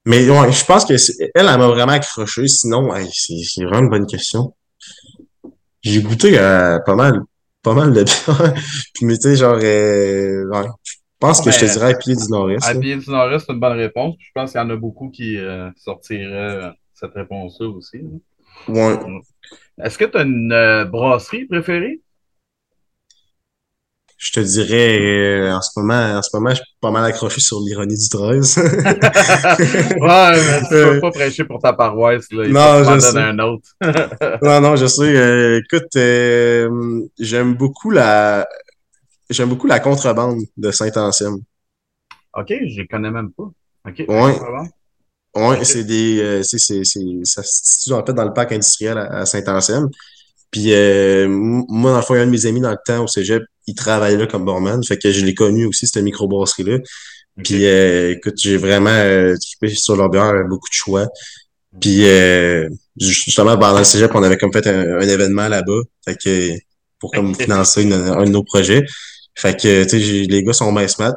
mais 0.05 0.29
ouais, 0.29 0.51
je 0.51 0.65
pense 0.65 0.85
que 0.85 0.93
elle, 0.93 1.31
elle 1.33 1.45
m'a 1.45 1.67
vraiment 1.67 1.93
accroché. 1.93 2.47
Sinon, 2.47 2.93
hey, 2.95 3.09
c'est 3.11 3.63
vraiment 3.63 3.83
une 3.83 3.89
bonne 3.89 4.07
question. 4.07 4.53
J'ai 5.81 6.01
goûté 6.01 6.37
à 6.37 6.79
pas 6.85 6.95
mal, 6.95 7.21
pas 7.61 7.73
mal 7.73 7.93
de 7.93 8.03
bières. 8.03 8.53
Puis, 8.93 9.05
mais 9.05 9.15
tu 9.15 9.23
sais, 9.23 9.35
genre, 9.35 9.57
euh, 9.61 10.45
ouais, 10.49 10.67
je 10.83 10.93
pense 11.19 11.41
que 11.41 11.51
je 11.51 11.59
te 11.59 11.65
dirais 11.65 11.93
à 11.93 11.97
pied 11.97 12.15
du 12.15 12.27
Nord-Est. 12.29 12.65
à 12.65 12.75
pied 12.75 12.95
du 12.97 13.09
Nord-Est, 13.09 13.45
c'est 13.45 13.53
une 13.53 13.59
bonne 13.59 13.77
réponse. 13.77 14.15
Je 14.19 14.29
pense 14.35 14.51
qu'il 14.51 14.59
y 14.59 14.63
en 14.63 14.69
a 14.69 14.75
beaucoup 14.75 15.09
qui 15.09 15.37
euh, 15.37 15.69
sortiraient 15.77 16.65
euh, 16.65 16.69
cette 16.93 17.13
réponse-là 17.13 17.67
aussi. 17.67 17.99
là. 17.99 18.09
Ouais. 18.67 18.97
Est-ce 19.81 19.97
que 19.97 20.05
tu 20.05 20.17
as 20.17 20.23
une 20.23 20.51
euh, 20.51 20.85
brasserie 20.85 21.45
préférée? 21.45 22.01
Je 24.23 24.31
te 24.31 24.39
dirais, 24.39 24.99
euh, 25.01 25.53
en 25.53 25.61
ce 25.61 25.77
moment, 25.77 26.17
en 26.17 26.21
ce 26.21 26.29
moment, 26.33 26.51
je 26.51 26.55
suis 26.55 26.63
pas 26.79 26.91
mal 26.91 27.03
accroché 27.03 27.41
sur 27.41 27.59
l'ironie 27.59 27.97
du 27.97 28.07
13. 28.07 28.57
ouais, 28.57 28.71
mais 29.99 30.61
tu 30.61 30.69
peux 30.69 30.99
pas 31.01 31.11
prêcher 31.11 31.43
pour 31.43 31.59
ta 31.61 31.73
paroisse, 31.73 32.31
là. 32.31 32.45
Il 32.45 32.53
faut 32.53 32.57
non, 32.57 32.83
m'en 32.85 32.93
je 32.95 32.99
sais. 32.99 33.17
un 33.17 33.37
autre. 33.39 33.67
Non, 34.41 34.61
non, 34.61 34.75
je 34.77 34.85
sais. 34.85 35.01
euh, 35.03 35.59
écoute, 35.59 35.93
euh, 35.97 37.01
j'aime 37.19 37.55
beaucoup 37.55 37.91
la, 37.91 38.47
j'aime 39.29 39.49
beaucoup 39.49 39.67
la 39.67 39.81
contrebande 39.81 40.39
de 40.55 40.71
Saint-Anselme. 40.71 41.39
OK, 42.37 42.47
je 42.49 42.83
connais 42.89 43.11
même 43.11 43.31
pas. 43.33 43.51
OK, 43.89 44.05
Ouais, 44.07 45.57
OK. 45.57 45.65
c'est 45.65 45.83
des, 45.83 46.41
c'est, 46.43 46.59
c'est, 46.59 46.85
c'est, 46.85 47.01
ça 47.25 47.43
se 47.43 47.59
situe 47.81 47.93
en 47.93 48.05
fait 48.05 48.13
dans 48.13 48.23
le 48.23 48.31
parc 48.33 48.53
industriel 48.53 48.97
à, 48.97 49.17
à 49.17 49.25
Saint-Anselme. 49.25 49.89
Puis 50.49 50.71
euh, 50.73 51.27
moi, 51.27 51.91
dans 51.91 51.97
le 51.97 52.03
fond, 52.03 52.13
il 52.13 52.17
y 52.17 52.19
a 52.21 52.23
un 52.23 52.27
de 52.27 52.31
mes 52.31 52.45
amis 52.45 52.61
dans 52.61 52.71
le 52.71 52.77
temps 52.85 53.03
au 53.03 53.07
cégep, 53.07 53.43
il 53.67 53.75
travaillait 53.75 54.17
là 54.17 54.27
comme 54.27 54.45
barman. 54.45 54.83
Fait 54.83 54.97
que 54.97 55.11
je 55.11 55.23
l'ai 55.25 55.33
connu 55.33 55.65
aussi, 55.65 55.87
cette 55.87 56.03
microbrasserie-là. 56.03 56.77
Puis 57.43 57.65
euh, 57.65 58.11
écoute, 58.13 58.35
j'ai 58.37 58.57
vraiment 58.57 58.89
euh, 58.91 59.35
trippé 59.37 59.73
sur 59.73 59.95
leur 59.95 60.09
bière, 60.09 60.33
beaucoup 60.47 60.69
de 60.69 60.73
choix. 60.73 61.07
Puis 61.81 62.05
euh, 62.07 62.69
justement, 62.99 63.57
pendant 63.57 63.79
le 63.79 63.83
cégep, 63.83 64.11
on 64.13 64.21
avait 64.23 64.37
comme 64.37 64.53
fait 64.53 64.67
un, 64.67 64.97
un 64.99 65.07
événement 65.07 65.47
là-bas. 65.47 65.81
Fait 66.05 66.15
que 66.15 66.49
pour 66.99 67.11
comme 67.11 67.33
financer 67.35 67.83
une- 67.83 67.93
un 67.93 68.23
de 68.25 68.29
nos 68.29 68.43
projets. 68.43 68.83
Fait 69.35 69.59
que 69.59 69.83
tu 69.83 69.89
sais, 69.89 69.97
les 70.27 70.43
gars 70.43 70.53
sont 70.53 70.71
bien 70.71 70.87
smart. 70.87 71.15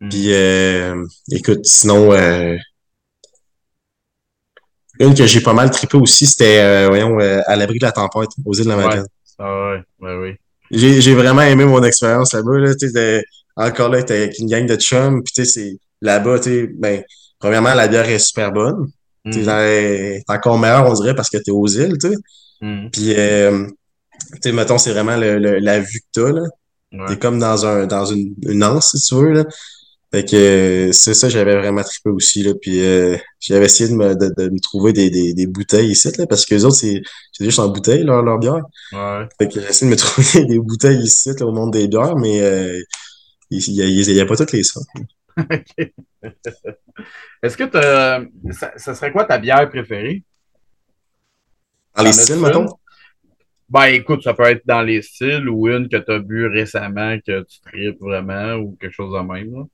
Hmm. 0.00 0.08
Puis 0.10 0.32
euh, 0.34 1.02
écoute, 1.32 1.64
sinon 1.64 2.12
euh, 2.12 2.54
une 4.98 5.14
que 5.14 5.26
j'ai 5.26 5.40
pas 5.40 5.52
mal 5.52 5.70
trippé 5.70 5.96
aussi, 5.96 6.26
c'était 6.26 6.58
euh, 6.58 6.88
voyons, 6.88 7.18
à 7.18 7.56
l'abri 7.56 7.78
de 7.78 7.84
la 7.84 7.92
tempête, 7.92 8.28
aux 8.44 8.54
îles 8.54 8.64
de 8.64 8.68
la 8.70 8.76
Ouais. 8.76 8.84
Madeleine. 8.84 9.06
Ah 9.38 9.70
ouais, 9.70 9.82
ouais, 10.00 10.16
oui. 10.22 10.36
J'ai, 10.70 11.00
j'ai 11.00 11.14
vraiment 11.14 11.42
aimé 11.42 11.64
mon 11.64 11.82
expérience 11.82 12.32
là-bas. 12.34 12.58
Là, 12.58 12.74
de- 12.74 13.22
encore 13.56 13.88
là, 13.88 14.02
t'es 14.02 14.16
avec 14.24 14.38
une 14.38 14.48
gang 14.48 14.66
de 14.66 14.76
chums. 14.76 15.22
Puis 15.22 15.46
c'est 15.46 15.76
là-bas, 16.02 16.38
ben, 16.78 17.02
premièrement, 17.38 17.74
la 17.74 17.88
bière 17.88 18.08
est 18.08 18.18
super 18.18 18.52
bonne. 18.52 18.88
Tu 19.24 19.32
sais, 19.32 19.40
Hmm. 19.44 19.48
est 19.50 20.24
encore 20.28 20.58
meilleure, 20.58 20.88
on 20.88 20.94
dirait, 20.94 21.14
parce 21.14 21.30
que 21.30 21.38
t'es 21.38 21.50
aux 21.50 21.66
îles, 21.66 21.96
tu 22.00 22.10
sais. 22.10 22.14
Hmm. 22.60 22.88
Puis, 22.92 23.14
euh, 23.16 23.66
tu 24.42 24.52
mettons, 24.52 24.78
c'est 24.78 24.92
vraiment 24.92 25.16
le, 25.16 25.38
le- 25.38 25.58
la 25.58 25.80
vue 25.80 26.00
que 26.00 26.06
t'as, 26.20 26.30
là. 26.32 26.42
Ouais. 26.92 27.06
T'es 27.08 27.18
comme 27.18 27.38
dans 27.40 27.66
un, 27.66 27.86
dans 27.86 28.04
une, 28.06 28.34
une 28.48 28.62
anse, 28.62 28.92
si 28.94 29.08
tu 29.08 29.14
veux, 29.16 29.32
là. 29.32 29.44
Fait 30.16 30.24
que, 30.24 30.34
euh, 30.34 30.92
c'est 30.92 31.12
ça, 31.12 31.28
j'avais 31.28 31.54
vraiment 31.56 31.82
trippé 31.82 32.08
aussi, 32.08 32.42
là. 32.42 32.54
Puis, 32.58 32.82
euh, 32.82 33.18
j'avais 33.38 33.66
essayé 33.66 33.90
de 33.90 33.94
me, 33.94 34.14
de, 34.14 34.32
de 34.34 34.48
me 34.48 34.58
trouver 34.60 34.94
des, 34.94 35.10
des, 35.10 35.34
des 35.34 35.46
bouteilles 35.46 35.90
ici, 35.90 36.10
là, 36.16 36.26
parce 36.26 36.46
que 36.46 36.54
les 36.54 36.64
autres, 36.64 36.76
c'est, 36.76 37.02
juste 37.38 37.58
en 37.58 37.68
bouteille, 37.68 38.02
leur, 38.02 38.22
leur 38.22 38.38
bière. 38.38 38.62
Ouais. 38.92 39.28
Fait 39.38 39.46
que 39.46 39.60
j'ai 39.60 39.66
essayé 39.66 39.90
de 39.90 39.94
me 39.94 39.98
trouver 39.98 40.46
des 40.46 40.58
bouteilles 40.58 41.02
ici, 41.02 41.28
là, 41.38 41.44
au 41.44 41.52
monde 41.52 41.74
des 41.74 41.86
bières, 41.86 42.16
mais, 42.16 42.40
euh, 42.40 42.80
il 43.50 43.60
y 43.60 44.18
a, 44.18 44.24
pas 44.24 44.36
toutes 44.36 44.52
les 44.52 44.62
sortes. 44.62 44.88
Est-ce 47.42 47.58
que 47.58 47.70
ça, 47.70 48.72
ça 48.78 48.94
serait 48.94 49.12
quoi 49.12 49.26
ta 49.26 49.36
bière 49.36 49.68
préférée? 49.68 50.22
Dans 51.94 52.04
les 52.04 52.12
styles, 52.12 52.40
mettons? 52.40 52.68
Ben, 53.68 53.84
écoute, 53.88 54.22
ça 54.22 54.32
peut 54.32 54.44
être 54.44 54.62
dans 54.64 54.80
les 54.80 55.02
styles 55.02 55.46
ou 55.46 55.68
une 55.68 55.90
que 55.90 55.98
tu 55.98 56.10
as 56.10 56.20
bu 56.20 56.46
récemment 56.46 57.18
que 57.18 57.42
tu 57.42 57.60
tripes 57.60 58.00
vraiment 58.00 58.54
ou 58.54 58.78
quelque 58.80 58.94
chose 58.94 59.12
de 59.12 59.20
même. 59.20 59.52
Là. 59.52 59.64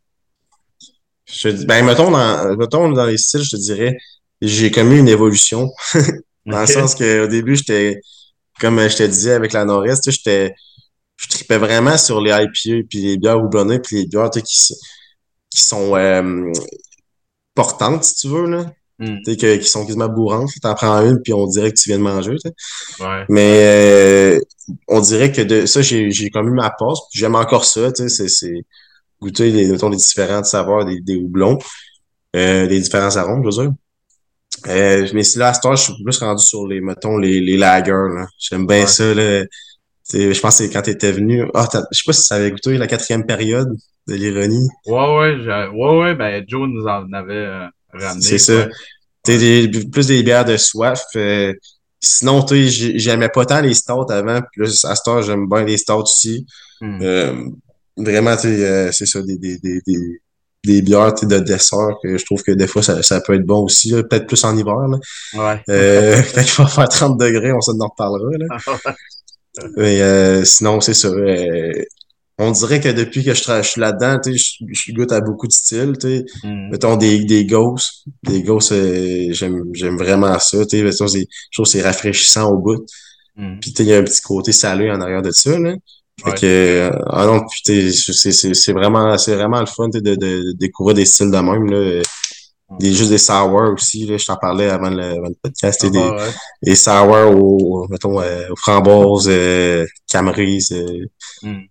Je 1.27 1.49
te 1.49 1.55
dis, 1.55 1.67
ben, 1.67 1.85
mettons 1.85 2.11
dans, 2.11 2.57
mettons 2.57 2.91
dans 2.91 3.07
les 3.07 3.17
styles, 3.19 3.43
je 3.43 3.51
te 3.51 3.57
dirais, 3.57 3.97
j'ai 4.41 4.71
commis 4.71 4.99
une 4.99 5.09
évolution. 5.09 5.71
Dans 6.45 6.61
le 6.63 6.67
sens 6.67 6.97
qu'au 6.97 7.29
début, 7.29 7.55
j'étais, 7.55 8.01
comme 8.61 8.81
je 8.81 8.97
te 8.97 9.03
disais 9.05 9.33
avec 9.35 9.53
la 9.53 9.65
Nord-Est, 9.65 10.11
j'étais, 10.11 10.53
je 11.17 11.29
tripais 11.29 11.59
vraiment 11.59 11.97
sur 11.97 12.21
les 12.21 12.33
IPA, 12.33 12.85
puis 12.91 13.01
les 13.01 13.17
bières 13.17 13.39
houblonnées, 13.39 13.79
puis 13.79 13.99
les 13.99 14.07
bières, 14.07 14.29
qui, 14.31 14.43
qui 14.43 15.61
sont 15.63 15.95
euh, 15.95 16.51
portantes, 17.55 18.03
si 18.05 18.15
tu 18.17 18.29
veux, 18.29 18.47
là. 18.47 18.67
Hmm. 18.99 19.19
Que- 19.25 19.57
qui 19.57 19.69
sont 19.69 19.85
quasiment 19.87 20.09
bourrantes. 20.09 20.51
T'en 20.61 20.75
prends 20.75 21.01
une, 21.03 21.21
puis 21.23 21.33
on 21.33 21.47
dirait 21.47 21.73
que 21.73 21.79
tu 21.79 21.89
viens 21.89 21.99
de 21.99 22.05
manger. 22.05 22.37
Ouais. 23.01 23.25
Mais 23.29 24.37
euh, 24.37 24.41
on 24.89 25.01
dirait 25.01 25.33
que 25.33 25.43
de 25.43 25.67
ça, 25.67 25.83
j'ai, 25.83 26.11
j'ai 26.11 26.31
comme 26.31 26.49
eu 26.49 26.53
ma 26.53 26.71
passe. 26.71 26.99
puis 27.11 27.19
J'aime 27.21 27.35
encore 27.35 27.65
ça, 27.65 27.91
tu 27.93 28.03
sais, 28.03 28.09
c'est, 28.09 28.29
c'est 28.29 28.65
goûter 29.23 29.51
les, 29.51 29.67
mettons, 29.71 29.89
les 29.89 29.97
différentes 29.97 30.45
saveurs 30.47 30.85
des, 30.85 31.01
des 31.01 31.17
houblons, 31.17 31.59
euh, 32.37 32.67
les 32.67 32.81
différents 32.81 33.17
arômes, 33.17 33.43
je 33.43 33.57
veux 33.57 33.65
dire. 33.65 33.73
Euh, 34.69 35.09
mais 35.15 35.23
si 35.23 35.39
là, 35.39 35.49
à 35.49 35.55
ce 35.55 35.61
temps, 35.61 35.75
je 35.75 35.83
suis 35.85 36.05
plus 36.05 36.19
rendu 36.19 36.45
sur 36.45 36.67
les, 36.67 36.81
mettons, 36.81 37.17
les, 37.19 37.41
les 37.41 37.57
lagers, 37.57 37.91
là. 38.15 38.27
J'aime 38.39 38.67
bien 38.67 38.81
Ouais. 38.83 38.87
ça, 38.87 39.15
là. 39.15 39.45
Tu 40.11 40.35
je 40.35 40.41
pense 40.41 40.59
que 40.59 40.65
c'est 40.65 40.71
quand 40.71 40.83
t'étais 40.83 41.13
venu. 41.13 41.45
Ah, 41.55 41.69
je 41.91 41.99
sais 41.99 42.03
pas 42.07 42.13
si 42.13 42.23
ça 42.23 42.35
avait 42.35 42.51
goûté 42.51 42.77
la 42.77 42.87
quatrième 42.87 43.25
période 43.25 43.71
de 44.09 44.15
l'ironie. 44.15 44.69
Ouais, 44.87 45.17
ouais, 45.17 45.69
ouais, 45.73 45.99
ouais, 45.99 46.15
ben 46.15 46.45
Joe 46.47 46.69
nous 46.69 46.85
en 46.87 47.11
avait 47.13 47.33
euh, 47.35 47.67
ramené. 47.93 48.21
C'est 48.21 48.39
ça. 48.39 48.67
Tu 49.25 49.39
des- 49.39 49.85
plus 49.87 50.09
des 50.09 50.23
bières 50.23 50.45
de 50.45 50.57
soif. 50.57 51.03
euh, 51.17 51.55
sinon, 52.01 52.43
tu 52.43 52.69
j'aimais 52.69 53.29
pas 53.29 53.47
tant 53.47 53.61
les 53.61 53.75
stouts 53.75 54.11
avant. 54.11 54.41
Là, 54.57 54.67
à 54.67 54.95
ce 54.97 55.03
temps, 55.05 55.23
j'aime 55.23 55.49
bien 55.49 55.63
les 55.65 55.79
stouts 55.79 56.03
aussi. 56.03 56.45
Hmm. 56.81 57.53
Vraiment, 57.97 58.35
tu 58.37 58.43
sais, 58.43 58.65
euh, 58.65 58.93
c'est 58.93 59.07
ça, 59.07 59.21
des, 59.23 59.37
des, 59.37 59.59
des, 59.59 59.81
des, 59.87 60.21
des 60.65 60.83
bières 60.83 61.13
tu 61.15 61.21
sais, 61.21 61.27
de 61.27 61.39
dessert 61.41 61.91
que 62.03 62.17
je 62.17 62.25
trouve 62.25 62.43
que 62.43 62.53
des 62.53 62.67
fois, 62.67 62.83
ça, 62.83 63.03
ça 63.03 63.21
peut 63.21 63.35
être 63.35 63.45
bon 63.47 63.65
aussi. 63.65 63.91
là. 63.91 64.03
Peut-être 64.03 64.27
plus 64.27 64.43
en 64.45 64.57
hiver. 64.57 64.77
Là. 64.89 64.99
Ouais. 65.35 65.63
Euh, 65.69 66.23
quand 66.35 66.41
il 66.43 66.63
va 66.63 66.67
faire 66.67 66.89
30 66.89 67.19
degrés, 67.21 67.53
on 67.53 67.61
s'en 67.61 67.79
en 67.81 67.89
reparlera. 67.89 68.31
Là. 68.39 68.47
Mais 69.77 70.01
euh, 70.01 70.45
sinon, 70.45 70.81
c'est 70.81 70.95
ça. 70.95 71.09
euh, 71.09 71.73
on 72.39 72.51
dirait 72.51 72.81
que 72.81 72.89
depuis 72.89 73.23
que 73.23 73.35
je, 73.35 73.43
je 73.43 73.63
suis 73.63 73.81
là-dedans, 73.81 74.19
tu 74.25 74.37
sais, 74.37 74.57
je, 74.61 74.65
je 74.73 74.93
goûte 74.93 75.13
à 75.13 75.21
beaucoup 75.21 75.47
de 75.47 75.53
styles. 75.53 75.93
Tu 76.01 76.09
sais. 76.09 76.25
Hmm. 76.43 76.71
Mettons 76.71 76.97
des, 76.97 77.25
des 77.25 77.45
ghosts. 77.45 78.05
Des 78.23 78.43
ghosts, 78.43 78.73
euh, 78.73 79.27
j'aime, 79.33 79.65
j'aime 79.75 79.99
vraiment 79.99 80.39
ça. 80.39 80.65
Tu 80.65 80.79
sais. 80.79 80.83
Mettons, 80.83 81.07
c'est- 81.09 81.27
je 81.51 81.57
trouve 81.57 81.67
que 81.67 81.73
c'est 81.73 81.83
rafraîchissant 81.83 82.51
au 82.51 82.59
bout. 82.59 82.87
Hmm. 83.37 83.59
Puis 83.61 83.75
il 83.79 83.85
y 83.87 83.93
a 83.93 83.99
un 83.99 84.03
petit 84.05 84.23
côté 84.23 84.53
salé 84.53 84.91
en 84.91 85.01
arrière 85.01 85.23
de 85.23 85.31
ça. 85.31 85.59
Là. 85.59 85.75
Fait 86.25 86.31
Ouais. 86.31 86.37
que, 86.41 86.47
euh, 86.47 86.91
ah 87.11 87.27
non, 87.27 87.43
sais, 87.65 87.91
c'est, 87.93 88.33
c'est, 88.33 88.55
c'est 88.55 88.73
vraiment, 88.73 89.17
c'est 89.19 89.35
vraiment 89.35 89.61
le 89.61 89.67
fun 89.67 89.89
de, 89.89 89.99
de, 90.01 90.15
de 90.15 90.53
découvrir 90.53 90.95
des 90.95 91.05
styles 91.05 91.31
de 91.31 91.37
même. 91.39 91.67
Là. 91.71 92.03
Des, 92.79 92.93
juste 92.95 93.11
des 93.11 93.19
sour 93.19 93.53
aussi, 93.73 94.07
là, 94.07 94.17
je 94.17 94.25
t'en 94.25 94.37
parlais 94.37 94.71
avant 94.71 94.89
le, 94.89 95.03
avant 95.03 95.29
le 95.29 95.35
podcast. 95.43 95.85
des, 95.85 95.99
Ah, 95.99 96.15
ouais. 96.17 96.31
des 96.63 96.75
sour 96.75 97.37
aux, 97.37 97.87
mettons, 97.91 98.21
euh, 98.21 98.49
aux 98.51 98.57
framboises, 98.57 99.29
euh, 99.29 99.85
euh, 100.73 101.07
Hmm. 101.43 101.63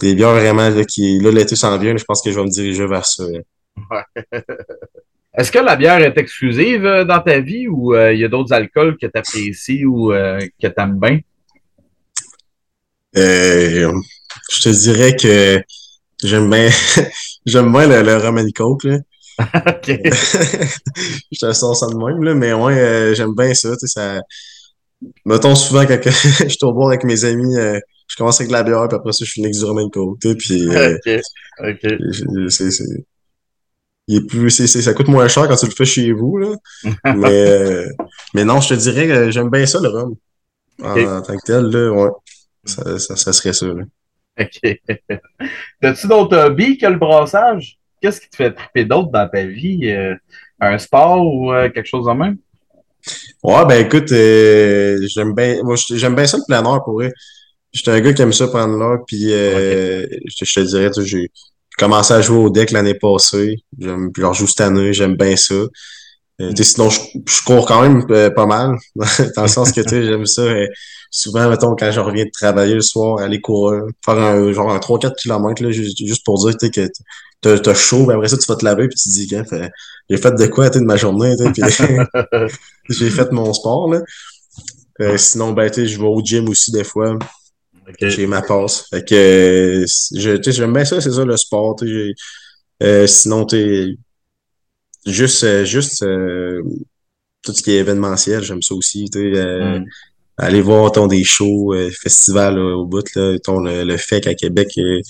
des 0.00 0.14
bières 0.14 0.34
vraiment 0.34 0.68
là, 0.68 0.84
qui, 0.84 1.18
là, 1.18 1.30
l'été 1.32 1.56
s'en 1.56 1.76
vient, 1.78 1.92
là, 1.92 1.98
je 1.98 2.04
pense 2.04 2.22
que 2.22 2.30
je 2.30 2.36
vais 2.38 2.44
me 2.44 2.50
diriger 2.50 2.86
vers 2.86 3.04
ça. 3.06 3.24
Est-ce 5.36 5.52
que 5.52 5.58
la 5.58 5.76
bière 5.76 5.98
est 6.00 6.16
exclusive 6.18 6.84
euh, 6.84 7.04
dans 7.04 7.20
ta 7.20 7.38
vie 7.40 7.68
ou 7.68 7.94
euh, 7.94 8.12
il 8.12 8.20
y 8.20 8.24
a 8.24 8.28
d'autres 8.28 8.52
alcools 8.52 8.96
que 9.00 9.06
tu 9.06 9.12
apprécies 9.18 9.84
ou 9.84 10.12
euh, 10.12 10.38
que 10.60 10.66
tu 10.66 10.72
aimes 10.78 10.98
bien? 11.00 11.18
Euh, 13.16 13.92
je 14.50 14.60
te 14.62 14.68
dirais 14.68 15.16
que 15.16 15.62
j'aime 16.22 16.50
bien, 16.50 16.68
j'aime 17.46 17.72
bien 17.72 17.86
le, 17.86 18.02
le 18.02 18.16
rum 18.18 18.38
and 18.38 18.48
coke, 18.54 18.84
là. 18.84 18.98
OK. 19.38 19.86
je 21.32 21.38
te 21.38 21.52
sens 21.52 21.80
ça 21.80 21.86
de 21.86 21.94
même, 21.96 22.22
là, 22.22 22.34
mais 22.34 22.52
ouais, 22.52 22.78
euh, 22.78 23.14
j'aime 23.14 23.34
bien 23.34 23.54
ça, 23.54 23.70
tu 23.76 23.86
sais, 23.86 23.86
ça... 23.86 24.20
Mettons 25.24 25.54
souvent 25.54 25.86
quand 25.86 25.98
je 26.04 26.48
suis 26.48 26.58
au 26.62 26.72
bord 26.72 26.88
avec 26.88 27.04
mes 27.04 27.24
amis, 27.24 27.56
euh, 27.56 27.78
je 28.08 28.16
commence 28.16 28.40
avec 28.40 28.48
de 28.48 28.52
la 28.52 28.64
bière, 28.64 28.86
puis 28.88 28.96
après 28.96 29.12
ça, 29.12 29.24
je 29.24 29.30
finis 29.30 29.46
avec 29.46 29.56
du 29.56 29.64
rum 29.64 29.78
and 29.78 29.90
coke, 29.90 30.18
tu 30.20 30.28
sais, 30.30 30.34
puis 30.36 30.68
OK. 30.68 31.20
OK. 31.60 31.78
je- 32.10 32.48
c'est, 32.48 32.70
c'est... 32.72 32.84
Il 34.08 34.16
est 34.16 34.26
plus, 34.26 34.50
c'est, 34.50 34.66
c'est- 34.66 34.82
ça 34.82 34.94
coûte 34.94 35.08
moins 35.08 35.28
cher 35.28 35.46
quand 35.48 35.56
tu 35.56 35.66
le 35.66 35.72
fais 35.72 35.84
chez 35.84 36.12
vous, 36.12 36.38
là. 36.38 36.54
Mais, 37.14 37.84
mais 38.34 38.44
non, 38.44 38.60
je 38.60 38.70
te 38.70 38.74
dirais 38.74 39.06
que 39.06 39.30
j'aime 39.30 39.50
bien 39.50 39.66
ça, 39.66 39.78
le 39.80 39.88
rhum. 39.88 40.14
En, 40.82 40.98
en 41.18 41.22
tant 41.22 41.36
que 41.36 41.44
tel, 41.44 41.64
là, 41.66 41.90
ouais. 41.92 42.10
Ça, 42.64 42.98
ça, 42.98 43.16
ça 43.16 43.32
serait 43.32 43.52
ça, 43.52 43.66
là. 43.66 43.84
OK. 44.38 44.80
T'as-tu 45.80 46.06
d'autres 46.06 46.36
hobbies 46.36 46.78
que 46.78 46.86
le 46.86 46.96
brassage? 46.98 47.78
Qu'est-ce 48.00 48.20
qui 48.20 48.30
te 48.30 48.36
fait 48.36 48.52
triper 48.52 48.84
d'autre 48.84 49.10
dans 49.10 49.28
ta 49.28 49.44
vie? 49.44 49.90
Euh, 49.90 50.14
un 50.60 50.78
sport 50.78 51.24
ou 51.24 51.52
euh, 51.52 51.68
quelque 51.68 51.86
chose 51.88 52.06
de 52.06 52.12
même? 52.12 52.36
Ouais, 53.42 53.64
ben 53.66 53.86
écoute, 53.86 54.10
euh, 54.12 54.98
j'aime 55.08 55.34
bien 55.34 55.56
j'aime 55.90 56.14
bien 56.14 56.26
ça 56.26 56.36
le 56.36 56.42
plein 56.46 56.64
air 56.64 56.82
pour 56.84 56.94
vrai. 56.94 57.12
J'étais 57.72 57.90
un 57.90 58.00
gars 58.00 58.12
qui 58.12 58.22
aime 58.22 58.32
ça 58.32 58.48
prendre 58.48 58.76
l'air, 58.76 58.98
puis 59.06 59.28
je, 59.30 60.38
te 60.38 60.44
je 60.44 60.54
te 60.54 60.60
dirais, 60.60 60.90
tu 60.90 61.02
sais, 61.02 61.06
j'ai 61.06 61.30
commencé 61.76 62.12
à 62.12 62.20
jouer 62.20 62.38
au 62.38 62.50
deck 62.50 62.70
l'année 62.70 62.94
passée. 62.94 63.56
J'aime, 63.78 64.10
puis 64.12 64.22
je 64.22 64.26
rejoue 64.26 64.46
cette 64.46 64.60
année, 64.62 64.92
j'aime 64.92 65.16
bien 65.16 65.36
ça. 65.36 65.54
Sais, 66.40 66.64
sinon, 66.64 66.88
je, 66.90 67.00
je 67.26 67.44
cours 67.44 67.66
quand 67.66 67.82
même 67.82 68.06
pas 68.06 68.46
mal, 68.46 68.76
dans 69.36 69.42
le 69.42 69.48
sens 69.48 69.72
que 69.72 69.80
tu 69.80 70.04
j'aime 70.04 70.26
ça. 70.26 70.42
Souvent, 71.10 71.48
mettons, 71.48 71.74
quand 71.76 71.90
je 71.90 72.00
reviens 72.00 72.24
de 72.24 72.30
travailler 72.30 72.74
le 72.74 72.80
soir, 72.80 73.18
aller 73.18 73.40
courir, 73.40 73.84
faire 74.04 74.18
un 74.18 74.52
genre 74.52 74.70
un 74.70 74.78
3-4 74.78 75.14
km, 75.16 75.62
là, 75.62 75.70
juste, 75.70 75.98
juste 75.98 76.24
pour 76.24 76.38
dire 76.38 76.56
tu 76.56 76.66
sais, 76.66 76.70
que 76.70 77.58
t'as, 77.58 77.74
chaud, 77.74 78.04
puis 78.06 78.14
après 78.14 78.28
ça, 78.28 78.36
tu 78.36 78.46
vas 78.46 78.56
te 78.56 78.64
laver, 78.64 78.88
puis 78.88 78.98
tu 78.98 79.08
te 79.08 79.14
dis, 79.14 79.28
fait, 79.28 79.70
j'ai 80.10 80.16
fait 80.16 80.32
de 80.32 80.46
quoi 80.46 80.70
tu 80.70 80.78
de 80.78 80.84
ma 80.84 80.96
journée, 80.96 81.34
tu 81.36 81.52
puis 81.52 81.62
j'ai 82.88 83.10
fait 83.10 83.32
mon 83.32 83.52
sport, 83.52 83.92
là. 83.92 84.00
Euh, 85.00 85.16
sinon, 85.16 85.52
ben, 85.52 85.70
tu 85.70 85.86
je 85.86 85.96
vais 85.98 86.06
au 86.06 86.20
gym 86.22 86.48
aussi 86.48 86.72
des 86.72 86.84
fois. 86.84 87.16
J'ai 88.00 88.26
ma 88.26 88.42
passe. 88.42 88.88
Fait 88.90 89.04
que 89.04 89.84
je, 89.86 90.36
tu 90.36 90.52
j'aime 90.52 90.72
bien 90.72 90.84
ça, 90.84 91.00
c'est 91.00 91.12
ça 91.12 91.24
le 91.24 91.36
sport. 91.36 91.76
tu 91.76 92.14
Euh, 92.82 93.06
sinon, 93.06 93.46
t'es 93.46 93.96
juste, 95.06 95.44
euh, 95.44 95.64
juste 95.64 96.02
euh, 96.02 96.62
tout 97.42 97.52
ce 97.52 97.62
qui 97.62 97.72
est 97.72 97.78
événementiel, 97.78 98.42
j'aime 98.42 98.62
ça 98.62 98.74
aussi. 98.74 99.08
tu 99.10 99.36
euh, 99.36 99.78
Mm. 99.80 99.84
Aller 100.38 100.60
voir 100.62 100.92
ton 100.92 101.06
des 101.06 101.24
shows, 101.24 101.74
euh, 101.74 101.90
festivals 101.90 102.56
là, 102.56 102.76
au 102.76 102.86
bout, 102.86 103.04
là, 103.14 103.38
ton, 103.44 103.58
le, 103.60 103.84
le 103.84 103.96
FEC 103.96 104.26
à 104.26 104.34
Québec. 104.34 104.68
euh, 104.78 105.00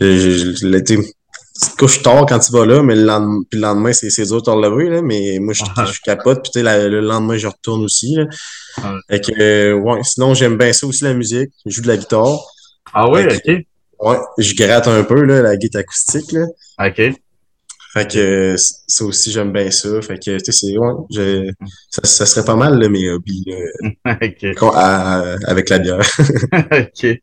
je, 0.00 0.06
je, 0.18 0.54
je- 0.56 0.66
le- 0.66 0.82
tu 0.84 0.98
te 1.70 1.76
couches 1.78 2.02
tard 2.02 2.26
quand 2.28 2.38
tu 2.38 2.52
vas 2.52 2.66
là, 2.66 2.82
mais 2.82 2.94
le 2.94 3.04
lendemain, 3.04 3.40
puis 3.50 3.58
le 3.58 3.66
lendemain 3.66 3.92
c'est 3.94 4.10
c'est 4.10 4.26
dur 4.26 4.36
de 4.36 4.40
te 4.42 4.50
relever, 4.50 4.90
là, 4.90 5.00
mais 5.02 5.38
moi, 5.40 5.54
je, 5.54 5.62
Ouais. 5.62 5.86
je 5.90 6.00
capote, 6.04 6.46
puis 6.52 6.62
la- 6.62 6.86
le 6.88 7.00
lendemain, 7.00 7.38
je 7.38 7.46
retourne 7.46 7.82
aussi. 7.82 8.14
Là. 8.14 8.24
Ouais. 8.78 8.98
Fait 9.08 9.20
que, 9.20 9.40
euh, 9.40 9.72
ouais, 9.74 10.00
sinon, 10.02 10.34
j'aime 10.34 10.58
bien 10.58 10.72
ça 10.74 10.86
aussi, 10.86 11.04
la 11.04 11.14
musique. 11.14 11.50
Je 11.64 11.70
joue 11.76 11.82
de 11.82 11.88
la 11.88 11.96
guitare. 11.96 12.38
Ah 12.92 13.08
oui, 13.10 13.22
OK. 13.24 13.54
Ouais, 14.00 14.18
je 14.36 14.54
gratte 14.54 14.86
un 14.88 15.02
peu, 15.04 15.22
là, 15.24 15.40
la 15.40 15.56
guitare 15.56 15.80
acoustique, 15.80 16.30
là. 16.32 16.44
OK. 16.86 17.14
Fait 17.96 18.06
que 18.10 18.18
euh, 18.18 18.56
ça 18.58 19.04
aussi, 19.06 19.32
j'aime 19.32 19.52
bien 19.52 19.70
ça. 19.70 20.02
Fait 20.02 20.18
que, 20.18 20.36
tu 20.38 20.52
sais, 20.52 20.76
ouais, 20.76 20.92
je, 21.10 21.50
ça, 21.90 22.02
ça 22.04 22.26
serait 22.26 22.44
pas 22.44 22.54
mal, 22.54 22.78
là, 22.78 22.90
mes 22.90 23.08
hobbies, 23.10 23.42
là, 24.04 24.14
à- 24.74 25.22
à- 25.32 25.36
avec 25.46 25.70
la 25.70 25.78
bière. 25.78 26.00
OK. 26.72 27.20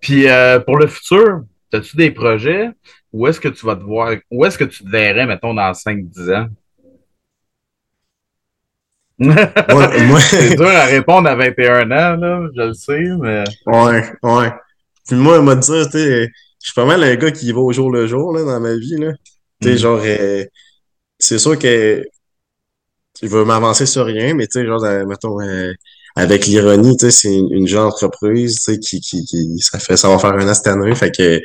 Puis 0.00 0.28
euh, 0.28 0.60
pour 0.60 0.78
le 0.78 0.86
futur, 0.86 1.42
as-tu 1.72 1.96
des 1.96 2.10
projets? 2.10 2.70
Où 3.12 3.26
est-ce 3.26 3.40
que 3.40 3.48
tu 3.48 3.66
vas 3.66 3.76
te 3.76 3.82
voir? 3.82 4.14
Où 4.30 4.46
est-ce 4.46 4.56
que 4.56 4.64
tu 4.64 4.82
te 4.84 4.88
verrais, 4.88 5.26
mettons, 5.26 5.52
dans 5.54 5.72
5-10 5.74 6.30
ans? 6.32 6.48
C'est 9.18 10.56
dur 10.56 10.68
à 10.68 10.84
répondre 10.84 11.28
à 11.28 11.34
21 11.34 11.90
ans, 11.90 12.16
là, 12.16 12.48
je 12.54 12.62
le 12.62 12.74
sais, 12.74 13.02
mais. 13.20 13.44
ouais, 13.66 14.12
ouais. 14.22 14.52
Puis 15.06 15.16
moi, 15.16 15.40
moi, 15.40 15.54
dire, 15.56 15.86
tu 15.86 15.92
sais, 15.98 16.26
je 16.26 16.66
suis 16.66 16.74
pas 16.74 16.84
mal 16.84 17.02
un 17.02 17.14
gars 17.16 17.30
qui 17.30 17.50
va 17.52 17.60
au 17.60 17.72
jour 17.72 17.90
le 17.90 18.06
jour, 18.06 18.34
là, 18.34 18.44
dans 18.44 18.60
ma 18.60 18.74
vie, 18.74 18.96
là. 18.98 19.12
Tu 19.60 19.68
sais, 19.68 19.74
Mm. 19.74 19.78
genre, 19.78 20.00
euh, 20.04 20.44
c'est 21.18 21.38
sûr 21.38 21.58
que 21.58 22.04
je 23.22 23.28
veux 23.28 23.44
m'avancer 23.44 23.86
sur 23.86 24.04
rien, 24.06 24.34
mais 24.34 24.46
tu 24.46 24.60
sais, 24.60 24.66
genre, 24.66 24.84
euh, 24.84 25.04
mettons, 25.06 25.40
euh, 25.40 25.72
avec 26.16 26.46
l'ironie, 26.46 26.96
tu 26.96 27.06
sais, 27.06 27.10
c'est 27.10 27.34
une, 27.34 27.50
une 27.52 27.66
jeune 27.66 27.82
entreprise, 27.84 28.56
tu 28.56 28.74
sais, 28.74 28.78
qui, 28.78 29.00
qui, 29.00 29.24
qui, 29.24 29.58
ça 29.60 29.78
fait, 29.78 29.96
ça 29.96 30.08
va 30.08 30.18
faire 30.18 30.32
un 30.32 30.48
an 30.48 30.54
cette 30.54 30.66
année, 30.66 30.94
fait 30.94 31.10
que, 31.10 31.38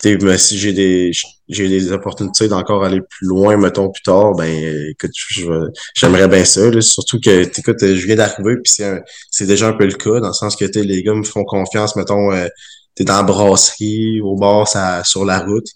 tu 0.00 0.20
sais, 0.20 0.38
si 0.38 0.58
j'ai 0.58 0.72
des, 0.72 1.12
j'ai 1.48 1.68
des 1.68 1.92
opportunités 1.92 2.48
d'encore 2.48 2.84
aller 2.84 3.00
plus 3.00 3.26
loin, 3.26 3.56
mettons, 3.56 3.90
plus 3.90 4.02
tard, 4.02 4.32
ben, 4.34 4.88
écoute, 4.90 5.12
j'aimerais 5.94 6.28
bien 6.28 6.44
ça, 6.44 6.68
là, 6.70 6.80
surtout 6.80 7.20
que, 7.20 7.42
écoute, 7.58 7.78
je 7.80 8.06
viens 8.06 8.16
d'arriver, 8.16 8.56
puis 8.62 8.74
c'est 9.30 9.46
déjà 9.46 9.68
un 9.68 9.72
peu 9.74 9.86
le 9.86 9.94
cas, 9.94 10.20
dans 10.20 10.28
le 10.28 10.32
sens 10.34 10.56
que, 10.56 10.64
tu 10.64 10.82
les 10.84 11.02
gars 11.02 11.14
me 11.14 11.24
font 11.24 11.44
confiance, 11.44 11.96
mettons, 11.96 12.32
euh, 12.32 12.48
t'es 12.96 13.04
dans 13.04 13.16
la 13.16 13.22
brasserie, 13.22 14.20
au 14.20 14.36
bar, 14.36 14.66
ça, 14.68 15.02
sur 15.04 15.24
la 15.24 15.40
route. 15.40 15.66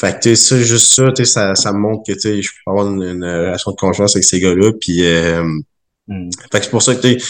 Fait 0.00 0.14
que, 0.14 0.20
tu 0.20 0.36
sais, 0.36 0.56
ça, 0.56 0.62
juste 0.62 0.92
ça, 0.94 1.10
tu 1.12 1.24
sais, 1.24 1.32
ça, 1.32 1.54
ça 1.54 1.72
me 1.72 1.78
montre 1.78 2.02
que, 2.06 2.12
tu 2.12 2.20
sais, 2.20 2.42
je 2.42 2.50
peux 2.64 2.70
avoir 2.70 2.86
une, 2.92 3.02
une 3.02 3.24
relation 3.24 3.70
de 3.70 3.76
confiance 3.76 4.14
avec 4.14 4.24
ces 4.24 4.40
gars-là, 4.40 4.72
puis, 4.80 5.04
euh, 5.06 5.42
Mm. 6.08 6.30
fait 6.52 6.58
que 6.60 6.64
c'est 6.64 6.70
pour 6.70 6.82
ça 6.82 6.94
que, 6.94 7.00
tu 7.00 7.18
sais, 7.18 7.26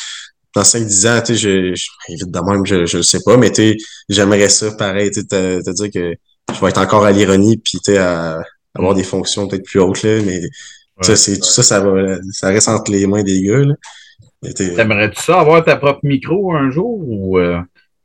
dans 0.55 0.63
5-10 0.65 1.07
ans, 1.07 1.21
tu 1.25 1.35
sais, 1.35 1.37
je, 1.37 1.75
je, 1.75 2.27
même, 2.51 2.67
je, 2.67 2.85
je 2.85 2.99
le 2.99 3.03
sais 3.03 3.21
pas, 3.25 3.37
mais, 3.39 3.51
tu 3.51 3.71
sais, 3.71 3.77
j'aimerais 4.11 4.51
ça, 4.51 4.71
pareil, 4.73 5.11
tu 5.11 5.21
sais, 5.21 5.27
te, 5.27 5.63
te 5.65 5.71
dire 5.71 5.91
que 5.91 6.15
je 6.55 6.61
vais 6.61 6.69
être 6.69 6.79
encore 6.81 7.05
à 7.07 7.11
l'ironie, 7.13 7.57
puis, 7.57 7.79
tu 7.83 7.93
sais, 7.93 7.99
à 7.99 8.39
avoir 8.75 8.93
Mm. 8.93 8.97
des 8.97 9.05
fonctions 9.05 9.49
peut-être 9.49 9.65
plus 9.65 9.81
hautes, 9.81 10.03
là, 10.03 10.21
mais, 10.27 10.41
Ouais. 10.99 11.05
ça, 11.05 11.17
c'est, 11.17 11.39
tout 11.39 11.49
ça, 11.49 11.63
ça 11.63 11.81
va, 11.81 12.19
ça 12.33 12.49
reste 12.49 12.69
entre 12.69 12.91
les 12.91 13.07
mains 13.07 13.23
des 13.23 13.43
gars, 13.43 13.59
là. 13.65 13.75
T'aimerais-tu 14.55 15.21
ça 15.23 15.41
avoir 15.41 15.65
ta 15.65 15.77
propre 15.77 16.01
micro 16.03 16.55
un 16.55 16.71
jour 16.71 17.01
ou 17.07 17.39
euh, 17.39 17.59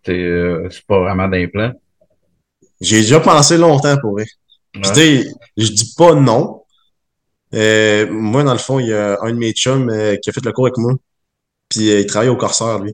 t'es, 0.03 0.13
euh, 0.13 0.67
c'est 0.69 0.85
pas 0.85 0.99
vraiment 0.99 1.27
d'implant? 1.27 1.71
j'ai 2.79 3.01
déjà 3.01 3.19
pensé 3.19 3.57
longtemps 3.57 3.95
pour 4.01 4.13
vrai. 4.13 4.25
Ouais. 4.75 4.81
tu 4.83 4.93
sais, 4.93 5.25
je 5.57 5.67
dis 5.71 5.93
pas 5.97 6.13
non. 6.15 6.63
Euh, 7.53 8.07
moi, 8.09 8.43
dans 8.43 8.53
le 8.53 8.59
fond, 8.59 8.79
il 8.79 8.87
y 8.87 8.93
a 8.93 9.17
un 9.21 9.31
de 9.31 9.37
mes 9.37 9.51
chums 9.51 9.89
euh, 9.89 10.15
qui 10.15 10.29
a 10.29 10.33
fait 10.33 10.43
le 10.45 10.51
cours 10.53 10.65
avec 10.67 10.77
moi. 10.77 10.93
Puis 11.69 11.89
euh, 11.91 11.99
il 11.99 12.05
travaille 12.05 12.29
au 12.29 12.37
Corsair, 12.37 12.79
lui. 12.79 12.93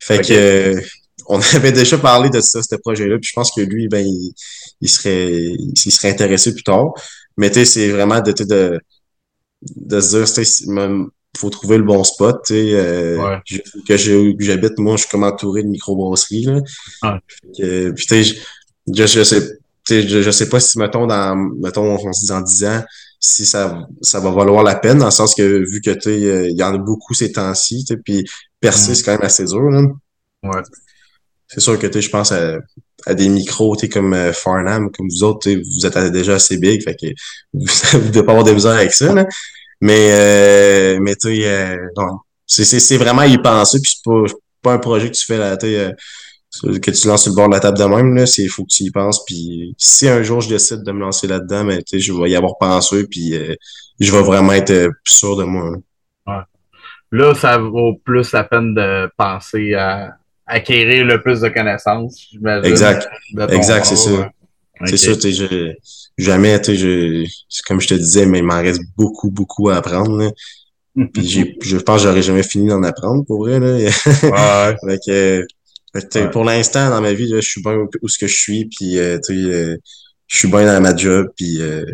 Fait 0.00 0.20
que 0.20 0.32
euh, 0.32 0.80
on 1.26 1.40
avait 1.54 1.72
déjà 1.72 1.98
parlé 1.98 2.30
de 2.30 2.40
ça, 2.40 2.62
ce 2.62 2.76
projet-là. 2.76 3.16
Puis 3.18 3.28
je 3.28 3.34
pense 3.34 3.52
que 3.52 3.60
lui, 3.60 3.88
ben, 3.88 4.06
il, 4.06 4.32
il 4.80 4.88
serait 4.88 5.30
il, 5.32 5.90
serait 5.92 6.10
intéressé 6.10 6.54
plus 6.54 6.62
tard. 6.64 6.92
Mais 7.36 7.50
tu 7.50 7.56
sais, 7.60 7.64
c'est 7.66 7.88
vraiment 7.90 8.20
de, 8.20 8.32
de, 8.32 8.80
de 9.76 10.00
se 10.00 10.32
dire, 10.40 11.06
faut 11.36 11.50
trouver 11.50 11.78
le 11.78 11.84
bon 11.84 12.04
spot. 12.04 12.40
Tu 12.46 12.54
sais, 12.54 12.74
euh, 12.74 13.18
Ouais. 13.22 13.38
je- 13.44 13.58
que 13.86 13.96
j'habite, 14.44 14.78
moi, 14.78 14.96
je 14.96 15.02
suis 15.02 15.10
comme 15.10 15.24
entouré 15.24 15.62
de 15.62 15.68
microbrasseries. 15.68 16.44
Là. 16.44 16.60
Fait 17.02 17.62
que, 17.62 17.90
puis 17.90 18.06
tu 18.06 18.24
sais, 18.24 18.24
je, 18.24 18.34
je, 18.94 19.06
je 19.06 19.22
sais, 19.24 19.48
je, 19.88 20.22
je 20.22 20.30
sais 20.30 20.48
pas 20.48 20.60
si, 20.60 20.78
mettons, 20.78 21.06
dans, 21.06 21.36
mettons, 21.36 21.84
on 21.84 22.12
se 22.12 22.20
dit 22.20 22.28
dans 22.28 22.40
10 22.40 22.64
ans, 22.64 22.82
si 23.20 23.46
ça, 23.46 23.86
ça 24.02 24.20
va 24.20 24.30
valoir 24.30 24.62
la 24.62 24.74
peine, 24.74 24.98
dans 24.98 25.06
le 25.06 25.10
sens 25.10 25.34
que 25.34 25.42
vu 25.42 25.80
que 25.80 25.90
tu 25.90 26.08
euh, 26.08 26.48
il 26.48 26.56
y 26.56 26.62
en 26.62 26.74
a 26.74 26.78
beaucoup 26.78 27.14
ces 27.14 27.32
temps-ci, 27.32 27.84
puis 28.04 28.24
percer, 28.60 28.92
Mm. 28.92 28.94
c'est 28.94 29.04
quand 29.04 29.12
même 29.12 29.22
assez 29.22 29.44
dur. 29.44 29.62
Là. 29.62 29.82
Ouais. 30.42 30.62
C'est 31.48 31.60
sûr 31.60 31.78
que 31.78 31.86
tu 31.86 32.02
je 32.02 32.10
pense 32.10 32.32
à, 32.32 32.58
à 33.06 33.14
des 33.14 33.28
micros, 33.28 33.76
tu 33.76 33.88
comme 33.88 34.14
euh, 34.14 34.32
Farnham, 34.32 34.90
comme 34.90 35.08
vous 35.08 35.22
autres, 35.22 35.50
vous 35.50 35.86
êtes 35.86 36.12
déjà 36.12 36.34
assez 36.34 36.58
big, 36.58 36.82
fait 36.82 36.96
que 36.96 37.06
vous, 37.54 37.66
vous 38.00 38.10
devez 38.10 38.24
pas 38.24 38.32
avoir 38.32 38.44
de 38.44 38.52
misère 38.52 38.72
avec 38.72 38.92
ça, 38.92 39.12
là. 39.12 39.26
Mais, 39.80 40.10
euh, 40.12 40.98
mais 41.00 41.14
tu 41.16 41.36
sais, 41.36 41.46
euh, 41.46 41.76
c'est, 42.46 42.64
c'est, 42.64 42.80
c'est 42.80 42.96
vraiment 42.96 43.22
y 43.22 43.36
penser, 43.38 43.78
puis 43.80 43.92
c'est 43.94 44.04
pas, 44.04 44.22
pas 44.62 44.72
un 44.74 44.78
projet 44.78 45.10
que 45.10 45.16
tu 45.16 45.24
fais 45.26 45.38
là, 45.38 45.56
tu 45.56 45.66
sais, 45.66 45.78
euh, 45.78 45.92
que 46.62 46.90
tu 46.90 47.08
lances 47.08 47.22
sur 47.24 47.32
le 47.32 47.36
bord 47.36 47.48
de 47.48 47.54
la 47.54 47.60
table 47.60 47.78
de 47.78 47.84
même, 47.84 48.14
là, 48.14 48.26
c'est, 48.26 48.46
faut 48.48 48.64
que 48.64 48.74
tu 48.74 48.84
y 48.84 48.90
penses, 48.90 49.24
puis 49.24 49.74
si 49.78 50.08
un 50.08 50.22
jour 50.22 50.40
je 50.40 50.48
décide 50.48 50.82
de 50.82 50.92
me 50.92 51.00
lancer 51.00 51.26
là-dedans, 51.26 51.64
mais 51.64 51.80
sais, 51.86 51.98
je 51.98 52.12
vais 52.12 52.30
y 52.30 52.36
avoir 52.36 52.56
pensé, 52.58 53.06
puis 53.06 53.34
euh, 53.34 53.54
je 54.00 54.12
vais 54.12 54.22
vraiment 54.22 54.52
être 54.52 54.70
euh, 54.70 54.90
plus 55.04 55.14
sûr 55.14 55.36
de 55.36 55.44
moi. 55.44 55.70
là. 56.26 56.46
Là, 57.14 57.32
ça 57.32 57.58
vaut 57.58 57.94
plus 58.04 58.32
la 58.32 58.42
peine 58.42 58.74
de 58.74 59.08
penser 59.16 59.74
à 59.74 60.16
acquérir 60.46 61.04
le 61.04 61.22
plus 61.22 61.40
de 61.40 61.48
connaissances, 61.48 62.26
j'imagine. 62.30 62.64
Exact. 62.68 63.08
Exact, 63.50 63.84
c'est 63.84 63.96
ça. 63.96 64.10
ouais. 64.10 64.28
C'est 64.86 64.96
sûr, 64.96 65.16
tu 65.16 65.32
sais, 65.32 65.76
jamais, 66.18 66.60
tu 66.60 66.76
sais, 66.76 67.62
comme 67.68 67.80
je 67.80 67.86
te 67.86 67.94
disais, 67.94 68.26
mais 68.26 68.38
il 68.38 68.44
m'en 68.44 68.60
reste 68.60 68.82
beaucoup, 68.96 69.30
beaucoup 69.30 69.70
à 69.70 69.76
apprendre, 69.76 70.18
là. 70.18 70.30
Puis 71.12 71.56
je 71.60 71.76
pense 71.76 72.02
que 72.02 72.08
j'aurais 72.08 72.22
jamais 72.22 72.42
fini 72.42 72.68
d'en 72.68 72.82
apprendre, 72.82 73.24
pour 73.24 73.44
vrai, 73.46 73.60
là. 73.60 73.74
Ouais. 73.76 74.76
Fait 74.84 74.98
que, 75.06 75.46
Ouais. 75.94 76.30
pour 76.30 76.44
l'instant, 76.44 76.90
dans 76.90 77.00
ma 77.00 77.12
vie, 77.12 77.28
là, 77.28 77.40
je 77.40 77.48
suis 77.48 77.62
bien 77.62 77.74
où, 77.74 77.88
où 78.02 78.08
ce 78.08 78.18
que 78.18 78.26
je 78.26 78.34
suis, 78.36 78.64
puis, 78.66 78.98
euh, 78.98 79.18
euh, 79.30 79.76
je 80.26 80.36
suis 80.38 80.48
bien 80.48 80.66
dans 80.66 80.80
ma 80.80 80.96
job, 80.96 81.28
puis 81.36 81.60
euh, 81.62 81.84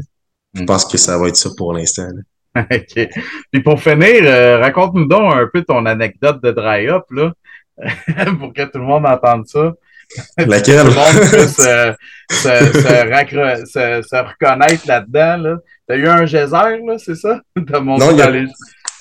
je 0.55 0.64
pense 0.64 0.84
que 0.86 0.96
ça 0.98 1.18
va 1.18 1.28
être 1.28 1.36
ça 1.36 1.51
pour 1.57 1.72
l'instant. 1.74 2.09
OK. 2.57 3.09
Puis 3.53 3.62
pour 3.62 3.80
finir, 3.80 4.24
raconte-nous 4.61 5.07
donc 5.07 5.34
un 5.34 5.48
peu 5.53 5.62
ton 5.62 5.84
anecdote 5.86 6.42
de 6.42 6.51
dry-up, 6.51 7.05
là, 7.11 7.32
pour 8.38 8.53
que 8.53 8.64
tout 8.64 8.78
le 8.78 8.84
monde 8.84 9.07
entende 9.07 9.46
ça. 9.46 9.72
Laquelle? 10.38 10.80
Tout 10.86 10.90
le 10.90 10.94
monde 10.94 11.30
puisse 11.30 11.59
euh, 11.61 11.92
se, 12.30 12.48
se, 12.48 13.09
raccro- 13.09 13.64
se- 13.64 14.03
se 14.09 14.16
reconnaître 14.16 14.84
là-dedans. 14.88 15.36
Là. 15.36 15.57
T'as 15.86 15.96
eu 15.96 16.09
un 16.09 16.26
geyser, 16.26 16.80
là, 16.84 16.96
c'est 16.98 17.14
ça? 17.14 17.40
T'as 17.70 17.78
monté 17.80 18.05
Non, 18.07 18.11
il 18.12 18.18
y 18.18 18.22
a-. 18.22 18.30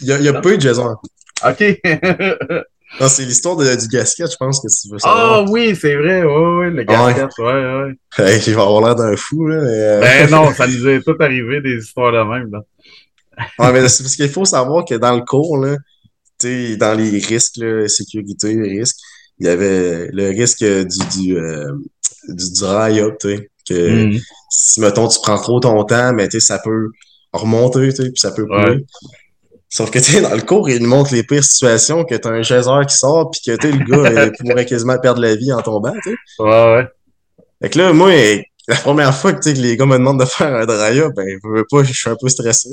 Il 0.01 0.07
y 0.07 0.11
a, 0.13 0.17
il 0.19 0.23
y 0.25 0.29
a 0.29 0.39
peu 0.39 0.55
de 0.55 0.61
Jason. 0.61 0.95
OK. 1.45 1.63
Non, 2.99 3.07
c'est 3.07 3.23
l'histoire 3.25 3.55
du 3.57 3.87
gasket, 3.87 4.31
je 4.31 4.37
pense 4.37 4.59
que 4.61 4.67
tu 4.67 4.89
veux 4.89 4.97
Ah 5.03 5.15
savoir. 5.15 5.49
oui, 5.49 5.75
c'est 5.75 5.95
vrai, 5.95 6.23
oui, 6.23 6.67
oui, 6.67 6.73
le 6.75 6.83
gasket, 6.83 7.29
ouais, 7.39 7.45
ouais. 7.45 7.93
Hey, 8.17 8.41
je 8.41 8.51
vais 8.51 8.61
avoir 8.61 8.81
l'air 8.81 8.95
d'un 8.95 9.15
fou, 9.15 9.47
là, 9.47 9.61
mais, 9.61 9.67
euh, 9.69 10.01
Ben 10.01 10.29
non, 10.31 10.53
ça 10.53 10.67
nous 10.67 10.87
est 10.87 11.01
tout 11.01 11.15
arrivé 11.19 11.61
des 11.61 11.77
histoires 11.83 12.11
de 12.11 12.17
même, 12.29 12.51
là. 12.51 12.61
Ouais, 13.57 13.71
mais 13.71 13.87
c'est 13.87 14.03
parce 14.03 14.15
qu'il 14.15 14.29
faut 14.29 14.43
savoir 14.45 14.83
que 14.85 14.95
dans 14.95 15.15
le 15.15 15.21
cours, 15.23 15.57
là, 15.57 15.77
tu 16.39 16.47
sais, 16.71 16.77
dans 16.77 16.93
les 16.93 17.09
risques, 17.19 17.57
là, 17.57 17.87
sécurité, 17.87 18.55
risques, 18.61 18.97
il 19.39 19.45
y 19.45 19.49
avait 19.49 20.09
le 20.11 20.27
risque 20.29 20.63
du, 20.63 20.97
du, 21.17 21.37
euh, 21.37 21.71
du 22.27 22.45
dry 22.59 22.99
up, 22.99 23.15
tu 23.21 23.29
sais, 23.37 23.49
que 23.67 24.05
Mm. 24.07 24.19
si, 24.49 24.81
mettons, 24.81 25.07
tu 25.07 25.19
prends 25.21 25.37
trop 25.39 25.59
ton 25.61 25.83
temps, 25.85 26.11
mais 26.13 26.27
tu 26.27 26.39
sais, 26.39 26.45
ça 26.47 26.59
peut 26.59 26.89
remonter, 27.31 27.89
tu 27.93 27.95
sais, 28.03 28.11
puis 28.11 28.19
ça 28.19 28.31
peut 28.31 28.45
couler. 28.45 28.59
Ouais. 28.71 28.85
Sauf 29.69 29.91
que, 29.91 29.99
tu 29.99 30.11
sais, 30.11 30.21
dans 30.21 30.33
le 30.33 30.41
cours, 30.41 30.67
il 30.69 30.81
nous 30.81 30.89
montre 30.89 31.13
les 31.13 31.23
pires 31.23 31.43
situations, 31.43 32.03
que 32.03 32.15
t'as 32.15 32.31
un 32.31 32.41
chasseur 32.41 32.83
qui 32.87 32.95
sort, 32.95 33.29
puis 33.29 33.41
que, 33.45 33.55
tu 33.55 33.71
le 33.71 33.85
gars 33.85 34.21
euh, 34.21 34.31
pourrait 34.39 34.65
quasiment 34.65 34.97
perdre 34.97 35.21
la 35.21 35.35
vie 35.35 35.53
en 35.53 35.61
tombant, 35.61 35.93
tu 36.03 36.09
sais. 36.09 36.15
Ouais, 36.39 36.73
ouais. 36.73 36.87
Fait 37.61 37.69
que 37.69 37.77
là, 37.77 37.93
moi, 37.93 38.11
la 38.67 38.75
première 38.75 39.15
fois 39.15 39.33
que, 39.33 39.49
les 39.49 39.77
gars 39.77 39.85
me 39.85 39.97
demandent 39.97 40.19
de 40.19 40.25
faire 40.25 40.55
un 40.55 40.65
dry-up, 40.65 41.13
ben, 41.15 41.27
je 41.27 41.47
veux 41.47 41.65
pas, 41.69 41.83
je 41.83 41.93
suis 41.93 42.09
un 42.09 42.15
peu 42.19 42.29
stressé. 42.29 42.69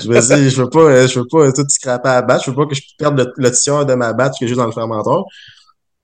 Je 0.00 0.08
me 0.08 0.20
dis, 0.20 0.50
je 0.50 0.62
veux 0.62 0.70
pas, 0.70 0.80
euh, 0.80 1.06
je 1.06 1.20
veux 1.20 1.26
pas 1.30 1.52
tout 1.52 1.66
scraper 1.68 2.08
à 2.08 2.14
la 2.14 2.22
batte, 2.22 2.42
je 2.44 2.50
veux 2.50 2.56
pas 2.56 2.66
que 2.66 2.74
je 2.74 2.82
perde 2.98 3.18
le, 3.18 3.32
le 3.36 3.50
tiers 3.50 3.84
de 3.84 3.94
ma 3.94 4.14
batte 4.14 4.34
que 4.40 4.46
j'ai 4.46 4.54
dans 4.54 4.66
le 4.66 4.72
fermenteur. 4.72 5.24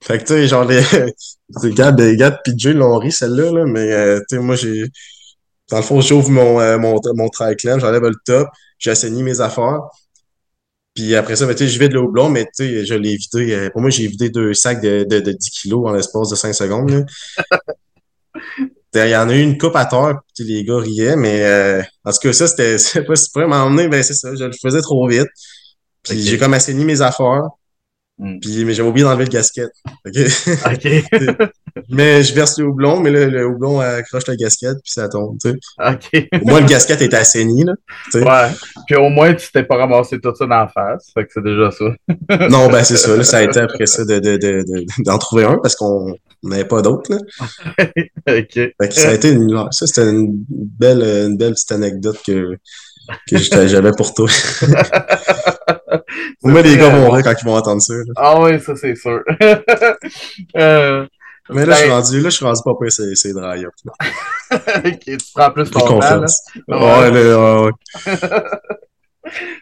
Fait 0.03 0.18
que, 0.18 0.24
tu 0.24 0.35
sais, 0.35 0.47
genre, 0.47 0.64
les, 0.64 0.83
les 1.62 1.70
gars, 1.72 1.91
les 1.91 2.16
gars 2.16 2.31
de 2.31 2.39
PJ 2.45 2.68
l'ont 2.68 2.99
ri, 2.99 3.12
celle-là, 3.12 3.51
là, 3.51 3.64
mais, 3.64 3.93
euh, 3.93 4.18
tu 4.29 4.37
sais, 4.37 4.43
moi, 4.43 4.57
j'ai, 4.57 4.91
dans 5.70 5.79
le 5.79 5.83
fond, 5.83 6.01
j'ouvre 6.01 6.31
mon, 6.31 6.61
euh, 6.61 6.79
mon, 6.79 7.01
mon 7.14 7.29
triclam, 7.29 7.81
j'enlève 7.81 8.03
le 8.03 8.14
top, 8.24 8.49
j'ai 8.79 8.91
assaini 8.91 9.22
mes 9.22 9.41
affaires. 9.41 9.81
Puis 10.99 11.15
après 11.15 11.37
ça, 11.37 11.47
ben, 11.47 11.55
tu 11.55 11.65
sais, 11.65 11.71
je 11.73 11.79
vide 11.79 11.93
le 11.93 12.01
houblon, 12.01 12.29
mais 12.29 12.45
tu 12.47 12.51
sais, 12.55 12.85
je 12.85 12.95
l'ai 12.95 13.15
vidé. 13.15 13.55
euh, 13.55 13.71
pour 13.71 13.81
moi, 13.81 13.89
j'ai 13.89 14.09
vidé 14.09 14.31
deux 14.31 14.53
sacs 14.53 14.81
de, 14.83 15.07
de, 15.09 15.21
de 15.21 15.31
10 15.31 15.51
kilos 15.51 15.87
en 15.87 15.93
l'espace 15.93 16.29
de 16.29 16.35
5 16.35 16.53
secondes. 16.53 17.07
Il 18.97 19.09
y 19.09 19.15
en 19.15 19.29
a 19.29 19.33
eu 19.37 19.41
une 19.41 19.57
coupe 19.59 19.77
à 19.77 19.87
terre, 19.87 20.19
puis 20.35 20.43
les 20.43 20.65
gars 20.65 20.79
riaient, 20.79 21.15
mais 21.15 21.45
euh, 21.45 21.83
en 22.05 22.11
tout 22.11 22.19
cas, 22.21 22.33
ça, 22.33 22.49
c'était 22.49 22.79
c'est 22.79 23.05
pas 23.05 23.15
si 23.15 23.31
près 23.31 23.47
m'emmener, 23.47 23.87
ben 23.87 24.03
c'est 24.03 24.15
ça, 24.15 24.35
je 24.35 24.43
le 24.43 24.51
faisais 24.61 24.81
trop 24.81 25.07
vite. 25.07 25.29
Puis 26.03 26.21
j'ai 26.21 26.37
comme 26.37 26.55
assaini 26.55 26.85
mes 26.85 27.01
affaires. 27.01 27.45
Mm. 28.19 28.39
Puis, 28.41 28.64
mais 28.64 28.75
j'avais 28.75 28.89
oublié 28.89 29.05
d'enlever 29.05 29.25
le 29.25 29.31
gasket. 29.31 29.71
OK? 30.07 30.19
Mais 31.91 32.23
je 32.25 32.35
verse 32.35 32.59
le 32.59 32.64
houblon, 32.66 32.99
mais 33.01 33.11
là, 33.11 33.27
le 33.27 33.47
houblon 33.47 33.79
accroche 33.79 34.27
la 34.27 34.35
gasket, 34.35 34.73
puis 34.83 34.91
ça 34.93 35.09
tombe. 35.09 35.39
OK. 35.47 36.29
Au 36.43 36.49
moins, 36.49 36.61
le 36.61 36.66
gasket 36.66 37.01
est 37.03 37.14
assaini. 37.14 37.64
Là. 37.64 37.75
Ouais. 38.14 38.53
Puis 38.87 38.97
au 38.97 39.09
moins, 39.09 39.33
tu 39.33 39.51
t'es 39.53 39.62
pas 39.62 39.77
ramassé 39.77 40.19
tout 40.19 40.35
ça 40.35 40.45
dans 40.47 40.57
la 40.57 40.69
face. 40.69 41.11
Fait 41.14 41.25
que 41.25 41.31
c'est 41.33 41.45
déjà 41.45 41.71
ça. 41.71 41.85
Non, 42.51 42.69
ben 42.69 42.83
c'est 42.83 42.97
ça. 42.97 43.16
Là, 43.16 43.23
ça 43.25 43.39
a 43.39 43.43
été 43.43 43.61
après 43.61 43.87
ça 43.87 44.05
de, 44.05 44.19
de, 44.19 44.37
de, 44.37 44.64
de- 44.66 45.03
d'en 45.05 45.19
trouver 45.19 45.45
un 45.45 45.59
parce 45.62 45.77
qu'on 45.77 46.14
n'avait 46.43 46.64
pas 46.64 46.83
d'autres. 46.83 47.12
là. 47.12 47.19
OK. 47.79 48.53
Fait 48.55 48.73
que 48.81 48.95
ça 48.95 49.11
a 49.11 49.12
été 49.14 49.31
une, 49.31 49.69
ça, 49.71 49.87
c'était 49.87 50.11
une 50.11 50.33
belle, 50.49 51.03
une 51.03 51.37
belle 51.37 51.53
petite 51.53 51.73
anecdote 51.73 52.19
que, 52.27 52.57
que 53.31 53.66
j'avais 53.69 53.93
pour 53.93 54.14
toi. 54.14 54.29
Moi, 56.43 56.62
les 56.62 56.76
gars 56.76 56.91
vont 56.91 57.11
rire 57.11 57.24
quand 57.24 57.34
ils 57.41 57.45
vont 57.45 57.57
entendre 57.57 57.82
ça. 57.82 57.95
là. 57.95 58.12
Ah 58.16 58.41
oui, 58.41 58.61
ça 58.61 58.76
c'est 58.76 58.95
sûr. 58.95 59.22
euh, 60.57 61.07
Mais 61.51 61.66
là, 61.66 61.74
je 61.74 61.78
suis 61.78 61.89
ben, 61.89 61.95
rendu, 61.95 62.20
là, 62.20 62.30
je 62.30 62.34
suis 62.36 62.45
rendu 62.45 62.61
pas 62.64 62.72
pire, 62.80 62.93
c'est, 62.93 63.14
c'est 63.14 63.32
dry 63.32 63.64
up. 63.64 63.72
OK, 64.84 65.01
tu 65.05 65.18
prends 65.34 65.51
plus 65.51 65.70
ton 65.70 65.80
temps, 65.80 65.99
là. 66.01 66.11
confiance. 66.11 66.43
Ouais. 66.66 66.76
Ouais, 66.76 67.11
ouais, 67.11 67.62
ouais. 67.64 68.41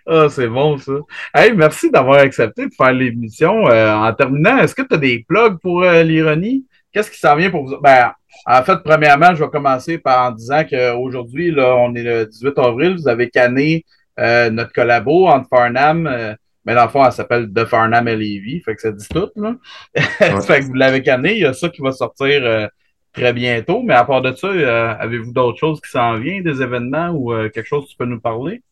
Ah, 0.07 0.29
c'est 0.31 0.49
bon, 0.49 0.79
ça. 0.79 0.93
Hey, 1.35 1.53
merci 1.53 1.91
d'avoir 1.91 2.19
accepté 2.21 2.67
de 2.67 2.75
faire 2.75 2.93
l'émission. 2.93 3.67
Euh, 3.69 3.93
en 3.95 4.13
terminant, 4.13 4.59
est-ce 4.59 4.75
que 4.75 4.83
tu 4.83 4.95
as 4.95 4.99
des 4.99 5.25
plugs 5.29 5.59
pour 5.59 5.83
euh, 5.83 6.03
l'ironie? 6.03 6.65
Qu'est-ce 6.93 7.11
qui 7.11 7.19
s'en 7.19 7.37
vient 7.37 7.51
pour 7.51 7.67
vous? 7.67 7.77
Ben, 7.81 8.13
en 8.47 8.63
fait, 8.63 8.79
premièrement, 8.85 9.35
je 9.35 9.43
vais 9.43 9.51
commencer 9.51 9.99
par 9.99 10.29
en 10.29 10.33
disant 10.33 10.63
qu'aujourd'hui, 10.65 11.51
là, 11.51 11.75
on 11.77 11.95
est 11.95 12.03
le 12.03 12.27
18 12.27 12.59
avril, 12.59 12.97
vous 12.97 13.09
avez 13.09 13.29
canné 13.31 13.85
euh, 14.19 14.51
notre 14.51 14.73
collabo 14.73 15.27
entre 15.27 15.49
Farnham, 15.49 16.07
euh, 16.07 16.35
mais 16.65 16.75
dans 16.75 16.85
le 16.85 16.91
fond, 16.91 17.05
elle 17.05 17.13
s'appelle 17.13 17.53
The 17.53 17.65
Farnham 17.65 18.09
et 18.09 18.17
Levy, 18.17 18.61
fait 18.61 18.75
que 18.75 18.81
ça 18.83 18.91
dit 18.93 19.09
tout, 19.09 19.31
là. 19.37 19.55
fait 19.95 20.61
que 20.61 20.65
vous 20.67 20.75
l'avez 20.75 21.03
canné, 21.03 21.33
il 21.33 21.43
y 21.43 21.47
a 21.47 21.53
ça 21.53 21.69
qui 21.69 21.81
va 21.81 21.93
sortir 21.93 22.45
euh, 22.45 22.67
très 23.13 23.33
bientôt, 23.33 23.83
mais 23.83 23.95
à 23.95 24.05
part 24.05 24.23
de 24.23 24.35
ça, 24.35 24.49
avez-vous 24.93 25.33
d'autres 25.33 25.59
choses 25.59 25.81
qui 25.81 25.91
s'en 25.91 26.19
viennent, 26.19 26.43
des 26.43 26.61
événements 26.63 27.11
ou 27.11 27.33
quelque 27.51 27.67
chose 27.67 27.85
que 27.85 27.91
tu 27.91 27.97
peux 27.97 28.05
nous 28.05 28.21
parler? 28.21 28.63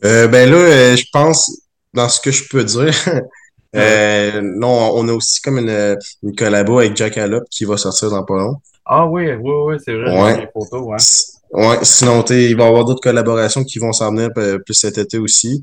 Ben 0.00 0.50
là, 0.50 0.96
je 0.96 1.04
pense, 1.12 1.62
dans 1.92 2.08
ce 2.08 2.20
que 2.20 2.30
je 2.30 2.48
peux 2.48 2.64
dire, 2.64 2.92
euh, 3.76 4.40
non, 4.42 4.92
on 4.94 5.08
a 5.08 5.12
aussi 5.12 5.40
comme 5.40 5.58
une, 5.58 5.96
une 6.22 6.34
collabo 6.36 6.78
avec 6.78 6.96
Jack 6.96 7.18
Allop 7.18 7.44
qui 7.50 7.64
va 7.64 7.76
sortir 7.76 8.10
dans 8.10 8.24
pas 8.24 8.36
long. 8.36 8.56
Ah 8.84 9.06
oui, 9.06 9.32
oui, 9.32 9.52
oui, 9.66 9.76
c'est 9.82 9.94
vrai, 9.94 10.22
Ouais. 10.22 10.40
les 10.40 10.48
photos, 10.52 10.82
ouais. 10.82 10.96
Ouais, 11.54 11.78
sinon, 11.82 12.24
il 12.30 12.56
va 12.56 12.64
y 12.64 12.66
avoir 12.66 12.84
d'autres 12.84 13.00
collaborations 13.00 13.64
qui 13.64 13.78
vont 13.78 13.92
s'en 13.92 14.10
venir 14.10 14.28
euh, 14.38 14.58
plus 14.58 14.74
cet 14.74 14.98
été 14.98 15.18
aussi. 15.18 15.62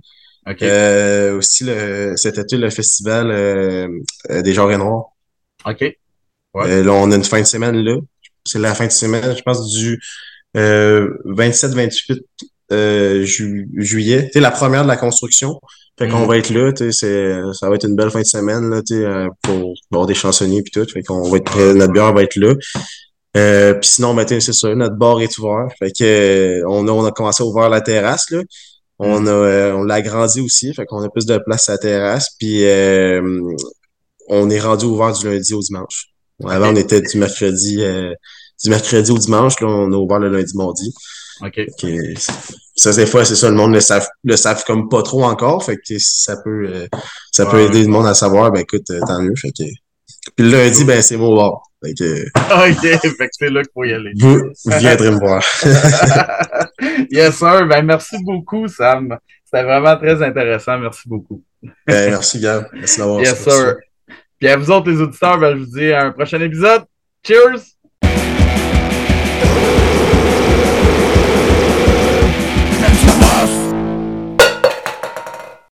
OK. 0.49 0.61
Euh, 0.63 1.37
aussi, 1.37 1.63
le, 1.65 2.13
cet 2.15 2.37
été, 2.37 2.57
le 2.57 2.69
festival 2.69 3.29
euh, 3.29 3.87
euh, 4.29 4.41
des 4.41 4.53
genres 4.53 4.75
noirs. 4.77 5.05
OK. 5.65 5.81
Ouais. 5.81 5.97
Euh, 6.69 6.83
là, 6.83 6.93
on 6.93 7.11
a 7.11 7.15
une 7.15 7.23
fin 7.23 7.39
de 7.41 7.45
semaine 7.45 7.75
là. 7.75 7.97
C'est 8.45 8.57
la 8.59 8.73
fin 8.73 8.87
de 8.87 8.91
semaine, 8.91 9.35
je 9.37 9.41
pense, 9.43 9.69
du 9.71 10.01
euh, 10.57 11.09
27-28 11.25 12.21
euh, 12.71 13.23
ju- 13.23 13.69
juillet. 13.75 14.29
Sais, 14.33 14.39
la 14.39 14.49
première 14.51 14.83
de 14.83 14.87
la 14.87 14.97
construction. 14.97 15.59
Fait 15.99 16.07
qu'on 16.07 16.19
Mhm. 16.21 16.27
va 16.27 16.37
être 16.37 16.49
là, 16.49 16.71
ça 17.53 17.69
va 17.69 17.75
être 17.75 17.85
une 17.87 17.95
belle 17.95 18.09
fin 18.09 18.21
de 18.21 18.25
semaine, 18.25 18.69
là, 18.69 18.81
euh, 18.91 19.27
pour 19.43 19.73
avoir 19.91 20.07
des 20.07 20.13
chansonniers 20.15 20.63
puis 20.63 20.71
tout. 20.71 20.85
Fait 20.91 21.03
qu'on 21.03 21.29
va 21.29 21.37
être, 21.37 21.57
euh, 21.59 21.73
notre 21.73 21.93
bière 21.93 22.11
va 22.13 22.23
être 22.23 22.37
là. 22.37 22.55
Euh, 23.38 23.73
puis 23.75 23.89
sinon, 23.89 24.13
ben, 24.13 24.25
c'est 24.27 24.41
ça, 24.53 24.73
notre 24.75 24.95
bar 24.95 25.21
est 25.21 25.38
ouvert. 25.38 25.67
Fait 25.79 25.91
que, 25.91 26.03
euh, 26.03 26.63
on 26.67 26.88
a, 26.88 26.91
on 26.91 27.05
a 27.05 27.11
commencé 27.11 27.43
à 27.43 27.45
ouvrir 27.45 27.69
la 27.69 27.82
terrasse, 27.82 28.29
là. 28.32 28.41
On 28.99 29.25
a, 29.25 29.32
euh, 29.32 29.73
on 29.73 29.84
l'a 29.84 29.95
agrandi 29.95 30.41
aussi, 30.41 30.73
fait 30.75 30.86
qu'on 30.86 31.01
a 31.01 31.09
plus 31.09 31.25
de 31.25 31.38
place 31.39 31.69
à 31.69 31.73
la 31.73 31.77
terrasse. 31.79 32.36
Puis, 32.38 32.65
euh, 32.65 33.21
on 34.29 34.49
est 34.49 34.59
rendu 34.59 34.86
ouvert 34.86 35.11
du 35.13 35.27
lundi 35.27 35.53
au 35.53 35.61
dimanche. 35.61 36.07
Avant, 36.47 36.69
on 36.71 36.75
était 36.75 37.01
du 37.01 37.17
mercredi, 37.17 37.77
euh, 37.82 38.13
du 38.63 38.69
mercredi 38.69 39.11
au 39.11 39.17
dimanche. 39.17 39.59
Là, 39.59 39.67
on 39.67 39.91
a 39.91 39.95
ouvert 39.95 40.19
le 40.19 40.29
lundi, 40.29 40.55
mardi. 40.55 40.93
OK. 41.43 41.59
Que, 41.79 42.13
ça, 42.75 42.93
des 42.93 43.05
fois, 43.07 43.25
c'est 43.25 43.36
ça, 43.36 43.49
le 43.49 43.55
monde 43.55 43.73
le 43.73 43.79
savent, 43.79 44.07
le 44.23 44.36
savent 44.38 44.63
comme 44.65 44.88
pas 44.89 45.01
trop 45.01 45.23
encore. 45.23 45.63
Fait 45.63 45.77
que 45.77 45.97
si 45.97 46.21
ça 46.21 46.38
peut, 46.38 46.67
euh, 46.67 46.88
ça 47.32 47.45
peut 47.47 47.57
Ouais. 47.57 47.65
aider 47.65 47.82
le 47.84 47.88
monde 47.89 48.05
à 48.05 48.13
savoir, 48.13 48.51
ben 48.51 48.59
écoute, 48.61 48.89
euh, 48.91 48.99
tant 49.07 49.19
mieux. 49.21 49.34
Fait 49.36 49.51
que, 49.51 49.63
puis 50.36 50.45
le 50.45 50.51
lundi, 50.51 50.84
ben 50.84 51.01
c'est 51.01 51.17
mon 51.17 51.36
bar. 51.36 51.61
Fait 51.84 51.93
que, 51.93 52.25
OK, 52.69 53.01
fait 53.01 53.27
que 53.27 53.29
c'est 53.32 53.49
là 53.49 53.61
qu'il 53.63 53.71
faut 53.73 53.84
y 53.86 53.93
aller. 53.93 54.11
vous, 54.19 54.39
vous 54.65 54.77
viendrez 54.77 55.11
me 55.11 55.17
voir. 55.17 55.43
yes, 57.11 57.36
sir. 57.36 57.65
Ben, 57.67 57.84
merci 57.84 58.17
beaucoup, 58.23 58.67
Sam. 58.67 59.17
C'était 59.43 59.63
vraiment 59.63 59.97
très 59.97 60.21
intéressant. 60.21 60.77
Merci 60.77 61.09
beaucoup. 61.09 61.43
Ben, 61.88 62.11
merci, 62.11 62.39
Gab. 62.39 62.67
Merci 62.73 62.99
d'avoir 62.99 63.21
Yes, 63.21 63.43
sir. 63.43 63.75
Puis 64.39 64.47
à 64.47 64.57
vous 64.57 64.71
autres, 64.71 64.89
les 64.89 65.01
auditeurs, 65.01 65.39
ben, 65.39 65.55
je 65.55 65.63
vous 65.63 65.77
dis 65.77 65.91
à 65.91 66.05
un 66.05 66.11
prochain 66.11 66.39
épisode. 66.41 66.84
Cheers! 67.25 67.80